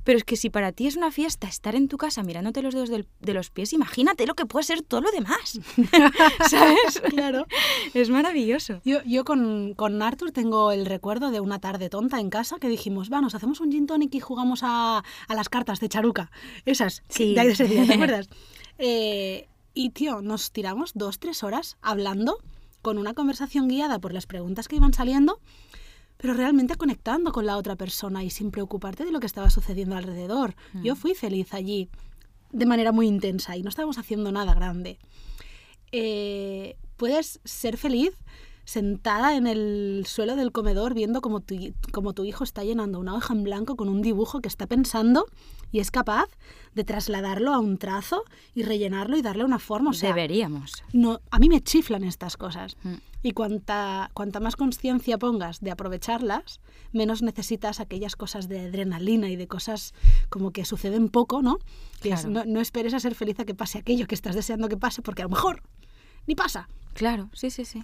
Pero 0.05 0.19
es 0.19 0.25
que 0.25 0.37
si 0.37 0.51
para 0.51 0.73
ti 0.73 0.87
es 0.87 0.97
una 0.97 1.11
fiesta 1.11 1.47
estar 1.47 1.75
en 1.75 1.89
tu 1.89 1.97
casa 1.97 2.23
mirándote 2.23 2.63
los 2.63 2.75
dedos 2.75 2.91
de 2.91 3.35
los 3.35 3.51
pies, 3.51 3.73
imagínate 3.73 4.27
lo 4.27 4.35
que 4.35 4.47
puede 4.47 4.65
ser 4.65 4.83
todo 4.83 5.03
lo 5.03 5.11
demás. 5.11 5.61
¿Sabes? 6.51 7.03
claro. 7.11 7.47
Es 7.95 8.11
maravilloso. 8.11 8.81
Yo, 8.85 9.03
yo 9.05 9.25
con, 9.25 9.75
con, 9.75 10.03
Arthur 10.03 10.33
tengo 10.33 10.73
el 10.73 10.87
recuerdo 10.87 11.31
de 11.31 11.41
una 11.41 11.61
tarde 11.61 11.89
tonta 11.89 12.21
en 12.21 12.31
casa 12.31 12.59
que 12.59 12.69
dijimos, 12.69 13.11
va, 13.13 13.21
nos 13.21 13.35
hacemos 13.35 13.61
un 13.61 13.71
gin 13.71 13.87
tonic 13.87 14.15
y 14.15 14.21
jugamos 14.21 14.61
a, 14.63 14.99
a 15.29 15.35
las 15.35 15.49
cartas 15.49 15.81
de 15.81 15.89
charuca. 15.89 16.31
Esas. 16.65 17.03
Sí. 17.09 17.35
De 17.35 17.51
ese 17.51 17.65
día, 17.65 17.87
¿te 17.87 17.95
acuerdas? 17.95 18.29
Eh, 18.79 19.49
y, 19.75 19.91
tío, 19.91 20.23
nos 20.23 20.51
tiramos 20.51 20.93
dos, 20.95 21.19
tres 21.19 21.45
horas 21.45 21.77
hablando 21.83 22.39
con 22.81 22.99
una 22.99 23.15
conversación 23.15 23.69
guiada 23.69 24.01
por 24.01 24.13
las 24.13 24.27
preguntas 24.27 24.67
que 24.67 24.77
iban 24.77 24.93
saliendo 24.93 25.39
pero 26.23 26.35
realmente 26.35 26.77
conectando 26.77 27.33
con 27.33 27.47
la 27.47 27.57
otra 27.57 27.75
persona 27.75 28.23
y 28.23 28.31
sin 28.31 28.53
preocuparte 28.53 29.05
de 29.05 29.11
lo 29.11 29.19
que 29.19 29.27
estaba 29.27 29.51
sucediendo 29.51 29.97
alrededor. 29.97 30.55
Yo 30.73 30.95
mm. 30.95 30.97
fui 30.97 31.15
feliz 31.17 31.53
allí 31.53 31.89
de 32.53 32.65
manera 32.65 32.93
muy 32.93 33.09
intensa 33.09 33.57
y 33.57 33.65
no 33.65 33.69
estábamos 33.69 33.99
haciendo 33.99 34.31
nada 34.31 34.55
grande. 34.55 35.01
Eh, 35.91 36.77
puedes 36.97 37.41
ser 37.45 37.77
feliz 37.77 38.13
sentada 38.65 39.37
en 39.37 39.47
el 39.47 40.05
suelo 40.07 40.37
del 40.37 40.53
comedor 40.53 40.95
viendo 40.95 41.21
como 41.21 41.41
tu, 41.41 41.57
como 41.93 42.13
tu 42.13 42.25
hijo 42.25 42.45
está 42.45 42.65
llenando 42.65 43.01
una 43.01 43.15
hoja 43.15 43.35
en 43.35 43.43
blanco 43.43 43.77
con 43.77 43.89
un 43.89 44.03
dibujo 44.03 44.41
que 44.41 44.49
está 44.49 44.67
pensando 44.67 45.27
y 45.73 45.81
es 45.81 45.91
capaz 45.91 46.27
de 46.75 46.85
trasladarlo 46.85 47.53
a 47.55 47.59
un 47.59 47.79
trazo 47.79 48.25
y 48.55 48.63
rellenarlo 48.63 49.17
y 49.17 49.23
darle 49.23 49.45
una 49.45 49.59
forma. 49.59 49.91
O 49.91 49.95
Deberíamos. 49.95 50.85
No, 50.93 51.21
a 51.31 51.39
mí 51.39 51.49
me 51.49 51.61
chiflan 51.61 52.05
estas 52.05 52.37
cosas. 52.37 52.77
Mm. 52.83 52.95
Y 53.25 53.33
cuanta, 53.33 54.11
cuanta 54.15 54.41
más 54.41 54.57
conciencia 54.57 55.17
pongas 55.17 55.61
de 55.61 55.71
aprovecharlas, 55.71 56.61
menos 56.93 57.23
necesitas 57.23 57.81
aquellas 57.81 58.17
cosas 58.17 58.49
de 58.49 58.61
adrenalina 58.61 59.31
y 59.31 59.37
de 59.37 59.47
cosas 59.47 59.95
como 60.29 60.51
que 60.51 60.65
suceden 60.65 61.09
poco, 61.09 61.41
¿no? 61.41 61.59
no, 62.29 62.45
no 62.45 62.61
esperes 62.61 62.95
a 62.95 63.01
ser 63.01 63.15
feliz 63.15 63.39
a 63.41 63.45
que 63.45 63.55
pase 63.55 63.79
aquello 63.79 64.07
que 64.07 64.15
estás 64.15 64.35
deseando 64.35 64.69
que 64.69 64.77
pase, 64.77 65.03
porque 65.03 65.23
a 65.23 65.27
lo 65.27 65.31
mejor 65.31 65.63
ni 66.27 66.35
pasa. 66.35 66.69
Claro, 66.95 67.31
sí, 67.33 67.51
sí, 67.51 67.65
sí. 67.65 67.81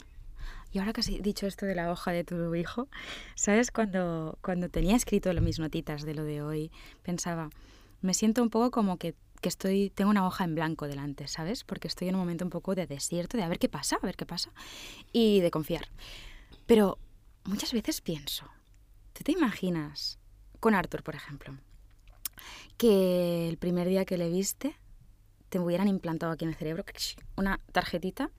Y 0.73 0.79
ahora 0.79 0.93
que 0.93 1.01
has 1.01 1.07
dicho 1.07 1.47
esto 1.47 1.67
de 1.67 1.75
la 1.75 1.91
hoja 1.91 2.13
de 2.13 2.25
tu 2.25 2.55
hijo, 2.55 2.89
¿sabes? 3.35 3.71
Cuando, 3.71 4.39
cuando 4.43 4.69
tenía 4.69 4.97
escrito 4.97 5.33
mis 5.41 5.59
notitas 5.59 6.03
de 6.03 6.15
lo 6.15 6.25
de 6.25 6.43
hoy, 6.43 6.71
pensaba, 7.03 7.51
me 8.03 8.15
siento 8.15 8.43
un 8.43 8.51
poco 8.51 8.71
como 8.71 8.99
que, 8.99 9.15
que, 9.41 9.49
estoy, 9.49 9.91
tengo 9.91 10.11
una 10.11 10.27
hoja 10.27 10.45
en 10.45 10.55
blanco 10.55 10.87
delante, 10.87 11.27
¿sabes? 11.27 11.65
Porque 11.65 11.89
estoy 11.89 12.09
en 12.09 12.17
un 12.17 12.21
momento 12.21 12.45
un 12.45 12.51
poco 12.51 12.75
de 12.75 12.87
desierto, 12.87 13.37
de 13.37 13.45
a 13.45 13.49
ver 13.49 13.59
qué 13.59 13.69
pasa, 13.69 13.97
a 13.97 14.07
ver 14.07 14.17
qué 14.17 14.27
pasa, 14.27 14.51
y 15.13 15.41
de 15.41 15.51
confiar. 15.51 15.89
Pero 16.67 16.99
muchas 17.45 17.73
veces 17.73 18.01
pienso, 18.01 18.47
¿tú 19.15 19.25
te 19.25 19.33
imaginas 19.33 20.19
con 20.61 20.75
Arthur, 20.75 21.03
por 21.03 21.15
ejemplo, 21.15 21.57
que 22.77 23.49
el 23.49 23.57
primer 23.57 23.89
día 23.89 24.05
que 24.05 24.19
le 24.19 24.29
viste 24.29 24.77
te 25.49 25.59
hubieran 25.59 25.89
implantado 25.89 26.33
aquí 26.33 26.45
en 26.45 26.51
el 26.51 26.57
cerebro 26.57 26.85
una 27.37 27.59
tarjetita 27.73 28.31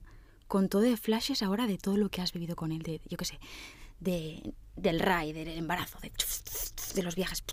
con 0.50 0.68
todo 0.68 0.82
de 0.82 0.96
flashes 0.96 1.44
ahora 1.44 1.68
de 1.68 1.78
todo 1.78 1.96
lo 1.96 2.08
que 2.08 2.20
has 2.20 2.32
vivido 2.32 2.56
con 2.56 2.72
él, 2.72 2.82
de, 2.82 3.00
yo 3.08 3.16
qué 3.16 3.24
sé, 3.24 3.38
de, 4.00 4.52
del 4.74 4.98
RAI, 4.98 5.32
del 5.32 5.46
embarazo, 5.46 6.00
de, 6.00 7.02
los 7.04 7.14
viajes. 7.14 7.44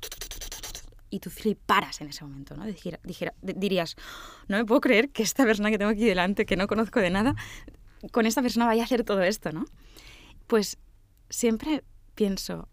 Y 1.11 1.19
tú 1.19 1.29
paras 1.67 2.01
en 2.01 2.09
ese 2.09 2.23
momento, 2.23 2.57
¿no? 2.57 2.65
Dijera, 2.65 2.99
dirías, 3.43 3.95
no 4.47 4.57
me 4.57 4.65
puedo 4.65 4.81
creer 4.81 5.11
que 5.11 5.21
esta 5.21 5.45
persona 5.45 5.69
que 5.69 5.77
tengo 5.77 5.91
aquí 5.91 6.05
delante, 6.05 6.47
que 6.47 6.57
no 6.57 6.65
conozco 6.65 6.99
de 6.99 7.11
nada, 7.11 7.35
con 8.11 8.25
esta 8.25 8.41
persona 8.41 8.65
vaya 8.65 8.81
a 8.81 8.85
hacer 8.85 9.03
todo 9.03 9.21
esto, 9.21 9.51
¿no? 9.51 9.65
Pues 10.47 10.79
siempre 11.29 11.83
pienso, 12.15 12.67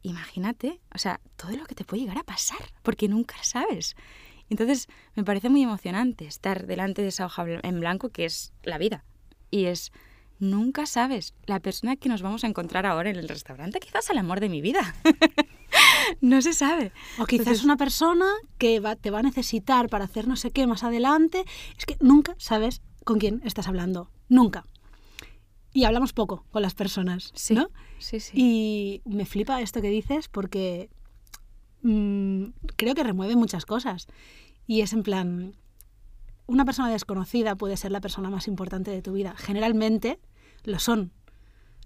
imagínate, 0.00 0.80
o 0.94 0.96
sea, 0.96 1.20
todo 1.36 1.54
lo 1.54 1.66
que 1.66 1.74
te 1.74 1.84
puede 1.84 2.00
llegar 2.00 2.16
a 2.16 2.24
pasar, 2.24 2.72
porque 2.82 3.08
nunca 3.08 3.36
sabes. 3.42 3.94
Entonces, 4.50 4.88
me 5.14 5.24
parece 5.24 5.48
muy 5.48 5.62
emocionante 5.62 6.26
estar 6.26 6.66
delante 6.66 7.02
de 7.02 7.08
esa 7.08 7.26
hoja 7.26 7.44
en 7.46 7.80
blanco 7.80 8.10
que 8.10 8.24
es 8.24 8.52
la 8.62 8.78
vida. 8.78 9.04
Y 9.50 9.66
es, 9.66 9.92
nunca 10.38 10.86
sabes, 10.86 11.34
la 11.46 11.60
persona 11.60 11.96
que 11.96 12.08
nos 12.08 12.22
vamos 12.22 12.44
a 12.44 12.46
encontrar 12.46 12.86
ahora 12.86 13.10
en 13.10 13.16
el 13.16 13.28
restaurante, 13.28 13.80
quizás 13.80 14.10
el 14.10 14.18
amor 14.18 14.40
de 14.40 14.48
mi 14.48 14.60
vida. 14.60 14.94
no 16.20 16.42
se 16.42 16.52
sabe. 16.52 16.92
O 17.18 17.26
quizás 17.26 17.64
una 17.64 17.76
persona 17.76 18.26
que 18.58 18.80
te 19.00 19.10
va 19.10 19.20
a 19.20 19.22
necesitar 19.22 19.88
para 19.88 20.04
hacer 20.04 20.28
no 20.28 20.36
sé 20.36 20.50
qué 20.50 20.66
más 20.66 20.84
adelante. 20.84 21.44
Es 21.78 21.86
que 21.86 21.96
nunca 22.00 22.34
sabes 22.38 22.82
con 23.04 23.18
quién 23.18 23.40
estás 23.44 23.68
hablando. 23.68 24.10
Nunca. 24.28 24.64
Y 25.74 25.84
hablamos 25.84 26.12
poco 26.12 26.44
con 26.50 26.60
las 26.62 26.74
personas, 26.74 27.32
sí, 27.34 27.54
¿no? 27.54 27.70
Sí, 27.98 28.20
sí. 28.20 28.32
Y 28.34 29.02
me 29.04 29.24
flipa 29.24 29.62
esto 29.62 29.80
que 29.80 29.88
dices 29.88 30.28
porque 30.28 30.90
mm, 31.82 32.44
creo 32.76 32.94
que 32.94 33.02
remueve 33.04 33.36
muchas 33.36 33.66
cosas. 33.66 34.06
Y 34.66 34.80
es 34.80 34.92
en 34.92 35.02
plan, 35.02 35.54
una 36.46 36.64
persona 36.64 36.90
desconocida 36.90 37.56
puede 37.56 37.76
ser 37.76 37.92
la 37.92 38.00
persona 38.00 38.30
más 38.30 38.48
importante 38.48 38.90
de 38.90 39.02
tu 39.02 39.12
vida. 39.12 39.34
Generalmente 39.36 40.18
lo 40.64 40.78
son. 40.78 41.12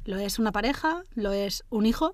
Lo 0.05 0.19
es 0.19 0.39
una 0.39 0.53
pareja, 0.53 1.03
lo 1.15 1.33
es 1.33 1.65
un 1.71 1.87
hijo 1.87 2.13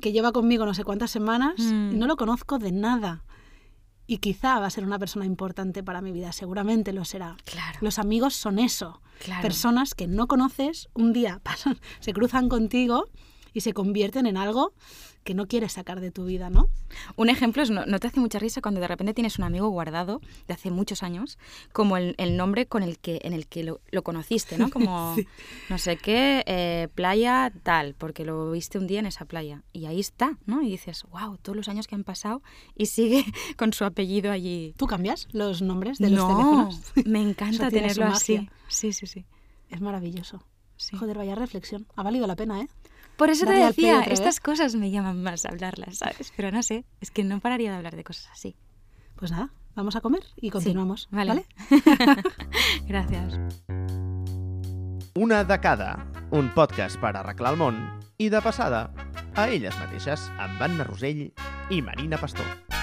que 0.00 0.12
lleva 0.12 0.32
conmigo 0.32 0.64
no 0.64 0.74
sé 0.74 0.84
cuántas 0.84 1.10
semanas 1.10 1.54
y 1.58 1.62
mm. 1.72 1.98
no 1.98 2.06
lo 2.06 2.16
conozco 2.16 2.58
de 2.58 2.72
nada. 2.72 3.24
y 4.06 4.18
quizá 4.18 4.58
va 4.58 4.66
a 4.66 4.70
ser 4.70 4.84
una 4.84 4.98
persona 4.98 5.24
importante 5.24 5.82
para 5.82 6.00
mi 6.02 6.12
vida, 6.12 6.32
seguramente 6.32 6.92
lo 6.92 7.04
será. 7.04 7.36
Claro. 7.44 7.78
Los 7.80 7.98
amigos 7.98 8.34
son 8.34 8.58
eso, 8.58 9.00
Claro. 9.20 9.42
personas 9.42 9.94
que 9.94 10.06
no 10.06 10.26
conoces, 10.26 10.88
un 10.94 11.12
día 11.12 11.40
pasan, 11.44 11.78
se 12.00 12.12
cruzan 12.12 12.48
contigo 12.48 13.08
y 13.54 13.60
se 13.60 13.72
convierten 13.72 14.26
en 14.26 14.36
algo 14.36 14.74
que 15.24 15.34
no 15.34 15.46
quieres 15.46 15.72
sacar 15.72 16.00
de 16.00 16.10
tu 16.10 16.24
vida, 16.24 16.50
¿no? 16.50 16.68
Un 17.16 17.28
ejemplo 17.28 17.62
es, 17.62 17.70
no, 17.70 17.86
¿no 17.86 17.98
te 17.98 18.08
hace 18.08 18.20
mucha 18.20 18.38
risa 18.38 18.60
cuando 18.60 18.80
de 18.80 18.88
repente 18.88 19.14
tienes 19.14 19.38
un 19.38 19.44
amigo 19.44 19.68
guardado 19.68 20.20
de 20.46 20.54
hace 20.54 20.70
muchos 20.70 21.02
años, 21.02 21.38
como 21.72 21.96
el, 21.96 22.14
el 22.18 22.36
nombre 22.36 22.66
con 22.66 22.82
el 22.82 22.98
que, 22.98 23.20
en 23.22 23.32
el 23.32 23.46
que 23.46 23.62
lo, 23.64 23.80
lo 23.90 24.02
conociste, 24.02 24.58
¿no? 24.58 24.70
Como, 24.70 25.14
Sí. 25.16 25.26
no 25.68 25.78
sé 25.78 25.96
qué, 25.96 26.42
eh, 26.46 26.88
playa 26.94 27.52
tal, 27.62 27.94
porque 27.94 28.24
lo 28.24 28.50
viste 28.50 28.78
un 28.78 28.86
día 28.86 29.00
en 29.00 29.06
esa 29.06 29.24
playa. 29.24 29.62
Y 29.72 29.86
ahí 29.86 30.00
está, 30.00 30.38
¿no? 30.46 30.62
Y 30.62 30.70
dices, 30.70 31.04
wow, 31.10 31.36
todos 31.38 31.56
los 31.56 31.68
años 31.68 31.86
que 31.86 31.94
han 31.94 32.04
pasado 32.04 32.42
y 32.76 32.86
sigue 32.86 33.24
con 33.56 33.72
su 33.72 33.84
apellido 33.84 34.32
allí. 34.32 34.74
¿Tú 34.76 34.86
cambias 34.86 35.28
los 35.32 35.62
nombres 35.62 35.98
de 35.98 36.10
los 36.10 36.18
no, 36.18 36.28
teléfonos? 36.28 36.92
me 37.06 37.20
encanta 37.22 37.70
tenerlo 37.70 38.06
así. 38.06 38.48
Sí, 38.68 38.92
sí, 38.92 39.06
sí. 39.06 39.24
Es 39.70 39.80
maravilloso. 39.80 40.44
sí. 40.76 40.96
Joder, 40.96 41.16
vaya 41.16 41.34
reflexión. 41.34 41.86
Ha 41.96 42.02
valido 42.02 42.26
la 42.26 42.36
pena, 42.36 42.60
¿eh? 42.60 42.68
Por 43.16 43.30
eso 43.30 43.46
te 43.46 43.52
decía, 43.52 44.00
vez. 44.00 44.08
estas 44.12 44.40
cosas 44.40 44.74
me 44.74 44.90
llaman 44.90 45.22
más 45.22 45.44
a 45.44 45.50
hablarlas, 45.50 45.98
¿sabes? 45.98 46.32
Pero 46.36 46.50
no 46.50 46.62
sé, 46.62 46.84
es 47.00 47.10
que 47.10 47.24
no 47.24 47.40
pararía 47.40 47.70
de 47.70 47.76
hablar 47.76 47.96
de 47.96 48.04
cosas 48.04 48.28
así. 48.32 48.56
Pues 49.16 49.30
nada, 49.30 49.50
vamos 49.74 49.96
a 49.96 50.00
comer 50.00 50.22
y 50.36 50.50
continuamos. 50.50 51.08
vale. 51.10 51.30
¿vale? 51.30 51.46
Gracias. 52.86 53.38
Una 55.14 55.44
de 55.44 55.60
cada, 55.60 56.06
un 56.30 56.48
podcast 56.54 56.96
per 56.96 57.16
arreglar 57.16 57.52
el 57.52 57.60
món 57.60 57.80
i, 58.16 58.30
de 58.32 58.40
passada, 58.40 58.86
a 59.36 59.48
elles 59.48 59.76
mateixes, 59.76 60.30
amb 60.40 60.62
Anna 60.64 60.88
Rosell 60.88 61.28
i 61.70 61.82
Marina 61.84 62.16
Pastor. 62.16 62.81